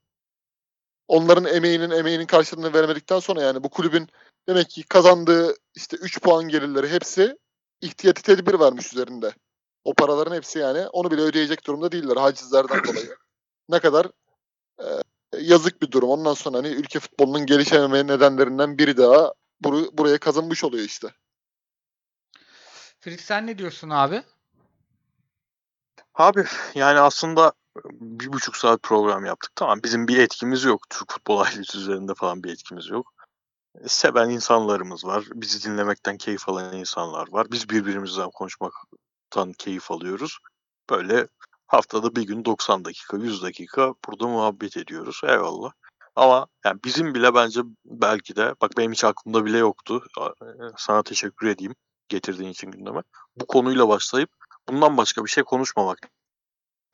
[1.08, 4.08] Onların emeğinin emeğinin karşılığını vermedikten sonra yani bu kulübün
[4.48, 7.38] demek ki kazandığı işte 3 puan gelirleri hepsi
[7.80, 9.34] ihtiyati tedbir vermiş üzerinde.
[9.84, 13.16] O paraların hepsi yani onu bile ödeyecek durumda değiller hacizlerden dolayı.
[13.68, 14.06] Ne kadar
[14.80, 14.86] e,
[15.38, 16.10] yazık bir durum.
[16.10, 19.32] Ondan sonra hani ülke futbolunun gelişememe nedenlerinden biri daha
[19.64, 21.14] buru- buraya kazanmış oluyor işte.
[23.00, 24.22] Fritz sen ne diyorsun abi?
[26.14, 26.44] Abi
[26.74, 27.52] yani aslında
[27.90, 29.52] bir buçuk saat program yaptık.
[29.56, 30.90] Tamam bizim bir etkimiz yok.
[30.90, 33.12] Türk futbol ailesi üzerinde falan bir etkimiz yok.
[33.80, 35.24] E, Seven insanlarımız var.
[35.34, 37.46] Bizi dinlemekten keyif alan insanlar var.
[37.50, 40.38] Biz birbirimizden konuşmaktan keyif alıyoruz.
[40.90, 41.28] Böyle
[41.66, 45.20] haftada bir gün 90 dakika, 100 dakika burada muhabbet ediyoruz.
[45.24, 45.72] Eyvallah.
[46.16, 50.04] Ama yani bizim bile bence belki de bak benim hiç aklımda bile yoktu.
[50.20, 50.44] E,
[50.76, 51.74] Sana teşekkür edeyim
[52.08, 53.02] getirdiğin için gündeme.
[53.36, 54.30] Bu konuyla başlayıp
[54.68, 55.98] bundan başka bir şey konuşmamak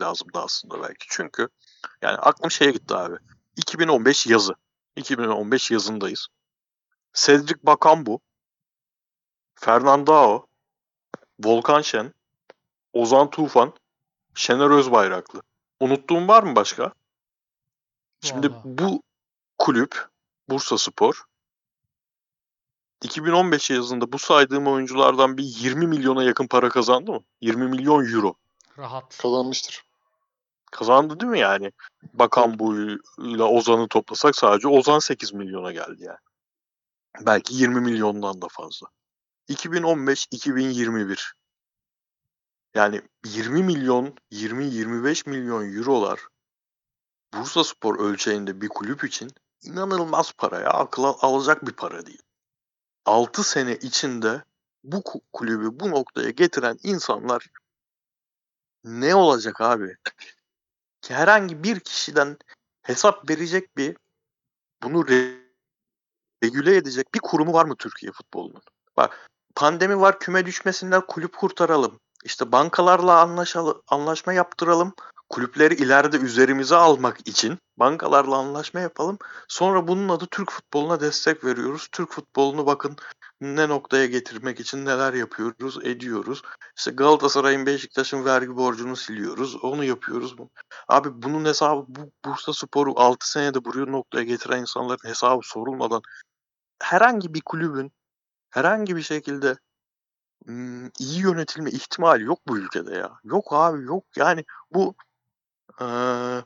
[0.03, 1.07] lazımdı aslında belki.
[1.11, 1.49] Çünkü
[2.03, 3.17] yani aklım şeye gitti abi.
[3.57, 4.55] 2015 yazı.
[4.97, 6.29] 2015 yazındayız.
[7.15, 8.21] Cedric Bakambu,
[9.55, 10.47] Fernandao,
[11.45, 12.15] Volkan Şen,
[12.93, 13.73] Ozan Tufan,
[14.35, 15.43] Şener Özbayraklı.
[15.81, 16.93] Unuttuğum var mı başka?
[18.21, 18.63] Şimdi Vallahi.
[18.65, 19.03] bu
[19.59, 20.09] kulüp
[20.49, 21.25] Bursa Spor
[23.03, 27.21] 2015 yazında bu saydığım oyunculardan bir 20 milyona yakın para kazandı mı?
[27.41, 28.35] 20 milyon euro.
[28.79, 29.19] Rahat.
[29.19, 29.85] Kazanmıştır.
[30.71, 31.73] Kazandı değil mi yani?
[32.13, 32.53] Bakan
[33.19, 36.19] ile Ozan'ı toplasak sadece Ozan 8 milyona geldi yani.
[37.21, 38.87] Belki 20 milyondan da fazla.
[39.49, 41.33] 2015-2021
[42.75, 46.21] yani 20 milyon, 20-25 milyon eurolar
[47.35, 49.31] Bursa Spor ölçeğinde bir kulüp için
[49.65, 50.71] inanılmaz para ya.
[50.71, 52.23] Akıl alacak bir para değil.
[53.05, 54.45] 6 sene içinde
[54.85, 57.47] bu ku- kulübü bu noktaya getiren insanlar
[58.85, 59.97] ne olacak abi?
[61.03, 62.37] Ki herhangi bir kişiden
[62.83, 63.97] hesap verecek bir
[64.83, 65.43] bunu re-
[66.45, 68.63] regüle edecek bir kurumu var mı Türkiye futbolunun?
[68.97, 72.01] Bak pandemi var küme düşmesinden kulüp kurtaralım.
[72.25, 74.95] İşte bankalarla anlaşalım, anlaşma yaptıralım.
[75.33, 79.19] Kulüpleri ileride üzerimize almak için bankalarla anlaşma yapalım.
[79.49, 81.89] Sonra bunun adı Türk futboluna destek veriyoruz.
[81.93, 82.97] Türk futbolunu bakın
[83.41, 86.43] ne noktaya getirmek için neler yapıyoruz, ediyoruz.
[86.77, 89.57] İşte Galatasaray'ın Beşiktaş'ın vergi borcunu siliyoruz.
[89.65, 90.37] Onu yapıyoruz.
[90.89, 96.03] Abi bunun hesabı bu Bursa Spor'u 6 senede buraya noktaya getiren insanların hesabı sorulmadan
[96.83, 97.93] herhangi bir kulübün
[98.51, 99.57] herhangi bir şekilde
[100.47, 103.13] hmm, iyi yönetilme ihtimali yok bu ülkede ya.
[103.25, 104.05] Yok abi yok.
[104.17, 104.45] Yani
[104.75, 104.95] bu
[105.83, 106.45] eee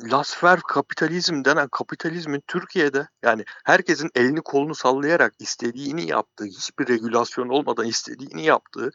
[0.00, 7.86] Lasfer kapitalizm denen kapitalizmin Türkiye'de yani herkesin elini kolunu sallayarak istediğini yaptığı, hiçbir regülasyon olmadan
[7.86, 8.90] istediğini yaptığı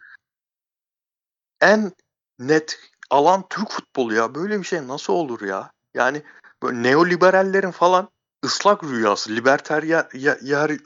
[1.61, 1.91] en
[2.39, 2.79] net
[3.09, 4.35] alan Türk futbolu ya.
[4.35, 5.71] Böyle bir şey nasıl olur ya?
[5.93, 6.23] Yani
[6.63, 8.09] böyle neoliberallerin falan
[8.45, 10.77] ıslak rüyası, liberteryen ya- yer,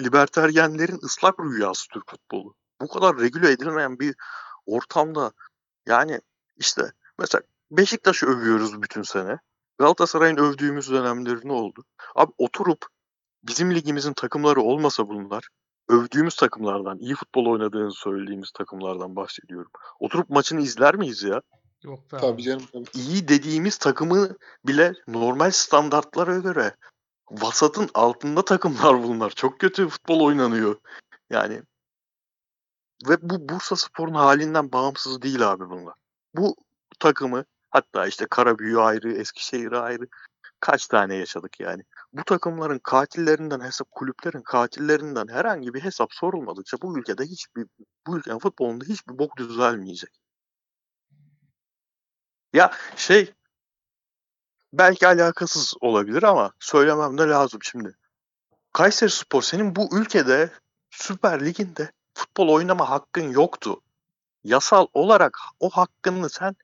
[0.00, 2.54] liberteryenlerin ıslak rüyası Türk futbolu.
[2.80, 4.14] Bu kadar regüle edilmeyen bir
[4.66, 5.32] ortamda
[5.86, 6.20] yani
[6.56, 9.38] işte mesela Beşiktaş'ı övüyoruz bütün sene.
[9.78, 11.84] Galatasaray'ın övdüğümüz dönemleri ne oldu?
[12.14, 12.86] Abi oturup
[13.42, 15.48] bizim ligimizin takımları olmasa bunlar
[15.88, 19.70] övdüğümüz takımlardan, iyi futbol oynadığını söylediğimiz takımlardan bahsediyorum.
[20.00, 21.42] Oturup maçını izler miyiz ya?
[21.82, 22.42] Yok be Tabii abi.
[22.42, 22.66] canım.
[22.72, 22.84] Tabii.
[22.94, 24.36] İyi dediğimiz takımı
[24.66, 26.76] bile normal standartlara göre
[27.30, 29.30] vasatın altında takımlar bunlar.
[29.30, 30.76] Çok kötü futbol oynanıyor.
[31.30, 31.62] Yani
[33.08, 35.94] ve bu Bursa Spor'un halinden bağımsız değil abi bunlar.
[36.34, 36.56] Bu
[36.98, 37.44] takımı
[37.76, 40.06] hatta işte Karabüyü ayrı, Eskişehir ayrı
[40.60, 41.82] kaç tane yaşadık yani.
[42.12, 47.66] Bu takımların katillerinden hesap, kulüplerin katillerinden herhangi bir hesap sorulmadıkça bu ülkede hiçbir
[48.06, 50.10] bu ülkenin futbolunda hiçbir bok düzelmeyecek.
[52.52, 53.34] Ya şey
[54.72, 57.96] belki alakasız olabilir ama söylemem de lazım şimdi.
[58.72, 60.50] Kayseri Spor senin bu ülkede
[60.90, 63.80] Süper Lig'inde futbol oynama hakkın yoktu.
[64.44, 66.56] Yasal olarak o hakkını sen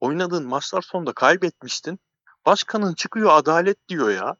[0.00, 2.00] oynadığın maçlar sonunda kaybetmiştin.
[2.46, 4.36] Başkanın çıkıyor adalet diyor ya.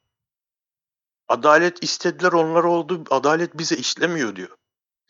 [1.29, 3.05] Adalet istediler onlar oldu.
[3.11, 4.57] Adalet bize işlemiyor diyor.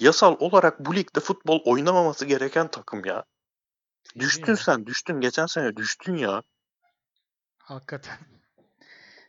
[0.00, 3.24] Yasal olarak bu ligde futbol oynamaması gereken takım ya.
[4.18, 5.20] Düştün sen düştün.
[5.20, 6.42] Geçen sene düştün ya.
[7.58, 8.18] Hakikaten.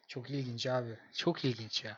[0.07, 0.97] Çok ilginç abi.
[1.13, 1.97] Çok ilginç ya.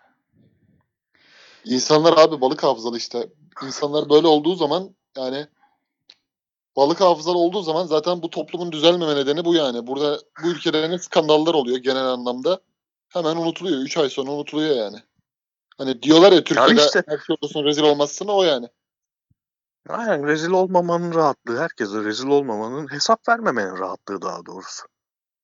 [1.65, 3.29] İnsanlar abi balık hafızalı işte.
[3.63, 5.47] İnsanlar böyle olduğu zaman yani
[6.75, 9.87] balık hafızalı olduğu zaman zaten bu toplumun düzelmeme nedeni bu yani.
[9.87, 12.61] Burada bu ülkede ne skandallar oluyor genel anlamda.
[13.09, 13.77] Hemen unutuluyor.
[13.77, 14.97] 3 ay sonra unutuluyor yani.
[15.77, 17.03] Hani diyorlar ya Türkiye'de işte.
[17.07, 18.67] her şey olsun rezil olmazsın o yani.
[19.89, 21.59] Aynen rezil olmamanın rahatlığı.
[21.59, 24.83] Herkese rezil olmamanın hesap vermemenin rahatlığı daha doğrusu.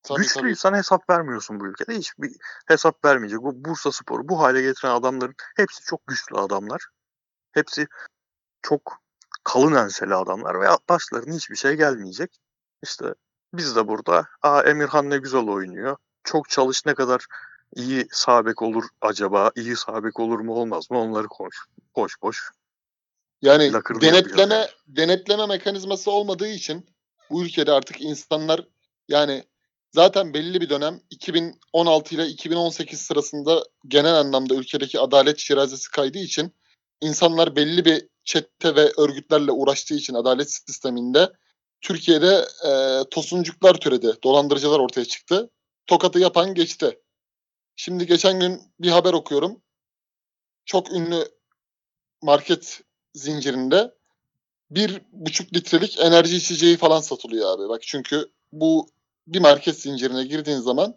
[0.02, 0.26] Tabii, tabii.
[0.26, 1.98] Güçlüysen hesap vermiyorsun bu ülkede.
[1.98, 2.32] Hiçbir
[2.66, 3.42] hesap vermeyecek.
[3.42, 6.86] Bu Bursa Spor'u bu hale getiren adamların hepsi çok güçlü adamlar.
[7.52, 7.86] Hepsi
[8.62, 8.98] çok
[9.48, 12.30] kalın enseli adamlar ve başlarına hiçbir şey gelmeyecek.
[12.82, 13.14] İşte
[13.54, 15.96] biz de burada Aa, Emirhan ne güzel oynuyor.
[16.24, 17.26] Çok çalış ne kadar
[17.76, 19.50] iyi sabek olur acaba?
[19.56, 20.98] İyi sabek olur mu olmaz mı?
[20.98, 21.56] Onları konuş.
[21.96, 22.50] Boş boş.
[23.42, 24.78] Yani Lakırdı denetleme yapıyor.
[24.86, 26.86] denetleme mekanizması olmadığı için
[27.30, 28.68] bu ülkede artık insanlar
[29.08, 29.44] yani
[29.92, 36.52] zaten belli bir dönem 2016 ile 2018 sırasında genel anlamda ülkedeki adalet şirazesi kaydığı için
[37.00, 41.32] insanlar belli bir çete ve örgütlerle uğraştığı için adalet sisteminde
[41.80, 44.14] Türkiye'de e, tosuncuklar türedi.
[44.24, 45.50] Dolandırıcılar ortaya çıktı.
[45.86, 46.98] Tokatı yapan geçti.
[47.76, 49.62] Şimdi geçen gün bir haber okuyorum.
[50.64, 51.28] Çok ünlü
[52.22, 52.80] market
[53.14, 53.94] zincirinde
[54.70, 57.68] bir buçuk litrelik enerji içeceği falan satılıyor abi.
[57.68, 58.88] Bak çünkü bu
[59.26, 60.96] bir market zincirine girdiğin zaman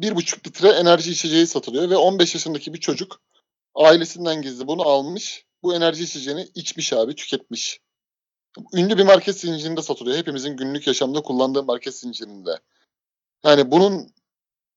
[0.00, 3.20] bir buçuk litre enerji içeceği satılıyor ve 15 yaşındaki bir çocuk
[3.74, 5.44] ailesinden gizli bunu almış.
[5.62, 7.80] Bu enerji içeceğini içmiş abi, tüketmiş.
[8.74, 10.16] Ünlü bir market zincirinde satılıyor.
[10.16, 12.58] Hepimizin günlük yaşamda kullandığı market zincirinde.
[13.44, 14.12] Yani bunun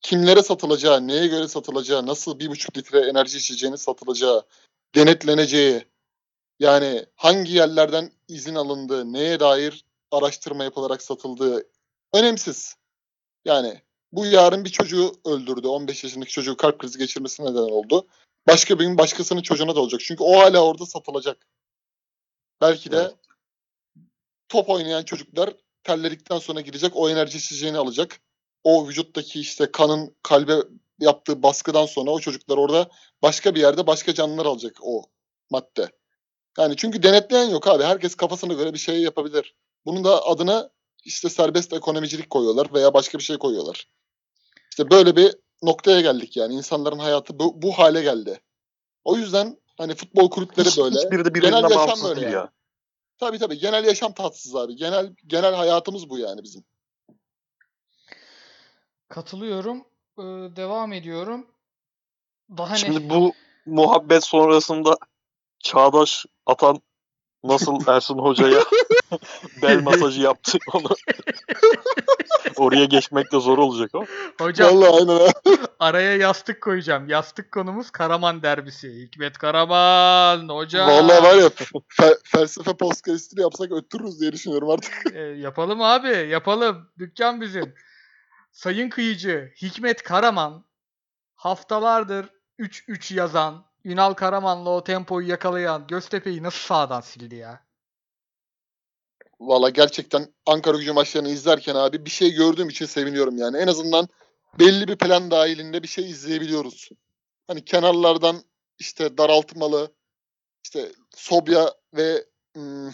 [0.01, 4.43] kimlere satılacağı, neye göre satılacağı, nasıl bir buçuk litre enerji içeceğini satılacağı,
[4.95, 5.85] denetleneceği,
[6.59, 11.63] yani hangi yerlerden izin alındığı, neye dair araştırma yapılarak satıldığı
[12.13, 12.75] önemsiz.
[13.45, 13.81] Yani
[14.11, 15.67] bu yarın bir çocuğu öldürdü.
[15.67, 18.07] 15 yaşındaki çocuğu kalp krizi geçirmesine neden oldu.
[18.47, 20.01] Başka bir gün başkasının çocuğuna da olacak.
[20.03, 21.47] Çünkü o hala orada satılacak.
[22.61, 23.15] Belki de Evet.
[24.49, 25.53] top oynayan çocuklar
[25.83, 28.19] terledikten sonra gidecek o enerji içeceğini alacak.
[28.63, 30.53] O vücuttaki işte kanın kalbe
[30.99, 32.89] yaptığı baskıdan sonra o çocuklar orada
[33.21, 35.03] başka bir yerde başka canlılar alacak o
[35.49, 35.91] madde.
[36.57, 37.83] Yani çünkü denetleyen yok abi.
[37.83, 39.55] Herkes kafasına göre bir şey yapabilir.
[39.85, 40.69] Bunun da adına
[41.03, 43.87] işte serbest ekonomicilik koyuyorlar veya başka bir şey koyuyorlar.
[44.71, 46.53] İşte böyle bir noktaya geldik yani.
[46.53, 48.41] İnsanların hayatı bu, bu hale geldi.
[49.03, 50.95] O yüzden hani futbol kulüpleri Hiç, böyle.
[50.95, 52.35] hiçbiri de Genel birbirinden yaşam bağımsız böyle değil yani.
[52.35, 52.51] ya.
[53.17, 54.75] Tabii tabii genel yaşam tatsız abi.
[54.75, 56.63] Genel genel hayatımız bu yani bizim.
[59.09, 59.85] Katılıyorum.
[60.17, 60.23] Ee,
[60.55, 61.47] devam ediyorum.
[62.57, 62.79] Daha ne?
[62.79, 63.33] Şimdi bu
[63.65, 64.97] muhabbet sonrasında
[65.59, 66.81] Çağdaş Atan
[67.47, 68.59] nasıl Ersun Hoca'ya
[69.61, 70.87] bel masajı yaptı onu.
[72.57, 74.05] Oraya geçmek de zor olacak ama.
[74.41, 75.31] Hocam Vallahi aynen ha.
[75.79, 77.09] araya yastık koyacağım.
[77.09, 78.89] Yastık konumuz Karaman derbisi.
[78.89, 80.89] Hikmet Karaman hocam.
[80.89, 84.93] Vallahi var ya fe- felsefe podcast'ini yapsak öttürürüz diye düşünüyorum artık.
[85.15, 86.89] E, yapalım abi yapalım.
[86.99, 87.73] Dükkan bizim.
[88.51, 90.65] Sayın Kıyıcı Hikmet Karaman
[91.35, 92.25] haftalardır
[92.59, 97.65] 3-3 yazan Ünal Karaman'la o tempoyu yakalayan Göztepe'yi nasıl sağdan sildi ya?
[99.39, 103.57] Valla gerçekten Ankara gücü maçlarını izlerken abi bir şey gördüğüm için seviniyorum yani.
[103.57, 104.07] En azından
[104.59, 106.89] belli bir plan dahilinde bir şey izleyebiliyoruz.
[107.47, 108.43] Hani kenarlardan
[108.79, 109.91] işte daraltmalı,
[110.63, 112.25] işte Sobya ve
[112.57, 112.93] ım,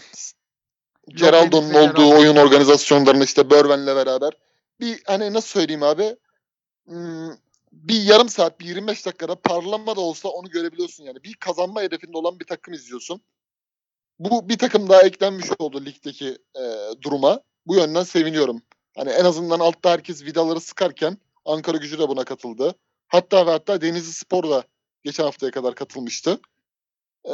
[1.08, 2.18] Geraldo'nun Lopez'le olduğu Geraldo.
[2.18, 4.32] oyun organizasyonlarını işte Börven'le beraber
[4.80, 6.16] bir hani nasıl söyleyeyim abi
[6.88, 7.38] ım,
[7.82, 11.24] bir yarım saat, bir 25 dakikada parlama da olsa onu görebiliyorsun yani.
[11.24, 13.20] Bir kazanma hedefinde olan bir takım izliyorsun.
[14.18, 16.62] Bu bir takım daha eklenmiş oldu ligdeki e,
[17.02, 17.40] duruma.
[17.66, 18.62] Bu yönden seviniyorum.
[18.96, 22.74] Hani en azından altta herkes vidaları sıkarken Ankara gücü de buna katıldı.
[23.08, 24.64] Hatta ve hatta Denizli Spor da
[25.04, 26.40] geçen haftaya kadar katılmıştı.
[27.24, 27.32] Ee,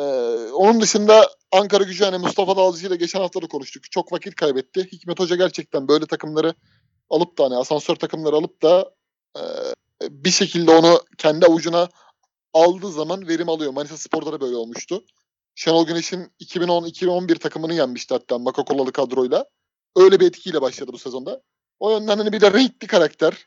[0.53, 3.91] onun dışında Ankara gücü hani Mustafa Dağlıcı ile geçen hafta da konuştuk.
[3.91, 4.89] Çok vakit kaybetti.
[4.93, 6.55] Hikmet Hoca gerçekten böyle takımları
[7.11, 8.95] alıp da hani asansör takımları alıp da
[9.37, 9.43] e,
[10.11, 11.89] bir şekilde onu kendi avucuna
[12.53, 13.73] aldığı zaman verim alıyor.
[13.73, 15.05] Manisa Spor'da da böyle olmuştu.
[15.55, 19.45] Şenol Güneş'in 2010-2011 takımını yenmişti hatta Makakolalı kadroyla.
[19.97, 21.43] Öyle bir etkiyle başladı bu sezonda.
[21.81, 23.47] O yönden hani bir de renkli karakter.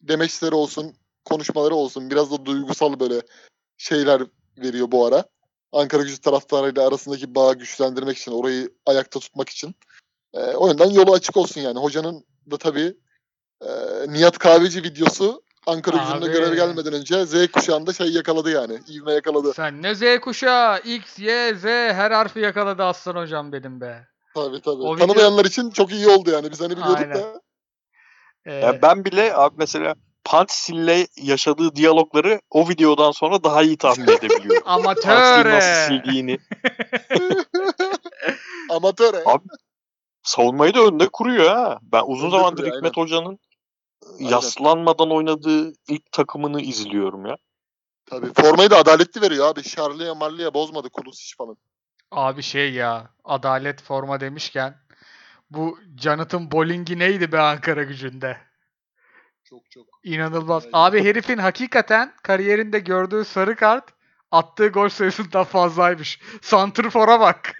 [0.00, 2.10] Demeçleri olsun, konuşmaları olsun.
[2.10, 3.22] Biraz da duygusal böyle
[3.76, 4.22] şeyler
[4.58, 5.24] veriyor bu ara.
[5.72, 9.74] Ankara gücü taraftarıyla arasındaki bağı güçlendirmek için, orayı ayakta tutmak için.
[10.34, 11.78] Ee, o yönden yolu açık olsun yani.
[11.78, 12.96] Hocanın da tabii
[13.60, 13.68] e,
[14.08, 16.32] Nihat Kahveci videosu Ankara gücünde Abi.
[16.32, 18.78] göreve gelmeden önce Z kuşağında şey yakaladı yani.
[18.88, 19.52] İvme yakaladı.
[19.54, 21.64] Sen ne Z kuşağı, X, Y, Z
[21.94, 24.06] her harfi yakaladı aslan hocam benim be.
[24.34, 24.82] Tabii tabii.
[24.82, 26.50] O video- Tanımayanlar için çok iyi oldu yani.
[26.50, 27.14] Biz hani biliyorduk Aynen.
[27.14, 27.40] da.
[28.46, 29.94] Ee, Ya ben bile abi mesela
[30.24, 34.62] Pantis'le yaşadığı diyalogları o videodan sonra daha iyi tahmin edebiliyorum.
[34.66, 35.50] Amatöre.
[35.56, 36.38] nasıl sildiğini.
[38.70, 39.14] Amatör.
[39.26, 39.44] Abi,
[40.22, 41.78] Savunmayı da önde kuruyor ha.
[41.82, 43.38] Ben uzun Önde zamandır kuruyor, Hikmet Hoca'nın
[44.18, 44.30] Aynen.
[44.30, 47.36] yaslanmadan oynadığı ilk takımını izliyorum ya.
[48.06, 48.32] Tabii.
[48.34, 49.62] Formayı da adaletli veriyor abi.
[49.62, 51.56] Şarlıya marlıya bozmadı Kulus falan.
[52.10, 54.78] Abi şey ya, adalet forma demişken
[55.50, 58.36] bu Jonathan Bolling'i neydi be Ankara gücünde?
[59.44, 59.86] Çok çok.
[60.04, 60.64] İnanılmaz.
[60.64, 60.72] Aynen.
[60.78, 63.84] Abi herifin hakikaten kariyerinde gördüğü sarı kart
[64.30, 66.20] attığı gol sayısından fazlaymış.
[66.42, 67.52] Santrfor'a bak.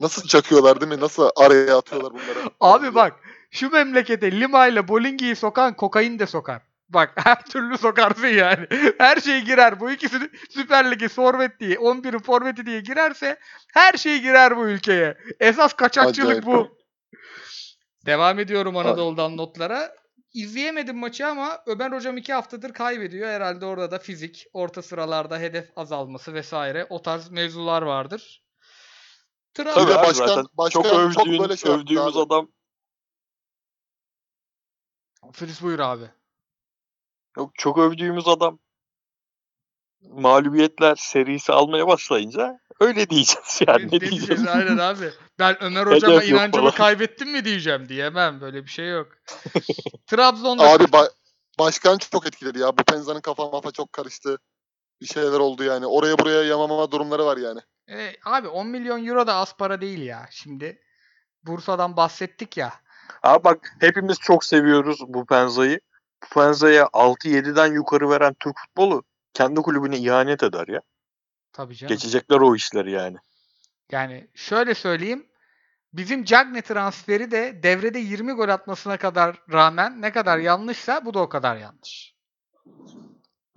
[0.00, 1.00] Nasıl çakıyorlar değil mi?
[1.00, 2.50] Nasıl araya atıyorlar bunları?
[2.60, 3.20] Abi bak
[3.50, 6.62] şu memlekete Lima ile Bolingi'yi sokan kokain de sokar.
[6.88, 8.66] Bak her türlü sokarsın yani.
[8.98, 9.80] Her şey girer.
[9.80, 13.38] Bu ikisi Süper Lig'e forvet diye, 11'in forveti diye girerse
[13.74, 15.18] her şey girer bu ülkeye.
[15.40, 16.46] Esas kaçakçılık Acayip.
[16.46, 16.78] bu.
[18.06, 19.94] Devam ediyorum Anadolu'dan notlara.
[20.34, 23.28] İzleyemedim maçı ama Ömer hocam iki haftadır kaybediyor.
[23.28, 28.42] Herhalde orada da fizik, orta sıralarda hedef azalması vesaire o tarz mevzular vardır.
[29.54, 32.18] Trabzon- Tabii Tabii abi başkan- zaten başkan çok çok övdüğün, böyle şey övdüğümüz abi.
[32.26, 32.48] adam
[35.32, 36.04] Filiz buyur abi.
[37.36, 38.58] yok, çok övdüğümüz adam
[40.02, 43.82] mağlubiyetler serisi almaya başlayınca öyle diyeceğiz yani.
[43.82, 44.46] Ne ne diyeceğiz diyeceğiz?
[44.46, 45.10] aynen abi.
[45.38, 48.40] Ben Ömer hocama inancımı kaybettim mi diyeceğim diyemem.
[48.40, 49.08] Böyle bir şey yok.
[50.06, 51.12] Trabzon'da Abi ba-
[51.58, 52.78] başkan çok etkiledi ya.
[52.78, 54.38] Bu Penza'nın kafa mafa çok karıştı.
[55.00, 55.86] Bir şeyler oldu yani.
[55.86, 57.60] Oraya buraya yamamama durumları var yani.
[57.90, 60.28] E, abi 10 milyon euro da az para değil ya.
[60.30, 60.82] Şimdi
[61.42, 62.72] Bursa'dan bahsettik ya.
[63.22, 65.80] Abi bak hepimiz çok seviyoruz bu Penza'yı.
[66.22, 69.02] Bu Penza'ya 6-7'den yukarı veren Türk futbolu
[69.34, 70.80] kendi kulübüne ihanet eder ya.
[71.52, 71.88] Tabii canım.
[71.88, 73.16] Geçecekler o işleri yani.
[73.90, 75.26] Yani şöyle söyleyeyim.
[75.92, 81.20] Bizim Cagne transferi de devrede 20 gol atmasına kadar rağmen ne kadar yanlışsa bu da
[81.20, 82.14] o kadar yanlış.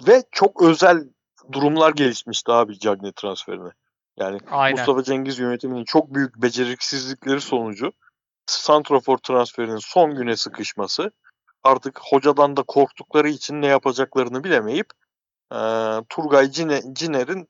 [0.07, 1.03] Ve çok özel
[1.51, 3.71] durumlar gelişmişti abi Cagney transferine.
[4.17, 4.77] Yani Aynen.
[4.77, 7.91] Mustafa Cengiz yönetiminin çok büyük beceriksizlikleri sonucu
[8.45, 11.11] Santrafor transferinin son güne sıkışması
[11.63, 14.87] artık hocadan da korktukları için ne yapacaklarını bilemeyip
[15.51, 17.49] eee Turgay Cine- Ciner'in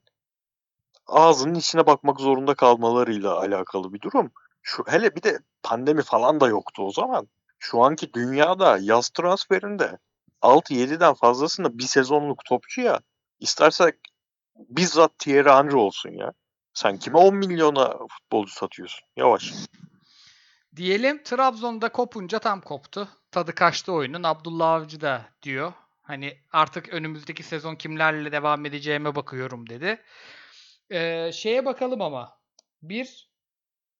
[1.07, 4.31] ağzının içine bakmak zorunda kalmalarıyla alakalı bir durum.
[4.61, 7.27] Şu hele bir de pandemi falan da yoktu o zaman.
[7.59, 9.97] Şu anki dünyada yaz transferinde
[10.41, 12.99] 6-7'den fazlasında bir sezonluk topçu ya.
[13.39, 13.95] İstersek
[14.55, 16.33] bizzat Thierry Henry olsun ya.
[16.73, 19.01] Sen kime 10 milyona futbolcu satıyorsun?
[19.17, 19.53] Yavaş.
[20.75, 23.07] Diyelim Trabzon'da kopunca tam koptu.
[23.31, 24.23] Tadı kaçtı oyunun.
[24.23, 25.73] Abdullah Avcı da diyor.
[26.01, 30.01] Hani artık önümüzdeki sezon kimlerle devam edeceğime bakıyorum dedi.
[30.91, 32.37] Ee, şeye bakalım ama.
[32.81, 33.29] Bir,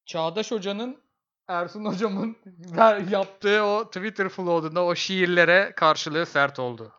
[0.06, 1.02] Çağdaş Hoca'nın
[1.48, 2.38] Ersun Hocam'ın
[3.10, 6.94] yaptığı o Twitter flow'unda o şiirlere karşılığı sert oldu.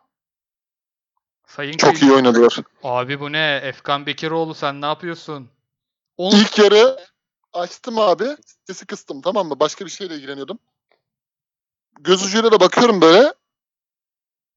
[1.47, 2.55] Sayın Çok Kıyı- iyi oynadılar.
[2.83, 3.59] Abi bu ne?
[3.63, 5.49] Efkan Bekiroğlu sen ne yapıyorsun?
[6.17, 6.31] On...
[6.31, 6.99] İlk yarı
[7.53, 8.37] açtım abi.
[8.67, 9.59] Sesi kıstım tamam mı?
[9.59, 10.59] Başka bir şeyle ilgileniyordum.
[11.99, 13.33] Göz ucuyla da bakıyorum böyle.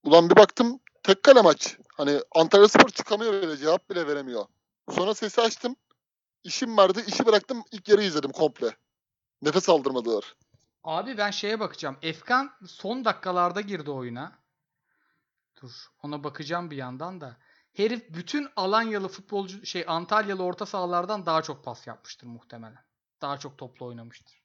[0.05, 1.79] Ulan bir baktım tek kale maç.
[1.97, 4.45] Hani Antalya Spor çıkamıyor böyle cevap bile veremiyor.
[4.91, 5.77] Sonra sesi açtım.
[6.45, 7.03] İşim vardı.
[7.07, 7.65] işi bıraktım.
[7.73, 8.77] İlk yarı izledim komple.
[9.43, 10.37] Nefes aldırmadılar.
[10.85, 11.97] Abi ben şeye bakacağım.
[12.03, 14.39] Efkan son dakikalarda girdi oyuna.
[15.63, 15.71] Dur
[16.03, 17.37] ona bakacağım bir yandan da.
[17.73, 22.86] Herif bütün Alanyalı futbolcu şey Antalyalı orta sahalardan daha çok pas yapmıştır muhtemelen.
[23.21, 24.43] Daha çok topla oynamıştır.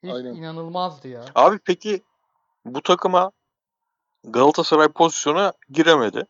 [0.00, 0.34] Herif Aynen.
[0.34, 1.24] inanılmazdı ya.
[1.34, 2.02] Abi peki
[2.64, 3.32] bu takıma
[4.24, 6.26] Galatasaray pozisyona giremedi.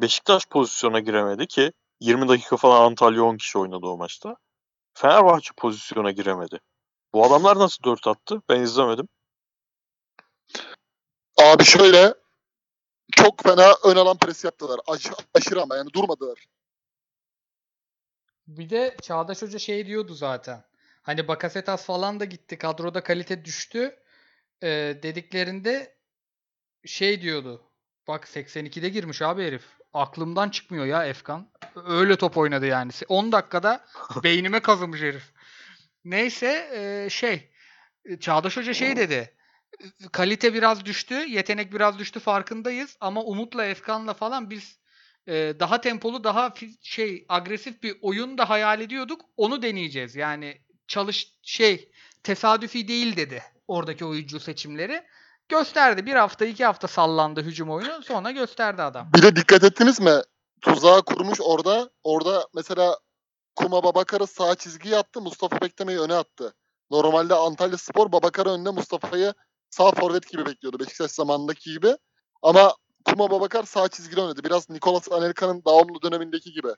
[0.00, 4.36] Beşiktaş pozisyona giremedi ki 20 dakika falan Antalya 10 kişi oynadı o maçta.
[4.94, 6.60] Fenerbahçe pozisyona giremedi.
[7.12, 8.42] Bu adamlar nasıl 4 attı?
[8.48, 9.08] Ben izlemedim.
[11.42, 12.14] Abi şöyle
[13.12, 14.80] çok fena ön alan pres yaptılar.
[14.86, 16.46] Aş- aşırı ama yani durmadılar.
[18.46, 20.64] Bir de Çağdaş Hoca şey diyordu zaten.
[21.02, 22.58] Hani Bakasetas falan da gitti.
[22.58, 23.96] Kadroda kalite düştü.
[24.62, 25.96] Ee, dediklerinde
[26.86, 27.62] şey diyordu.
[28.08, 29.64] Bak 82'de girmiş abi herif.
[29.92, 31.50] Aklımdan çıkmıyor ya Efkan.
[31.86, 32.90] Öyle top oynadı yani.
[33.08, 33.84] 10 dakikada
[34.24, 35.32] beynime kazımış herif.
[36.04, 37.50] Neyse e, şey
[38.04, 39.34] e, Çağdaş Hoca şey dedi.
[39.80, 44.78] e, Kalite biraz düştü, yetenek biraz düştü farkındayız ama Umut'la Efkan'la falan biz
[45.26, 49.20] e, daha tempolu, daha şey agresif bir oyun da hayal ediyorduk.
[49.36, 50.16] Onu deneyeceğiz.
[50.16, 51.90] Yani çalış şey
[52.22, 55.02] tesadüfi değil dedi oradaki oyuncu seçimleri.
[55.48, 56.06] Gösterdi.
[56.06, 58.02] Bir hafta, iki hafta sallandı hücum oyunu.
[58.02, 59.10] Sonra gösterdi adam.
[59.14, 60.20] Bir de dikkat ettiniz mi?
[60.60, 61.90] Tuzağı kurmuş orada.
[62.02, 62.98] Orada mesela
[63.56, 65.20] Kuma Babakar'ı sağ çizgiye attı.
[65.20, 66.54] Mustafa Bekleme'yi öne attı.
[66.90, 69.34] Normalde Antalya Spor Babakar'ı önde Mustafa'yı
[69.70, 70.78] sağ forvet gibi bekliyordu.
[70.78, 71.96] Beşiktaş zamanındaki gibi.
[72.42, 72.74] Ama
[73.04, 74.44] Kuma Babakar sağ çizgide oynadı.
[74.44, 76.68] Biraz Nicolas Anelka'nın devamlı dönemindeki gibi.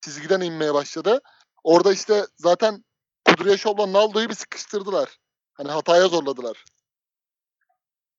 [0.00, 1.20] Çizgiden inmeye başladı.
[1.64, 2.84] Orada işte zaten
[3.24, 5.18] Kudryashov'la Naldo'yu bir sıkıştırdılar.
[5.52, 6.64] Hani hataya zorladılar.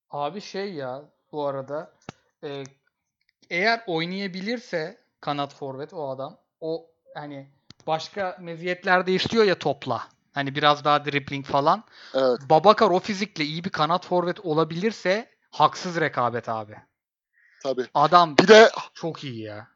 [0.09, 1.01] Abi şey ya
[1.31, 1.93] bu arada
[2.43, 2.63] e,
[3.49, 7.51] eğer oynayabilirse kanat forvet o adam o hani
[7.87, 10.07] başka meziyetler de istiyor ya topla.
[10.33, 11.83] Hani biraz daha dribbling falan.
[12.13, 12.39] Evet.
[12.49, 16.77] Babakar o fizikle iyi bir kanat forvet olabilirse haksız rekabet abi.
[17.63, 17.87] Tabii.
[17.93, 19.67] Adam Bir de çok iyi ya.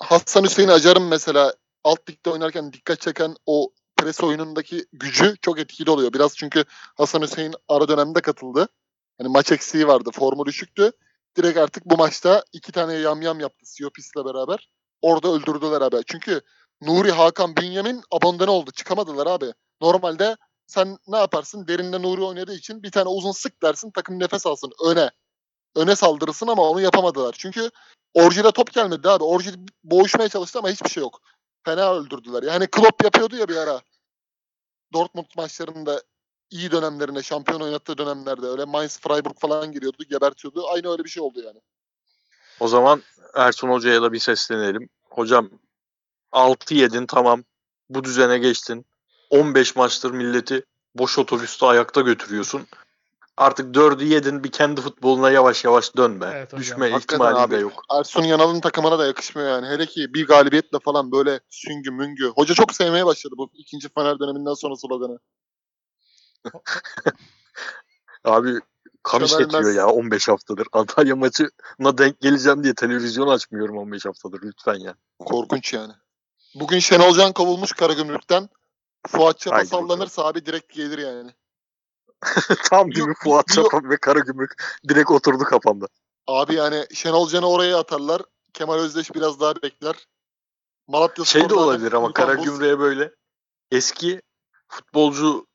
[0.00, 1.54] Hasan Hüseyin Acar'ın mesela
[1.84, 6.12] alt ligde oynarken dikkat çeken o pres oyunundaki gücü çok etkili oluyor.
[6.12, 6.64] Biraz çünkü
[6.94, 8.68] Hasan Hüseyin ara dönemde katıldı.
[9.18, 10.10] Hani maç eksiği vardı.
[10.12, 10.92] Formu düşüktü.
[11.36, 14.70] Direkt artık bu maçta iki tane yamyam yaptı Siopis'le beraber.
[15.02, 15.96] Orada öldürdüler abi.
[16.06, 16.40] Çünkü
[16.82, 18.70] Nuri, Hakan, Bünyamin abandone oldu.
[18.70, 19.52] Çıkamadılar abi.
[19.80, 20.36] Normalde
[20.66, 21.66] sen ne yaparsın?
[21.68, 25.10] Derinde Nuri oynadığı için bir tane uzun sık dersin takım nefes alsın öne.
[25.76, 27.34] Öne saldırırsın ama onu yapamadılar.
[27.38, 27.70] Çünkü
[28.14, 29.24] Orji'de top gelmedi abi.
[29.24, 29.50] Orji
[29.84, 31.20] boğuşmaya çalıştı ama hiçbir şey yok.
[31.64, 32.42] Fena öldürdüler.
[32.42, 33.80] Yani Klopp yapıyordu ya bir ara.
[34.92, 36.02] Dortmund maçlarında
[36.50, 40.68] iyi dönemlerinde, şampiyon oynattığı dönemlerde öyle Mainz, Freiburg falan giriyordu, gebertiyordu.
[40.68, 41.60] Aynı öyle bir şey oldu yani.
[42.60, 43.02] O zaman
[43.34, 44.88] Ersun Hoca'ya da bir seslenelim.
[45.10, 45.50] Hocam
[46.32, 47.44] 6 yedin tamam.
[47.88, 48.86] Bu düzene geçtin.
[49.30, 50.64] 15 maçtır milleti
[50.94, 52.66] boş otobüste ayakta götürüyorsun.
[53.36, 56.30] Artık 4'ü yedin bir kendi futboluna yavaş yavaş dön be.
[56.34, 56.60] Evet hocam.
[56.60, 57.54] Düşme Hakikaten ihtimali abi.
[57.54, 57.82] de yok.
[57.90, 59.66] Ersun Yanal'ın takımına da yakışmıyor yani.
[59.66, 62.32] Hele ki bir galibiyetle falan böyle süngü müngü.
[62.36, 65.18] Hoca çok sevmeye başladı bu ikinci Fener döneminden sonra sloganı.
[68.24, 68.60] Abi
[69.02, 70.66] kamış getiriyor ya 15 haftadır.
[70.72, 74.94] Antalya maçına denk geleceğim diye televizyon açmıyorum 15 haftadır lütfen ya.
[75.18, 75.92] Korkunç yani.
[76.54, 78.48] Bugün Şenol Can kovulmuş Karagümrük'ten.
[79.08, 81.30] Fuat Çapa sallanırsa abi direkt gelir yani.
[82.70, 83.70] Tam gibi Yok, Fuat yok.
[83.70, 84.52] Çapan ve Karagümrük
[84.88, 85.86] direkt oturdu kafamda.
[86.26, 88.22] Abi yani Şenol Can'ı oraya atarlar.
[88.52, 89.96] Kemal Özdeş biraz daha bekler.
[90.88, 93.14] Malatya Şey de olabilir ama Karagümrük'e böyle
[93.70, 94.22] eski
[94.68, 95.46] futbolcu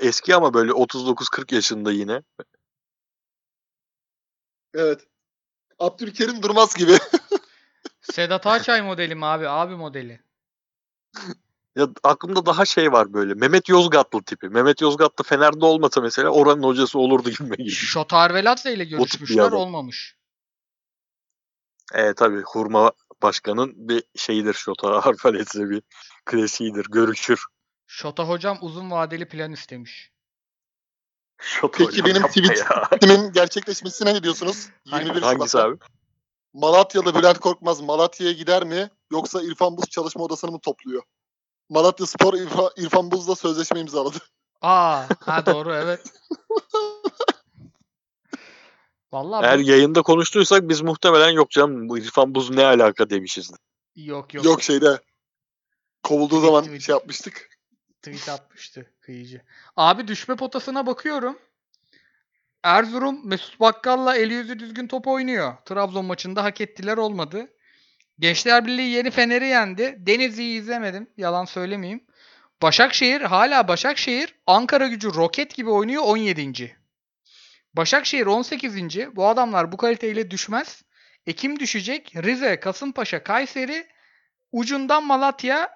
[0.00, 2.22] eski ama böyle 39-40 yaşında yine.
[4.74, 5.06] Evet.
[5.78, 6.98] Abdülkerim Durmaz gibi.
[8.00, 9.48] Sedat Ağaçay modeli mi abi?
[9.48, 10.20] Abi modeli.
[11.76, 13.34] Ya aklımda daha şey var böyle.
[13.34, 14.48] Mehmet Yozgatlı tipi.
[14.48, 17.76] Mehmet Yozgatlı Fener'de olmasa mesela oranın hocası olurdu gibi geliyor.
[17.76, 20.16] Şotar Velatse ile görüşmüşler olmamış.
[21.94, 22.92] E tabi Hurma
[23.22, 25.82] Başkan'ın bir şeyidir Şota Arfaletse bir
[26.24, 26.86] klasiğidir.
[26.90, 27.44] Görüşür.
[27.86, 30.12] Şota hocam uzun vadeli plan istemiş.
[31.40, 32.22] Şoto Peki hocam benim.
[32.28, 34.68] Tweetimin gerçekleşmesine ne diyorsunuz?
[34.90, 35.76] Hangi- 21 Hangisi abi?
[36.52, 41.02] Malatyalı Bülent Korkmaz Malatya'ya gider mi yoksa İrfan Buz çalışma odasını mı topluyor?
[41.72, 44.18] Malatya Spor İrfan, İrfan Buz'la sözleşme imzaladı.
[44.62, 46.00] Aa, ha doğru evet.
[49.12, 53.50] Vallahi Eğer bu- yayında konuştuysak biz muhtemelen yok canım bu İrfan Buz ne alaka demişiz.
[53.96, 54.44] yok yok.
[54.44, 55.00] Yok, şeyde
[56.02, 56.82] kovulduğu Tweet, zaman tweet.
[56.82, 57.48] şey yapmıştık.
[58.02, 59.42] Tweet atmıştı kıyıcı.
[59.76, 61.38] Abi düşme potasına bakıyorum.
[62.62, 65.54] Erzurum Mesut Bakkal'la eli yüzü düzgün top oynuyor.
[65.64, 67.48] Trabzon maçında hak ettiler olmadı.
[68.22, 69.96] Gençler Birliği yeni Fener'i yendi.
[69.98, 71.10] Denizli'yi izlemedim.
[71.16, 72.04] Yalan söylemeyeyim.
[72.62, 76.76] Başakşehir hala Başakşehir Ankara gücü roket gibi oynuyor 17.
[77.74, 79.16] Başakşehir 18.
[79.16, 80.82] Bu adamlar bu kaliteyle düşmez.
[81.26, 82.12] Ekim düşecek.
[82.16, 83.86] Rize, Kasımpaşa, Kayseri,
[84.52, 85.70] ucundan Malatya,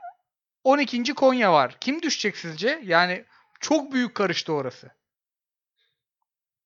[0.65, 1.15] 12.
[1.15, 1.77] Konya var.
[1.81, 2.81] Kim düşecek sizce?
[2.85, 3.25] Yani
[3.61, 4.91] çok büyük karıştı orası.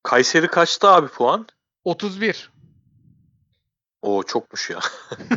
[0.03, 1.47] Kayseri kaçtı abi puan?
[1.85, 2.51] 31.
[4.03, 4.81] O çokmuş ya.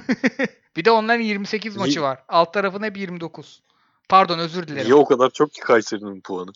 [0.75, 2.23] bir de onların 28 maçı var.
[2.27, 3.61] Alt tarafın hep 29.
[4.09, 4.85] Pardon özür dilerim.
[4.85, 6.51] Niye o kadar çok ki Kayseri'nin puanı?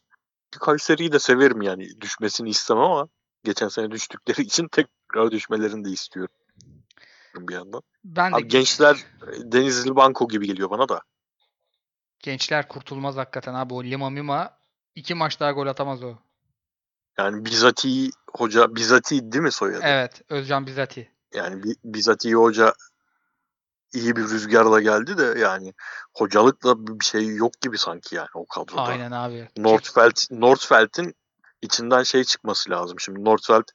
[0.60, 2.02] Kayseri'yi de severim yani.
[2.02, 3.08] Düşmesini istemem ama
[3.44, 6.36] geçen sene düştükleri için tekrar düşmelerini de istiyorum
[7.40, 7.82] bir yandan.
[8.04, 11.02] Ben de Abi gençler e, Denizli Banko gibi geliyor bana da.
[12.20, 13.74] gençler kurtulmaz hakikaten abi.
[13.74, 14.58] O Lima Mima
[14.96, 16.16] iki maç daha gol atamaz o.
[17.18, 19.82] Yani Bizati hoca Bizati değil mi soyadı?
[19.84, 20.22] Evet.
[20.30, 21.12] Özcan Bizati.
[21.34, 22.74] Yani Bi- Bizati hoca
[23.94, 25.74] iyi bir rüzgarla geldi de yani
[26.14, 28.84] hocalıkla bir şey yok gibi sanki yani o kadroda.
[28.84, 29.50] Aynen abi.
[29.58, 31.16] Nordfeld, Nordfeld'in
[31.62, 33.00] içinden şey çıkması lazım.
[33.00, 33.68] Şimdi Nordfeld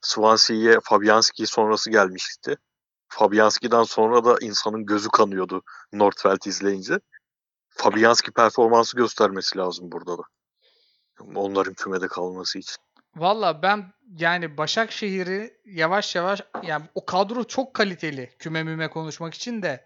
[0.00, 2.56] Swansea'ye Fabianski sonrası gelmişti.
[3.08, 7.00] Fabianski'den sonra da insanın gözü kanıyordu Nordfeld izleyince.
[7.68, 10.22] Fabianski performansı göstermesi lazım burada da.
[11.34, 12.76] Onların kümede kalması için.
[13.16, 19.62] Valla ben yani Başakşehir'i yavaş yavaş yani o kadro çok kaliteli küme müme konuşmak için
[19.62, 19.84] de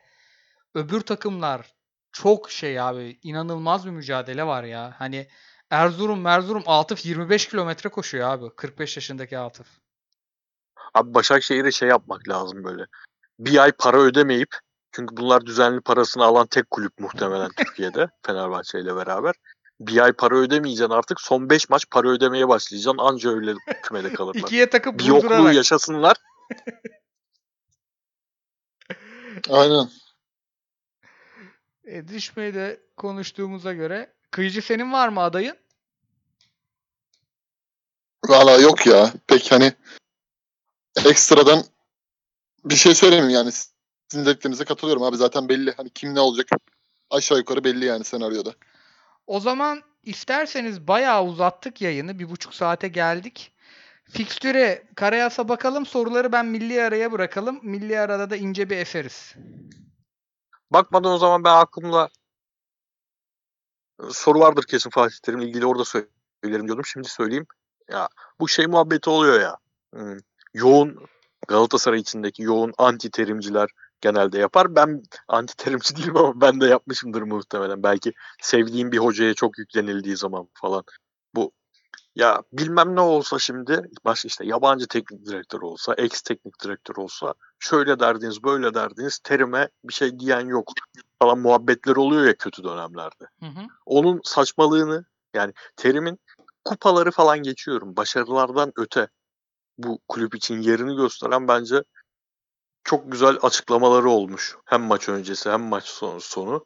[0.74, 1.74] öbür takımlar
[2.12, 4.94] çok şey abi inanılmaz bir mücadele var ya.
[4.98, 5.28] Hani
[5.70, 8.56] Erzurum Erzurum Atıf 25 kilometre koşuyor abi.
[8.56, 9.66] 45 yaşındaki Atıf.
[10.94, 12.86] Abi Başakşehir'e şey yapmak lazım böyle.
[13.38, 14.58] Bir ay para ödemeyip
[14.92, 19.34] çünkü bunlar düzenli parasını alan tek kulüp muhtemelen Türkiye'de Fenerbahçe ile beraber.
[19.80, 21.20] Bir ay para ödemeyeceksin artık.
[21.20, 22.98] Son 5 maç para ödemeye başlayacaksın.
[22.98, 24.40] Anca öyle kümede kalırlar.
[24.40, 26.16] İkiye takıp bir yokluğu yaşasınlar.
[29.50, 29.90] Aynen.
[31.84, 35.56] E, düşmeyi de konuştuğumuza göre kıyıcı senin var mı adayın?
[38.28, 39.12] Valla yok ya.
[39.26, 39.72] Pek hani
[41.04, 41.64] ekstradan
[42.64, 43.50] bir şey söyleyeyim yani.
[44.08, 45.16] Sizin dediklerinize katılıyorum abi.
[45.16, 45.72] Zaten belli.
[45.76, 46.48] Hani kim ne olacak
[47.10, 48.54] aşağı yukarı belli yani senaryoda.
[49.30, 52.18] O zaman isterseniz bayağı uzattık yayını.
[52.18, 53.52] Bir buçuk saate geldik.
[54.04, 55.86] Fikstüre Karayas'a bakalım.
[55.86, 57.60] Soruları ben milli araya bırakalım.
[57.62, 59.34] Milli arada da ince bir eseriz.
[60.70, 62.08] Bakmadan o zaman ben aklımda
[64.10, 66.84] soru vardır kesin Fatih Terim'le ilgili orada söylerim diyordum.
[66.84, 67.46] Şimdi söyleyeyim.
[67.88, 68.08] Ya
[68.40, 69.56] bu şey muhabbeti oluyor ya.
[69.94, 70.18] Hmm,
[70.54, 71.06] Yoğun
[71.48, 73.68] Galatasaray içindeki yoğun anti terimciler
[74.00, 74.76] genelde yapar.
[74.76, 77.82] Ben anti terimci değilim ama ben de yapmışımdır muhtemelen.
[77.82, 78.12] Belki
[78.42, 80.84] sevdiğim bir hocaya çok yüklenildiği zaman falan.
[81.34, 81.52] Bu
[82.14, 87.34] ya bilmem ne olsa şimdi baş işte yabancı teknik direktör olsa, ex teknik direktör olsa
[87.58, 90.72] şöyle derdiniz, böyle derdiniz, terime bir şey diyen yok
[91.22, 93.24] falan muhabbetler oluyor ya kötü dönemlerde.
[93.40, 93.66] Hı hı.
[93.86, 95.04] Onun saçmalığını
[95.34, 96.18] yani terimin
[96.64, 97.96] kupaları falan geçiyorum.
[97.96, 99.08] Başarılardan öte
[99.78, 101.82] bu kulüp için yerini gösteren bence
[102.84, 104.56] çok güzel açıklamaları olmuş.
[104.64, 105.84] Hem maç öncesi hem maç
[106.20, 106.64] sonu.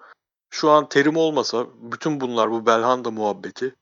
[0.51, 3.75] Şu an terim olmasa bütün bunlar bu Belhanda muhabbeti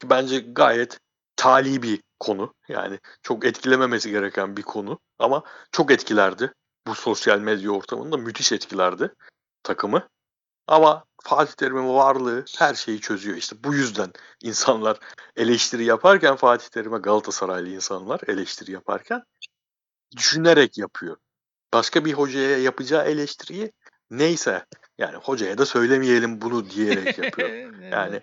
[0.00, 0.98] ki bence gayet
[1.36, 2.54] tali bir konu.
[2.68, 5.42] Yani çok etkilememesi gereken bir konu ama
[5.72, 6.52] çok etkilerdi.
[6.86, 9.14] Bu sosyal medya ortamında müthiş etkilerdi
[9.62, 10.08] takımı.
[10.66, 13.36] Ama Fatih Terim'in varlığı her şeyi çözüyor.
[13.36, 14.98] İşte bu yüzden insanlar
[15.36, 19.22] eleştiri yaparken Fatih Terim'e Galatasaraylı insanlar eleştiri yaparken
[20.16, 21.16] düşünerek yapıyor.
[21.76, 23.72] Başka bir hocaya yapacağı eleştiriyi
[24.10, 24.64] neyse
[24.98, 27.82] yani hocaya da söylemeyelim bunu diyerek yapıyor.
[27.82, 28.20] Yani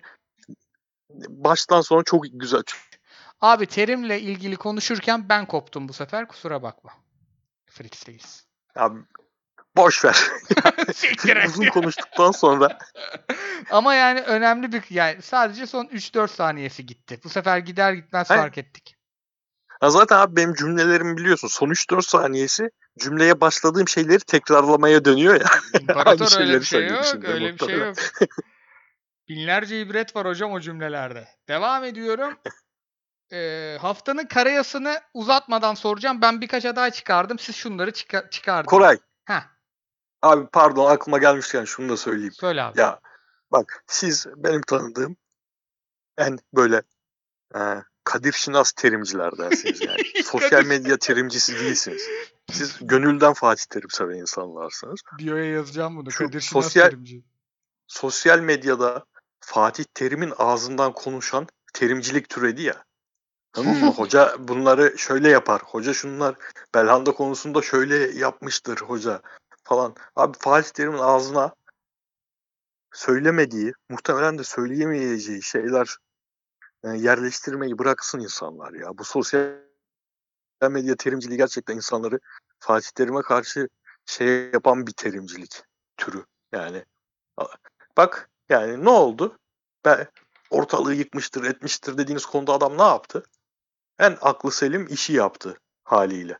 [1.28, 2.62] baştan sona çok güzel.
[3.40, 6.28] Abi terimle ilgili konuşurken ben koptum bu sefer.
[6.28, 6.90] Kusura bakma.
[7.66, 8.46] Fritz'teyiz.
[8.76, 9.00] Abi
[9.76, 10.16] boş ver.
[11.46, 12.78] Uzun konuştuktan sonra
[13.70, 17.20] Ama yani önemli bir yani sadece son 3-4 saniyesi gitti.
[17.24, 18.42] Bu sefer gider gitmez Hayır.
[18.42, 18.96] fark ettik.
[19.84, 21.48] Ha zaten abi benim cümlelerimi biliyorsun.
[21.48, 25.46] Son 3-4 saniyesi cümleye başladığım şeyleri tekrarlamaya dönüyor ya.
[25.80, 27.04] İmparator öyle şeyleri bir şey yok.
[27.24, 27.96] Öyle bir şey yok.
[29.28, 31.28] Binlerce ibret var hocam o cümlelerde.
[31.48, 32.38] Devam ediyorum.
[33.32, 36.22] Ee, haftanın karayasını uzatmadan soracağım.
[36.22, 37.38] Ben birkaç aday çıkardım.
[37.38, 38.70] Siz şunları çıka- çıkardınız.
[38.70, 38.98] Koray.
[39.24, 39.42] Heh,
[40.22, 42.32] Abi pardon aklıma gelmişken şunu da söyleyeyim.
[42.32, 42.80] söyle abi.
[42.80, 43.00] Ya
[43.52, 45.16] bak siz benim tanıdığım
[46.18, 46.82] en böyle
[47.54, 47.60] e,
[48.14, 50.02] Kadir Şinas terimcilerdensiniz yani.
[50.24, 52.02] Sosyal medya terimcisi değilsiniz.
[52.52, 55.00] Siz gönülden Fatih Terim seven insanlarsınız.
[55.18, 56.12] Bio'ya yazacağım bunu.
[56.12, 57.22] Şu Kadir Şinas sosyal- terimci.
[57.86, 59.04] Sosyal medyada
[59.40, 62.84] Fatih Terim'in ağzından konuşan terimcilik türedi ya.
[63.56, 63.90] Anladın mı?
[63.90, 65.62] Hoca bunları şöyle yapar.
[65.64, 66.34] Hoca şunlar
[66.74, 69.22] Belhanda konusunda şöyle yapmıştır hoca
[69.64, 69.94] falan.
[70.16, 71.54] Abi Fatih Terim'in ağzına
[72.92, 75.96] söylemediği, muhtemelen de söyleyemeyeceği şeyler
[76.92, 78.98] yerleştirmeyi bıraksın insanlar ya.
[78.98, 79.52] Bu sosyal
[80.70, 82.20] medya terimciliği gerçekten insanları
[82.58, 83.68] Fatih Terim'e karşı
[84.06, 85.62] şey yapan bir terimcilik
[85.96, 86.24] türü.
[86.52, 86.84] Yani
[87.96, 89.38] bak yani ne oldu?
[89.84, 90.06] Ben
[90.50, 93.22] ortalığı yıkmıştır, etmiştir dediğiniz konuda adam ne yaptı?
[93.98, 96.38] En aklı selim işi yaptı haliyle.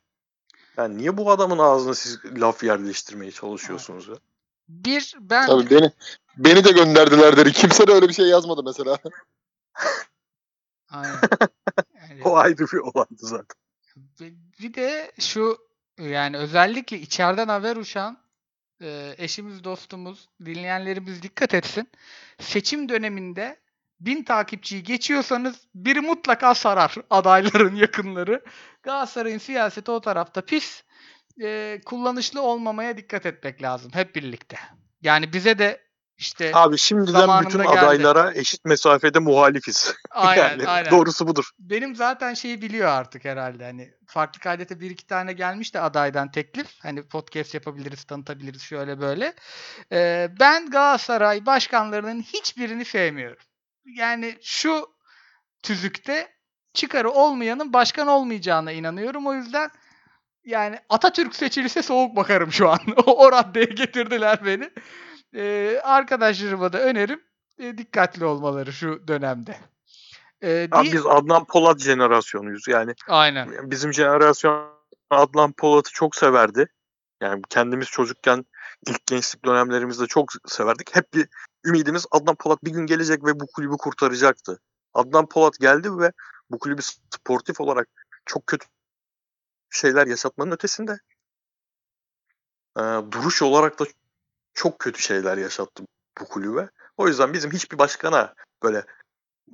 [0.77, 4.15] Yani niye bu adamın ağzına siz laf yerleştirmeye çalışıyorsunuz ya?
[4.69, 5.93] Bir ben Tabii beni
[6.37, 7.53] beni de gönderdiler dedi.
[7.53, 8.99] Kimse de öyle bir şey yazmadı mesela.
[10.97, 11.19] Aynen.
[12.11, 13.57] Yani- O ayrı bir olaydı zaten.
[14.61, 15.59] Bir de şu
[15.99, 18.19] yani özellikle içeriden haber uçan
[18.83, 21.89] e, eşimiz, dostumuz, dinleyenlerimiz dikkat etsin.
[22.41, 23.61] Seçim döneminde
[24.01, 28.45] bin takipçiyi geçiyorsanız biri mutlaka sarar adayların yakınları.
[28.83, 30.83] Galatasaray'ın siyaseti o tarafta pis.
[31.43, 34.57] E, kullanışlı olmamaya dikkat etmek lazım hep birlikte.
[35.03, 35.84] Yani bize de
[36.16, 37.69] işte Abi şimdiden bütün geldi.
[37.69, 39.95] adaylara eşit mesafede muhalifiz.
[40.11, 40.91] aynen yani aynen.
[40.91, 41.51] doğrusu budur.
[41.59, 43.65] benim zaten şeyi biliyor artık herhalde.
[43.65, 46.66] Hani farklı kaydete bir iki tane gelmiş de adaydan teklif.
[46.82, 49.35] Hani podcast yapabiliriz, tanıtabiliriz şöyle böyle.
[49.93, 53.43] Ee, ben Galatasaray başkanlarının hiçbirini sevmiyorum.
[53.85, 54.86] Yani şu
[55.62, 56.28] tüzükte
[56.74, 59.27] çıkarı olmayanın başkan olmayacağına inanıyorum.
[59.27, 59.70] O yüzden
[60.45, 62.78] yani Atatürk seçilirse soğuk bakarım şu an.
[63.07, 64.70] o raddeye getirdiler beni.
[65.35, 67.23] Ee, arkadaşlarıma da önerim
[67.59, 69.56] e, dikkatli olmaları şu dönemde.
[70.43, 72.69] Ee, Abi biz Adnan Polat jenerasyonuyuz.
[72.69, 73.70] Yani Aynen.
[73.70, 74.74] bizim jenerasyon
[75.11, 76.69] Adnan Polat'ı çok severdi.
[77.20, 78.44] Yani kendimiz çocukken
[78.86, 80.97] ilk gençlik dönemlerimizde çok severdik.
[80.97, 81.28] Hep bir
[81.65, 84.61] ümidimiz Adnan Polat bir gün gelecek ve bu kulübü kurtaracaktı.
[84.94, 86.12] Adnan Polat geldi ve
[86.51, 87.89] bu kulübü sportif olarak
[88.27, 88.66] çok kötü
[89.70, 90.98] şeyler yaşatmanın ötesinde
[92.78, 93.85] e, duruş olarak da
[94.55, 95.85] çok kötü şeyler yaşattı
[96.21, 96.69] bu kulübe.
[96.97, 98.85] O yüzden bizim hiçbir başkana böyle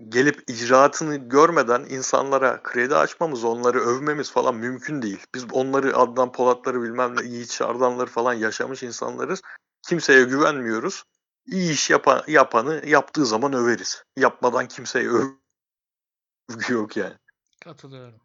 [0.09, 5.27] gelip icraatını görmeden insanlara kredi açmamız, onları övmemiz falan mümkün değil.
[5.35, 9.43] Biz onları Adnan Polatları bilmem ne Yiğit Şardanları falan yaşamış insanlarız.
[9.89, 11.05] Kimseye güvenmiyoruz.
[11.47, 14.05] İyi iş yapan, yapanı yaptığı zaman överiz.
[14.17, 17.15] Yapmadan kimseye övgü yok yani.
[17.65, 18.21] Katılıyorum.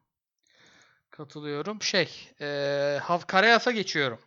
[1.12, 1.82] Katılıyorum.
[1.82, 2.34] Şey,
[3.00, 4.20] Hav Karayas'a geçiyorum.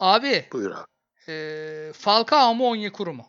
[0.00, 0.86] Abi, Buyur abi.
[1.28, 3.28] eee Falcao mu Onyekuru mu?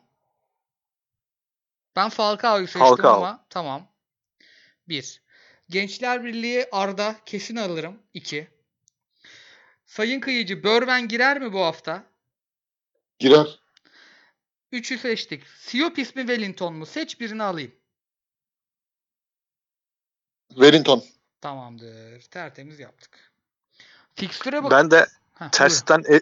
[1.96, 3.14] Ben Falcao'yu seçtim Falcao.
[3.16, 3.88] ama tamam.
[4.88, 5.22] Bir.
[5.70, 8.04] Gençler Birliği Arda kesin alırım.
[8.14, 8.48] İki.
[9.86, 12.04] Sayın Kıyıcı Börven girer mi bu hafta?
[13.20, 13.60] Girer.
[14.72, 15.44] Üçü seçtik.
[15.48, 16.86] Siopis mi Wellington mu?
[16.86, 17.76] Seç birini alayım.
[20.50, 21.04] Wellington.
[21.42, 22.22] Tamamdır.
[22.22, 23.32] Tertemiz yaptık.
[24.16, 24.72] Fikstüre bak.
[24.72, 25.08] Ben de
[25.40, 26.22] Heh, tersten e,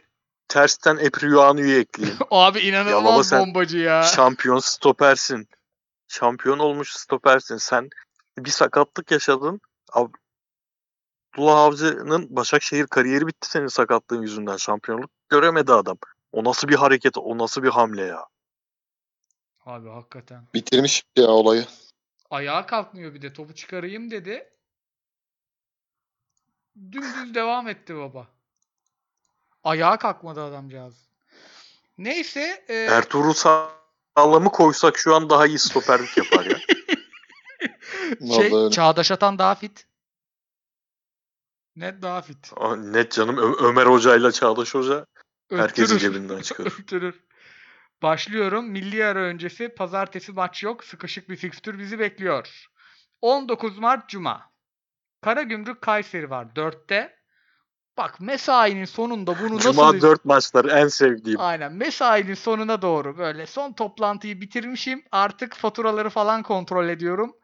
[0.53, 2.19] tersten Epriuanu'yu ekleyeyim.
[2.31, 4.03] Abi Ya baba inanılmaz sen bombacı ya.
[4.03, 5.47] Şampiyon stopersin.
[6.07, 7.57] Şampiyon olmuş stopersin.
[7.57, 7.89] Sen
[8.37, 9.61] bir sakatlık yaşadın.
[9.91, 14.57] Abdullah Avcı'nın Başakşehir kariyeri bitti senin sakatlığın yüzünden.
[14.57, 15.97] Şampiyonluk göremedi adam.
[16.31, 18.25] O nasıl bir hareket, o nasıl bir hamle ya.
[19.65, 20.47] Abi hakikaten.
[20.53, 21.65] Bitirmiş ya olayı.
[22.29, 23.33] Ayağa kalkmıyor bir de.
[23.33, 24.49] Topu çıkarayım dedi.
[26.91, 28.27] Dümdüz devam etti baba.
[29.63, 31.09] Ayağa kalkmadı adamcağız.
[31.97, 32.65] Neyse.
[32.67, 36.57] e, Ertuğrul Sağlam'ı koysak şu an daha iyi stoperlik yapar ya.
[38.35, 38.69] şey.
[38.69, 39.87] Çağdaş Atan daha fit.
[41.75, 42.51] Net daha fit.
[42.55, 45.05] Aa, Net canım Ö- Ömer Hoca ile Çağdaş Hoca
[45.51, 45.99] herkesin Öttürür.
[46.13, 46.71] cebinden çıkarır.
[46.79, 47.23] Öttürür.
[48.01, 48.65] Başlıyorum.
[48.69, 50.83] Milli ara öncesi pazartesi maç yok.
[50.83, 52.67] Sıkışık bir fikstür bizi bekliyor.
[53.21, 54.51] 19 Mart Cuma.
[55.21, 57.22] Karagümrük Kayseri var 4'te.
[57.97, 60.01] Bak mesainin sonunda bunu Cuma nasıl...
[60.01, 61.39] 4 maçları en sevdiğim.
[61.39, 61.73] Aynen.
[61.73, 65.03] Mesainin sonuna doğru böyle son toplantıyı bitirmişim.
[65.11, 67.35] Artık faturaları falan kontrol ediyorum.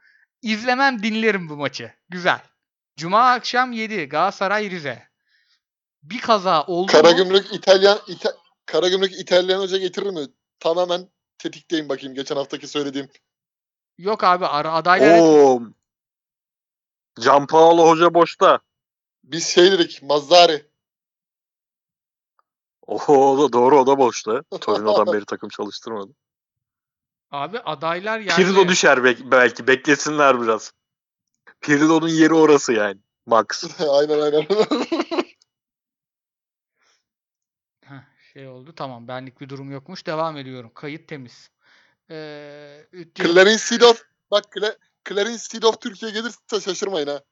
[0.42, 1.94] İzlemem dinlerim bu maçı.
[2.10, 2.42] Güzel.
[2.98, 5.10] Cuma akşam 7 Galatasaray Rize.
[6.04, 7.02] Bir kaza oldu mu?
[7.02, 8.34] Karagümrük İtalyan İta,
[8.66, 10.28] Karagümrük İtalyan hoca getirir mi?
[10.60, 13.10] Tamamen tetikleyin bakayım geçen haftaki söylediğim.
[13.98, 15.62] Yok abi ara adaylar Oo.
[17.20, 18.60] Can Paolo Hoca boşta.
[19.31, 20.65] Biz şey dedik Mazzari.
[22.88, 24.43] Oho o da doğru o da boşta.
[24.61, 26.11] Torino'dan beri takım çalıştırmadı.
[27.31, 29.68] abi adaylar yani Pirlo düşer bek- belki.
[29.68, 30.73] Beklesinler biraz.
[31.61, 32.99] Pirlo'nun yeri orası yani.
[33.26, 33.80] Max.
[33.89, 34.47] aynen aynen.
[37.85, 38.03] Heh,
[38.34, 41.51] şey oldu tamam benlik bir durum yokmuş devam ediyorum kayıt temiz.
[42.10, 42.85] Ee,
[43.15, 44.03] Clarence Seedorf.
[44.31, 44.77] Bak Cla-
[45.10, 47.23] Clarence Seedorf Türkiye gelirse şaşırmayın ha.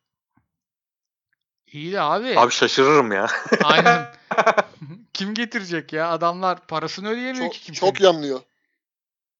[1.71, 2.39] İyi de abi.
[2.39, 3.27] Abi şaşırırım ya.
[3.63, 4.13] Aynen.
[5.13, 6.09] Kim getirecek ya?
[6.09, 7.79] Adamlar parasını ödeyemiyor Çok, ki kimse.
[7.79, 8.41] çok yanlıyor.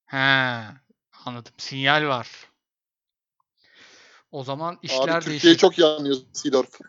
[0.06, 0.18] He,
[1.26, 1.54] anladım.
[1.58, 2.28] Sinyal var.
[4.32, 5.58] O zaman işler Abi Türkiye değişir.
[5.58, 6.80] çok yanlıyor Seedorf.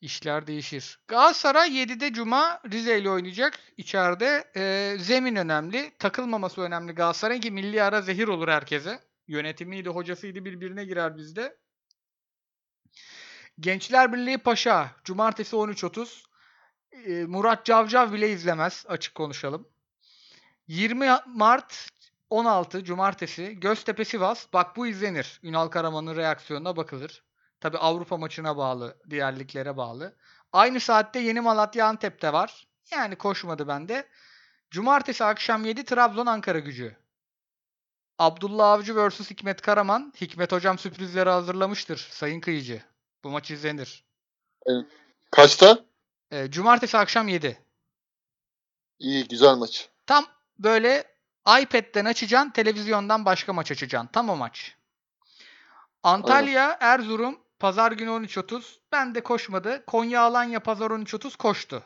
[0.00, 0.98] İşler değişir.
[1.08, 3.58] Galatasaray 7'de Cuma Rize ile oynayacak.
[3.76, 5.92] İçeride e, zemin önemli.
[5.98, 9.00] Takılmaması önemli Galatasaray'ın ki milli ara zehir olur herkese.
[9.28, 11.56] Yönetimiydi, hocasıydı birbirine girer bizde.
[13.60, 14.90] Gençler Birliği Paşa.
[15.04, 16.22] Cumartesi 13.30.
[16.92, 18.84] E, Murat Cavcav bile izlemez.
[18.88, 19.68] Açık konuşalım.
[20.66, 21.88] 20 Mart
[22.30, 24.46] 16 Cumartesi Göztepe Sivas.
[24.52, 25.40] Bak bu izlenir.
[25.42, 27.24] Ünal Karaman'ın reaksiyonuna bakılır.
[27.60, 30.16] Tabi Avrupa maçına bağlı, diğer liglere bağlı.
[30.52, 32.68] Aynı saatte Yeni Malatya Antep'te var.
[32.90, 34.08] Yani koşmadı bende.
[34.70, 36.96] Cumartesi akşam 7 Trabzon Ankara gücü.
[38.18, 40.12] Abdullah Avcı vs Hikmet Karaman.
[40.20, 42.82] Hikmet hocam sürprizleri hazırlamıştır sayın kıyıcı.
[43.24, 44.04] Bu maç izlenir.
[45.30, 45.78] Kaçta?
[46.30, 47.58] Ee, Cumartesi akşam 7.
[48.98, 49.88] İyi güzel maç.
[50.06, 50.26] Tam
[50.58, 51.04] böyle
[51.60, 54.08] iPad'den açacaksın, televizyondan başka maç açacaksın.
[54.12, 54.74] Tam o maç.
[56.02, 58.62] Antalya, Erzurum, pazar günü 13.30.
[58.92, 59.84] Ben de koşmadı.
[59.86, 61.82] Konya, Alanya, pazar 13.30 koştu.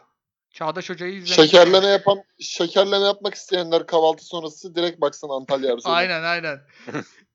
[0.51, 5.95] Çağdaş Hoca'yı izlemek Şekerleme yapan şekerleme yapmak isteyenler kahvaltı sonrası direkt baksın Antalya Erzurum.
[5.95, 6.61] Aynen aynen.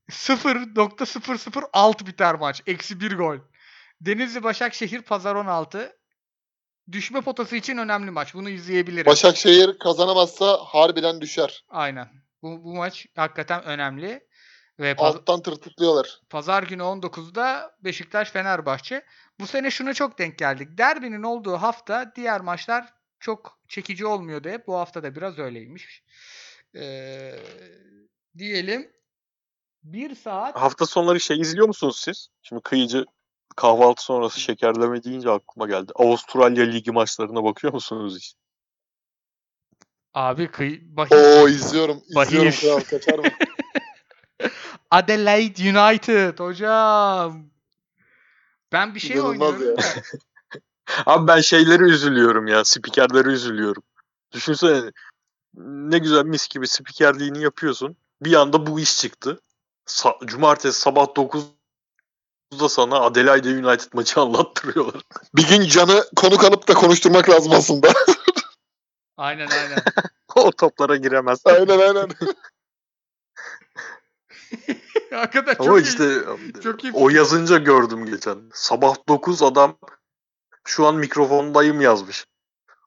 [0.10, 2.62] 0.00 alt biter maç.
[2.68, 3.38] Eksi 1 gol.
[4.02, 5.98] Denizli Başakşehir pazar 16.
[6.92, 8.34] Düşme potası için önemli maç.
[8.34, 9.06] Bunu izleyebiliriz.
[9.06, 11.66] Başakşehir kazanamazsa harbiden düşer.
[11.70, 12.10] Aynen.
[12.42, 14.28] Bu, bu maç hakikaten önemli.
[14.80, 16.20] Ve paz- Alttan tırtıklıyorlar.
[16.30, 19.06] Pazar günü 19'da Beşiktaş Fenerbahçe.
[19.40, 20.78] Bu sene şuna çok denk geldik.
[20.78, 24.68] Derbinin olduğu hafta diğer maçlar çok çekici olmuyordu hep.
[24.68, 26.04] Bu hafta da biraz öyleymiş.
[26.76, 27.40] Ee,
[28.38, 28.92] diyelim
[29.84, 32.28] 1 saat Hafta sonları şey izliyor musunuz siz?
[32.42, 33.06] Şimdi kıyıcı
[33.56, 35.92] kahvaltı sonrası şekerleme deyince aklıma geldi.
[35.96, 38.36] Avustralya Ligi maçlarına bakıyor musunuz hiç?
[40.14, 41.12] abi kıy bahis.
[41.14, 42.02] Oo izliyorum.
[42.08, 43.26] İzliyorum kral kaçar mı?
[44.92, 47.50] Adelaide United hocam.
[48.72, 49.84] Ben bir şey İnanılmaz oynuyorum.
[49.84, 50.04] ya.
[51.06, 52.66] Abi ben şeyleri üzülüyorum ya.
[52.66, 53.84] Spikerleri üzülüyorum.
[54.32, 54.92] Düşünsene
[55.58, 57.98] ne güzel mis gibi spikerliğini yapıyorsun.
[58.22, 59.40] Bir anda bu iş çıktı.
[59.88, 61.16] Sa- Cumartesi sabah
[62.54, 65.02] 9'da sana Adelaide United maçı anlattırıyorlar.
[65.36, 67.94] Bir gün Can'ı konuk alıp da konuşturmak lazım aslında.
[69.18, 69.78] Aynen aynen.
[70.36, 71.40] o toplara giremez.
[71.46, 72.10] aynen aynen.
[75.12, 75.84] Hakikaten çok Ama iyi.
[75.84, 76.20] işte
[76.64, 78.38] Çok iyi o yazınca gördüm geçen.
[78.54, 79.78] Sabah 9 adam
[80.66, 82.26] şu an mikrofondayım yazmış.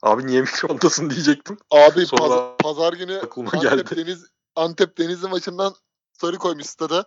[0.03, 1.59] Abi niye mikrofondasın diyecektim.
[1.71, 3.97] Abi Sonra paz- pazar günü aklıma Antep geldi.
[3.97, 4.25] Deniz
[4.57, 5.75] Antep Denizli maçından
[6.13, 7.05] story koymuş stada.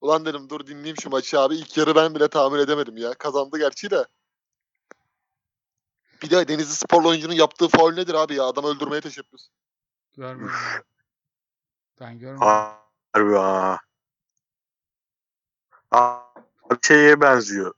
[0.00, 1.54] Ulan dedim dur dinleyeyim şu maçı abi.
[1.54, 3.14] İlk yarı ben bile tahmin edemedim ya.
[3.14, 4.06] Kazandı gerçi de.
[6.22, 8.44] Bir de Denizli sporlu oyuncunun yaptığı faul nedir abi ya?
[8.44, 9.48] Adam öldürmeye teşebbüs.
[10.16, 10.52] Görmedim.
[12.00, 12.46] Ben görmedim.
[12.46, 13.80] Harbi ha.
[15.90, 17.74] Abi şeye benziyor.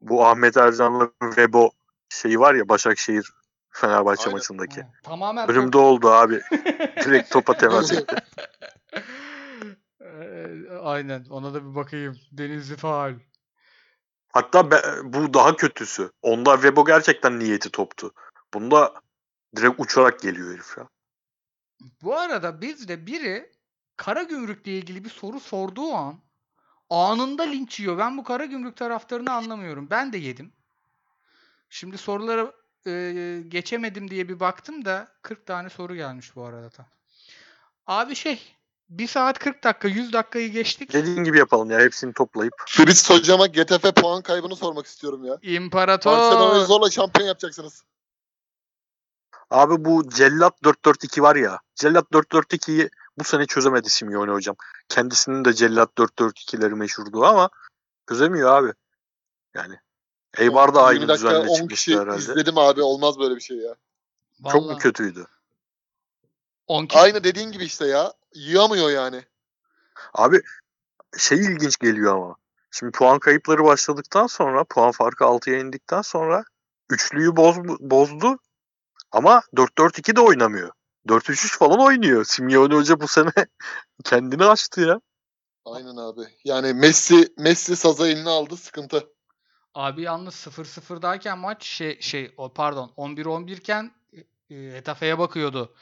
[0.00, 1.70] Bu Ahmet Ercan'la Vebo
[2.08, 3.32] şeyi var ya Başakşehir
[3.70, 4.32] Fenerbahçe Aynen.
[4.32, 4.82] maçındaki.
[4.82, 6.40] Ha, Tamamen Önümde oldu abi.
[7.04, 8.16] Direkt topa temas etti.
[10.84, 12.20] Aynen ona da bir bakayım.
[12.32, 13.14] Denizli faal.
[14.32, 16.12] Hatta be- bu daha kötüsü.
[16.22, 18.12] Onda Vebo gerçekten niyeti toptu.
[18.54, 18.94] Bunda
[19.56, 20.88] direkt uçarak geliyor herif ya.
[22.02, 23.52] Bu arada bizde biri
[23.96, 26.20] Karagümrük'le ilgili bir soru sorduğu an
[26.90, 27.98] anında linç yiyor.
[27.98, 29.90] Ben bu Karagümrük taraftarını anlamıyorum.
[29.90, 30.52] Ben de yedim.
[31.68, 32.52] Şimdi sorulara
[32.86, 36.86] e, geçemedim diye bir baktım da 40 tane soru gelmiş bu arada tam.
[37.86, 38.56] Abi şey
[38.98, 40.92] 1 saat 40 dakika 100 dakikayı geçtik.
[40.92, 42.54] Dediğin gibi yapalım ya hepsini toplayıp.
[42.66, 45.32] Fritz hocama GTF puan kaybını sormak istiyorum ya.
[45.32, 46.64] Barcelona'yı İmparator.
[46.66, 47.82] zorla şampiyon yapacaksınız.
[49.50, 51.58] Abi bu Cellat 442 var ya.
[51.74, 54.56] Cellat 442'yi bu sene çözemedi Simeone hocam.
[54.88, 57.50] Kendisinin de Cellat 442'leri meşhurdu ama
[58.08, 58.72] çözemiyor abi.
[59.54, 59.74] Yani
[60.38, 62.18] Eybar da 20 aynı dakika düzenle 10 çıkmıştı kişi herhalde.
[62.18, 62.82] izledim abi.
[62.82, 63.74] Olmaz böyle bir şey ya.
[64.52, 65.26] Çok mu Vallahi kötüydü?
[66.66, 68.12] 10 kişi- Aynı dediğin gibi işte ya.
[68.34, 69.24] Yiyamıyor yani.
[70.14, 70.42] Abi
[71.18, 72.36] şey ilginç geliyor ama.
[72.70, 76.44] Şimdi puan kayıpları başladıktan sonra puan farkı 6'ya indikten sonra
[76.90, 78.38] üçlüyü boz, bozdu
[79.12, 80.70] ama 4-4-2 de oynamıyor.
[81.08, 82.24] 4-3-3 falan oynuyor.
[82.24, 83.30] Simeone Hoca bu sene
[84.04, 85.00] kendini açtı ya.
[85.64, 86.20] Aynen abi.
[86.44, 89.08] Yani Messi Messi saza eline aldı sıkıntı.
[89.74, 93.90] Abi yalnız 0-0'dayken maç şey şey o pardon 11-11 iken
[94.50, 95.74] e, Hetafe'ye bakıyordu.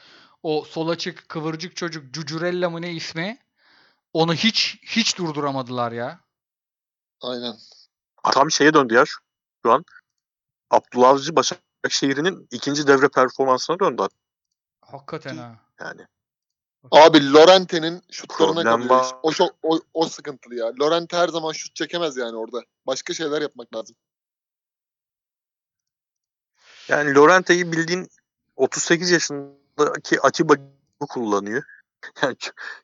[0.43, 3.39] O sol açık kıvırcık çocuk Cucurella mı ne ismi?
[4.13, 6.19] Onu hiç hiç durduramadılar ya.
[7.21, 7.55] Aynen.
[8.31, 9.03] Tam şeye döndü ya
[9.65, 9.85] şu an.
[10.69, 14.07] Abdullah Avcı Başakşehir'in ikinci devre performansına döndü
[14.81, 15.59] Hakikaten ha.
[15.79, 16.01] yani.
[16.91, 19.05] Abi Lorente'nin şutlarına kalıyor.
[19.23, 20.71] O, çok, o, o sıkıntılı ya.
[20.79, 22.63] Lorente her zaman şut çekemez yani orada.
[22.87, 23.95] Başka şeyler yapmak lazım.
[26.87, 28.09] Yani Lorente'yi bildiğin
[28.55, 29.11] 38
[29.79, 30.53] yaşındaki Atiba
[31.09, 31.63] kullanıyor.
[32.21, 32.35] Yani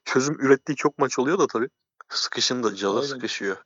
[0.06, 1.70] çözüm ürettiği çok maç oluyor da tabii.
[2.10, 3.07] Sıkışınca da Aynen.
[3.07, 3.57] sıkışıyor.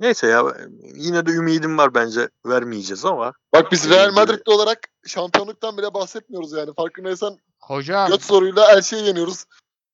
[0.00, 0.44] Neyse ya
[0.82, 6.52] yine de ümidim var bence vermeyeceğiz ama Bak biz Real Madrid'de olarak şampiyonluktan bile bahsetmiyoruz
[6.52, 6.74] yani.
[6.74, 9.44] Farkındaysan Hocam göt soruyla her şeyi yeniyoruz.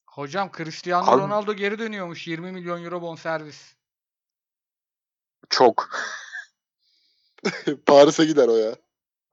[0.06, 3.74] hocam Cristiano Abi- Ronaldo geri dönüyormuş 20 milyon euro bonservis.
[5.50, 5.88] çok.
[7.86, 8.76] Paris'e gider o ya.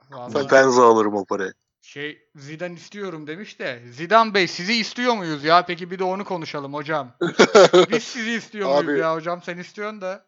[0.09, 1.53] Vallahi Ben alırım o parayı.
[1.87, 5.65] Şey Zidane istiyorum demiş de Zidane Bey sizi istiyor muyuz ya?
[5.65, 7.17] Peki bir de onu konuşalım hocam.
[7.89, 9.41] Biz sizi istiyor muyuz Abi- ya hocam?
[9.41, 10.25] Sen istiyorsun da.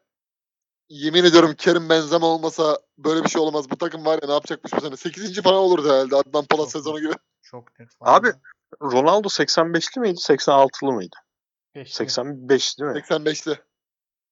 [0.90, 3.70] Yemin ediyorum Kerim Benzema olmasa böyle bir şey olmaz.
[3.70, 4.98] Bu takım var ya ne yapacakmış bu sene.
[4.98, 5.42] 8.
[5.42, 7.14] falan olurdu herhalde Adnan Polat Çok sezonu gibi.
[7.42, 7.90] Çok net.
[8.02, 8.38] Abi, vallahi.
[8.82, 11.16] Ronaldo 85'li miydi 86'lı mıydı?
[11.76, 11.94] Beşli.
[11.94, 13.00] 85 değil mi?
[13.00, 13.62] 85'te.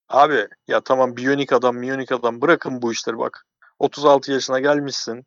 [0.09, 3.45] Abi ya tamam biyonik adam miyonik adam bırakın bu işleri bak.
[3.79, 5.25] 36 yaşına gelmişsin.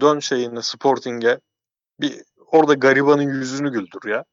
[0.00, 1.40] Dön şeyine Sporting'e.
[2.00, 4.24] Bir orada garibanın yüzünü güldür ya.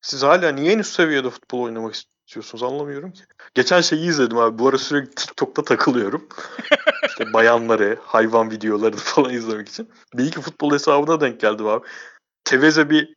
[0.00, 3.22] Siz hala niye en üst seviyede futbol oynamak istiyorsunuz anlamıyorum ki.
[3.54, 4.58] Geçen şeyi izledim abi.
[4.58, 6.28] Bu ara sürekli TikTok'ta takılıyorum.
[7.08, 9.90] işte bayanları, hayvan videoları falan izlemek için.
[10.14, 11.86] Bir iki futbol hesabına denk geldim abi.
[12.44, 13.14] Tevez'e bir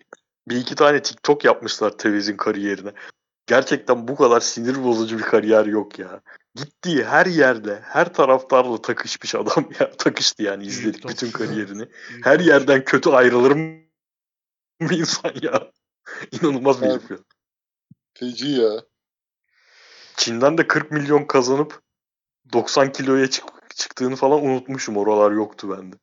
[0.47, 2.91] bir iki tane TikTok yapmışlar Tevez'in kariyerine.
[3.47, 6.21] Gerçekten bu kadar sinir bozucu bir kariyer yok ya.
[6.55, 9.91] Gittiği her yerde, her taraftarla takışmış adam ya.
[9.97, 11.89] Takıştı yani izledik Büyük bütün kariyerini.
[12.09, 13.81] Büyük Her yerden kötü ayrılır mı
[14.81, 15.71] bir insan ya?
[16.31, 17.17] İnanılmaz bir herif ya.
[18.13, 18.71] Feci ya.
[20.17, 21.81] Çin'den de 40 milyon kazanıp
[22.53, 24.97] 90 kiloya çık- çıktığını falan unutmuşum.
[24.97, 25.95] Oralar yoktu bende.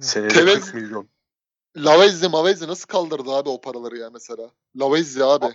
[0.00, 1.08] Senede Tevez- 40 milyon.
[1.76, 4.50] Lavezzi Mavezzi nasıl kaldırdı abi o paraları ya mesela?
[4.76, 5.46] Lavezzi abi.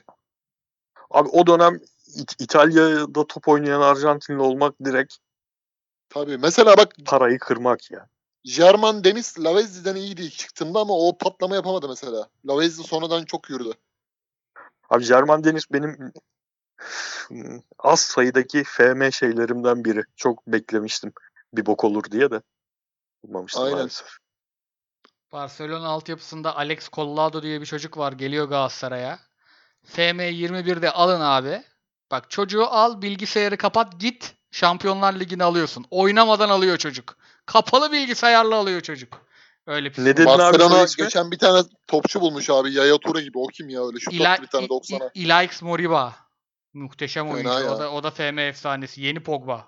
[1.10, 1.80] Abi o dönem
[2.16, 5.16] İt- İtalya'da top oynayan Arjantinli olmak direkt
[6.10, 6.38] Tabii.
[6.38, 8.08] Mesela bak parayı kırmak ya.
[8.44, 12.30] German Demis Lavezzi'den iyiydi ilk çıktığında ama o patlama yapamadı mesela.
[12.48, 13.74] Lavezzi sonradan çok yürüdü.
[14.90, 16.14] Abi German Deniz benim
[17.80, 20.04] az sayıdaki FM şeylerimden biri.
[20.16, 21.14] Çok beklemiştim
[21.54, 22.42] bir bok olur diye de.
[23.24, 23.78] Bulmamıştım Aynen.
[23.78, 24.08] maalesef.
[25.32, 28.12] Barcelona altyapısında Alex Collado diye bir çocuk var.
[28.12, 29.20] Geliyor Galatasaray'a.
[29.84, 31.64] FM 21'de alın abi.
[32.12, 34.34] Bak çocuğu al bilgisayarı kapat git.
[34.52, 35.86] Şampiyonlar Ligi'ni alıyorsun.
[35.92, 37.18] Oynamadan alıyor çocuk.
[37.46, 39.22] Kapalı bilgisayarla alıyor çocuk.
[39.68, 40.00] Öyle pis.
[40.00, 41.04] Ne dedin abi Barcelona ismi?
[41.04, 42.74] geçen bir tane topçu bulmuş abi.
[42.74, 43.38] Yaya Toure gibi.
[43.38, 44.00] O kim ya öyle?
[44.00, 45.10] Şu İla, bir tane İ- 90'a.
[45.14, 46.16] İ- İlaix Moriba.
[46.74, 47.66] Muhteşem Fena oyuncu.
[47.66, 47.76] ya.
[47.76, 49.02] O da, o da FM efsanesi.
[49.02, 49.68] Yeni Pogba.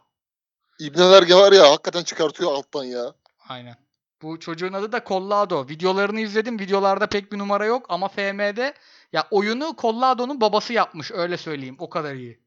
[0.79, 3.13] İbne Verge var ya hakikaten çıkartıyor alttan ya.
[3.49, 3.75] Aynen.
[4.23, 5.67] Bu çocuğun adı da Collado.
[5.67, 6.59] Videolarını izledim.
[6.59, 8.73] Videolarda pek bir numara yok ama FM'de
[9.13, 11.75] ya oyunu Collado'nun babası yapmış öyle söyleyeyim.
[11.79, 12.39] O kadar iyi.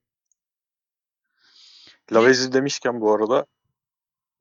[2.13, 3.47] Lavezzi demişken bu arada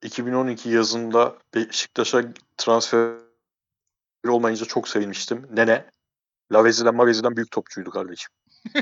[0.03, 2.24] 2012 yazında Beşiktaş'a
[2.57, 3.16] transfer
[4.28, 5.48] olmayınca çok sevinmiştim.
[5.52, 5.90] Nene.
[6.52, 8.30] Lavezzi'den Mavezzi'den büyük topçuydu kardeşim.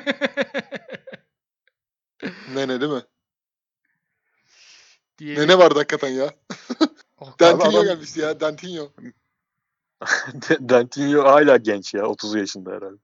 [2.54, 3.04] Nene değil mi?
[5.18, 6.34] Diye Nene vardı hakikaten ya.
[7.40, 8.40] Dantinho adam- gelmişti ya.
[8.40, 8.90] Dantinho.
[10.70, 12.06] Dantinho hala genç ya.
[12.06, 12.98] 30 yaşında herhalde.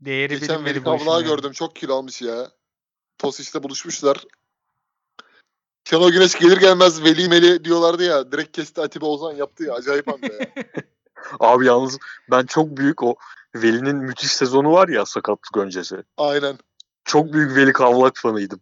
[0.00, 1.36] değeri Geçen bilinmedi Veli bu işin Kavlak'ı yani.
[1.36, 1.52] gördüm.
[1.52, 2.50] Çok kilo almış ya.
[3.18, 4.24] Tosiş'te buluşmuşlar.
[5.84, 8.32] Şenol Güneş gelir gelmez Veli Meli diyorlardı ya.
[8.32, 9.74] Direkt kesti Atiba Ozan yaptı ya.
[9.74, 10.46] Acayip anda ya.
[11.40, 11.98] Abi yalnız
[12.30, 13.14] ben çok büyük o
[13.54, 15.96] Veli'nin müthiş sezonu var ya sakatlık öncesi.
[16.16, 16.58] Aynen.
[17.04, 18.60] Çok büyük Veli Kavlak fanıydım.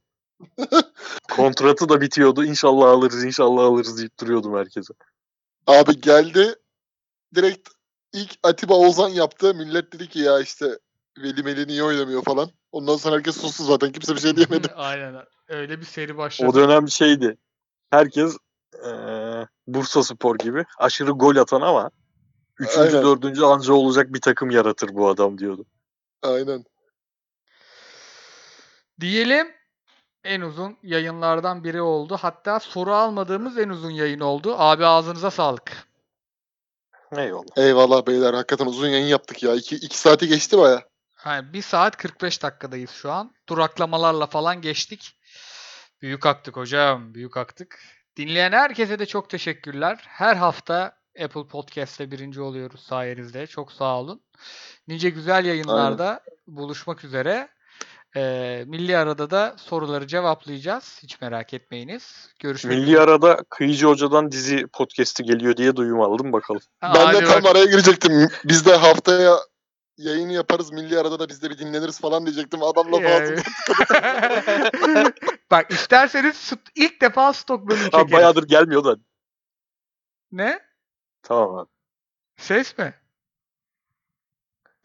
[1.30, 2.44] Kontratı da bitiyordu.
[2.44, 4.94] İnşallah alırız, inşallah alırız deyip duruyordum herkese.
[5.66, 6.54] Abi geldi.
[7.34, 7.68] Direkt
[8.12, 9.54] ilk Atiba Ozan yaptı.
[9.54, 10.78] Millet dedi ki ya işte
[11.18, 12.50] Veli Meli niye oynamıyor falan.
[12.72, 13.92] Ondan sonra herkes sustu zaten.
[13.92, 14.68] Kimse bir şey diyemedi.
[14.76, 15.14] Aynen.
[15.48, 16.48] Öyle bir seri başladı.
[16.50, 17.36] O dönem şeydi.
[17.90, 18.36] Herkes
[18.84, 21.90] eee Bursa Spor gibi aşırı gol atan ama
[22.58, 23.02] üçüncü, Aynen.
[23.02, 25.64] dördüncü anca olacak bir takım yaratır bu adam diyordu.
[26.22, 26.64] Aynen.
[29.00, 29.57] Diyelim
[30.28, 32.18] en uzun yayınlardan biri oldu.
[32.20, 34.54] Hatta soru almadığımız en uzun yayın oldu.
[34.58, 35.88] Abi ağzınıza sağlık.
[37.16, 37.56] Eyvallah.
[37.56, 39.54] Eyvallah beyler hakikaten uzun yayın yaptık ya.
[39.54, 40.82] 2 2 saati geçti baya.
[41.26, 43.34] Yani 1 saat 45 dakikadayız şu an.
[43.48, 45.16] Duraklamalarla falan geçtik.
[46.02, 47.14] Büyük aktık hocam.
[47.14, 47.80] Büyük aktık.
[48.16, 50.04] Dinleyen herkese de çok teşekkürler.
[50.08, 53.46] Her hafta Apple Podcast'te birinci oluyoruz sayenizde.
[53.46, 54.20] Çok sağ olun.
[54.88, 57.48] Nice güzel yayınlarda buluşmak üzere.
[58.16, 60.98] Ee, Milli Arada da soruları cevaplayacağız.
[61.02, 62.28] Hiç merak etmeyiniz.
[62.38, 66.60] Görüşmek Milli arada Kıyıcı Hoca'dan dizi podcast'i geliyor diye duyum aldım bakalım.
[66.82, 68.28] Ben de tam bak- araya girecektim.
[68.44, 69.36] Biz de haftaya
[69.96, 72.62] yayını yaparız milli arada da biz de bir dinleniriz falan diyecektim.
[72.62, 73.42] Adam lafı Yani-.
[75.50, 78.12] Bak isterseniz st- ilk defa stok bölümü Abi çekeriz.
[78.12, 78.96] bayağıdır gelmiyor da.
[80.32, 80.60] Ne?
[81.22, 81.68] Tamam abi.
[82.36, 82.94] Ses mi?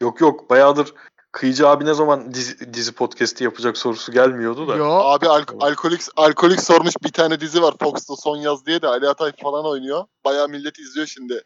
[0.00, 0.94] Yok yok bayağıdır
[1.34, 4.76] Kıyıcı abi ne zaman dizi, dizi podcast'i yapacak sorusu gelmiyordu da.
[4.76, 4.86] Yo.
[4.86, 9.08] Abi al- alkolik alkolik sormuş bir tane dizi var Fox'ta son yaz diye de Ali
[9.08, 10.04] Atay falan oynuyor.
[10.24, 11.44] Bayağı millet izliyor şimdi.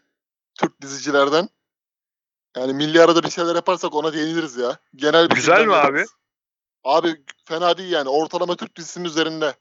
[0.59, 1.49] Türk dizicilerden.
[2.57, 4.77] Yani milli arada bir şeyler yaparsak ona değiniriz ya.
[4.95, 6.05] Genel bir Güzel mi abi?
[6.83, 8.09] Abi fena değil yani.
[8.09, 9.53] Ortalama Türk dizisinin üzerinde.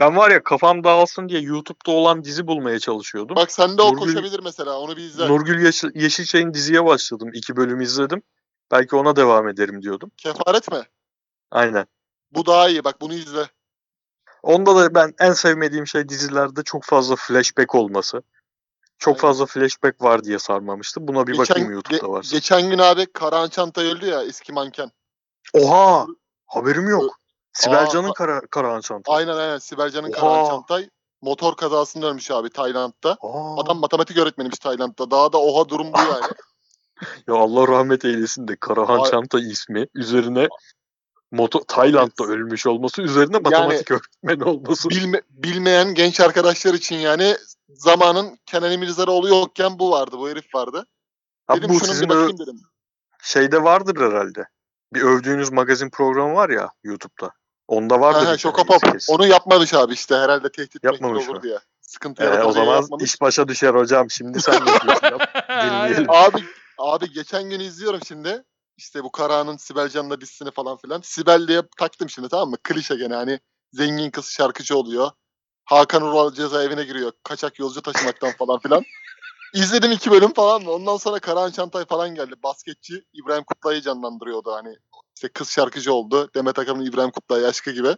[0.00, 3.36] Ben var ya kafam dağılsın diye YouTube'da olan dizi bulmaya çalışıyordum.
[3.36, 4.78] Bak sende o Nurgül- koşabilir mesela.
[4.78, 5.28] Onu bir izle.
[5.28, 7.30] Nurgül Yeşil, Yeşilçay'ın diziye başladım.
[7.34, 8.22] İki bölüm izledim.
[8.70, 10.10] Belki ona devam ederim diyordum.
[10.16, 10.82] Kefaret mi?
[11.50, 11.86] Aynen.
[12.32, 12.84] Bu daha iyi.
[12.84, 13.46] Bak bunu izle.
[14.42, 18.22] Onda da ben en sevmediğim şey dizilerde çok fazla flashback olması.
[18.98, 19.20] Çok Aynen.
[19.20, 21.08] fazla flashback var diye sarmamıştı.
[21.08, 22.36] Buna bir bakayım YouTube'da ge- varsa.
[22.36, 24.90] geçen gün abi Karahan Çantay öldü ya eski manken.
[25.54, 26.06] Oha!
[26.46, 27.18] Haberim yok.
[27.52, 29.12] Sibel Aa, Can'ın a- kara, Karahan Çanta.
[29.12, 30.10] Aynen aynen Sibel Can'ın.
[30.10, 30.88] Karahan Çantay.
[31.22, 33.16] Motor kazasında ölmüş abi Tayland'da.
[33.20, 33.60] Aa.
[33.60, 35.10] Adam matematik öğretmeniymiş Tayland'da.
[35.10, 36.26] Daha da oha durum bu yani.
[37.28, 40.48] Ya Allah rahmet eylesin de Karahan Ay- Çanta ismi üzerine
[41.32, 44.90] moto Tayland'da ölmüş olması üzerine matematik öğretmeni olması.
[44.90, 47.36] Bilme, bilmeyen genç arkadaşlar için yani
[47.68, 50.16] zamanın Kenan İmirzalıoğlu yokken bu vardı.
[50.18, 50.86] Bu herif vardı.
[51.48, 52.60] Abi Dedim bu sizin bir bakayım dedim.
[53.22, 54.44] şeyde vardır herhalde.
[54.94, 57.32] Bir övdüğünüz magazin programı var ya YouTube'da.
[57.68, 58.26] Onda vardır.
[58.26, 58.92] Aha, bir Şoka tane Pop.
[58.92, 59.12] kesin.
[59.14, 60.14] Onu yapmamış abi işte.
[60.14, 61.58] Herhalde tehdit Yapmamış olur diye.
[61.80, 63.04] Sıkıntı Ee, o zaman yapmamış.
[63.04, 64.10] iş başa düşer hocam.
[64.10, 65.06] Şimdi sen yapıyorsun.
[65.06, 65.48] yap.
[65.64, 66.10] Dinleyelim.
[66.10, 66.44] Abi
[66.78, 68.44] abi geçen gün izliyorum şimdi.
[68.76, 71.00] İşte bu Karahan'ın Sibel Can'la dizisini falan filan.
[71.00, 72.56] Sibel diye taktım şimdi tamam mı?
[72.64, 73.40] Klişe gene hani
[73.72, 75.10] zengin kız şarkıcı oluyor.
[75.64, 77.12] Hakan Ural cezaevine giriyor.
[77.22, 78.82] Kaçak yolcu taşımaktan falan filan.
[79.54, 80.70] İzledim iki bölüm falan mı?
[80.70, 82.34] Ondan sonra Karahan Çantay falan geldi.
[82.42, 84.76] Basketçi İbrahim Kutlay'ı canlandırıyordu hani.
[85.16, 86.30] İşte kız şarkıcı oldu.
[86.34, 87.96] Demet Akalın İbrahim Kutlay aşkı gibi.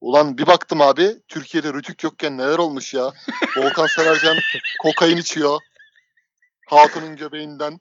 [0.00, 3.12] Ulan bir baktım abi Türkiye'de rütük yokken neler olmuş ya.
[3.56, 4.36] Volkan Severcan
[4.82, 5.60] kokain içiyor.
[6.66, 7.80] Hatun'un göbeğinden.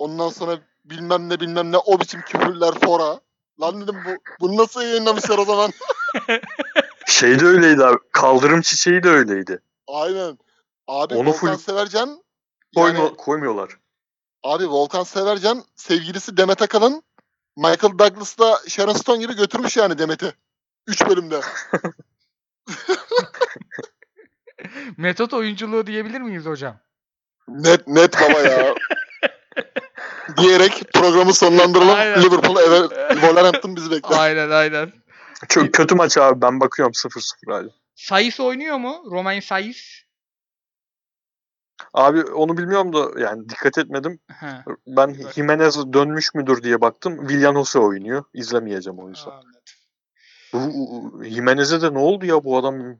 [0.00, 3.20] Ondan sonra bilmem ne bilmem ne o biçim küfürler fora.
[3.60, 4.10] Lan dedim bu
[4.40, 5.70] bunu nasıl yayınlamışlar o zaman?
[7.06, 7.98] Şey de öyleydi abi.
[8.12, 9.62] Kaldırım çiçeği de öyleydi.
[9.88, 10.38] Aynen.
[10.86, 12.22] Abi Onu Volkan full- Severcan
[12.74, 13.78] Koyma, yani, Koymuyorlar.
[14.42, 17.02] abi Volkan Severcan sevgilisi Demet Akalın
[17.56, 20.34] Michael Douglas'la Sharon Stone gibi götürmüş yani Demet'i.
[20.86, 21.40] 3 bölümde.
[24.96, 26.76] Metot oyunculuğu diyebilir miyiz hocam?
[27.48, 28.74] Net net baba ya.
[30.36, 31.94] Diyerek programı sonlandıralım.
[31.94, 32.22] Aynen.
[32.22, 34.18] Liverpool eve Wolverhampton bizi bekler.
[34.18, 34.92] aynen aynen.
[35.48, 36.40] Çok kötü maç abi.
[36.42, 37.68] Ben bakıyorum 0-0 hali.
[37.94, 39.02] Sayıs oynuyor mu?
[39.10, 40.00] Romain Sayıs.
[41.94, 44.20] Abi onu bilmiyorum da yani dikkat etmedim.
[44.32, 47.28] Ha, Ben Jimenez dönmüş müdür diye baktım.
[47.28, 48.24] Willian Jose oynuyor.
[48.34, 49.32] İzlemeyeceğim o yüzden.
[50.52, 52.98] Bu Jimenez'e de ne oldu ya bu adam?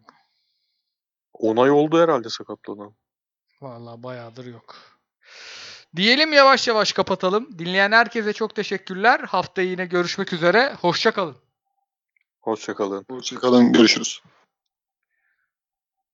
[1.32, 2.94] Onay oldu herhalde sakatlanan.
[3.60, 4.76] Vallahi bayağıdır yok.
[5.96, 7.58] Diyelim yavaş yavaş kapatalım.
[7.58, 9.20] Dinleyen herkese çok teşekkürler.
[9.20, 10.74] Haftaya yine görüşmek üzere.
[10.80, 11.36] Hoşça kalın.
[12.40, 13.04] Hoşçakalın.
[13.10, 13.72] Hoşçakalın.
[13.72, 14.22] Görüşürüz.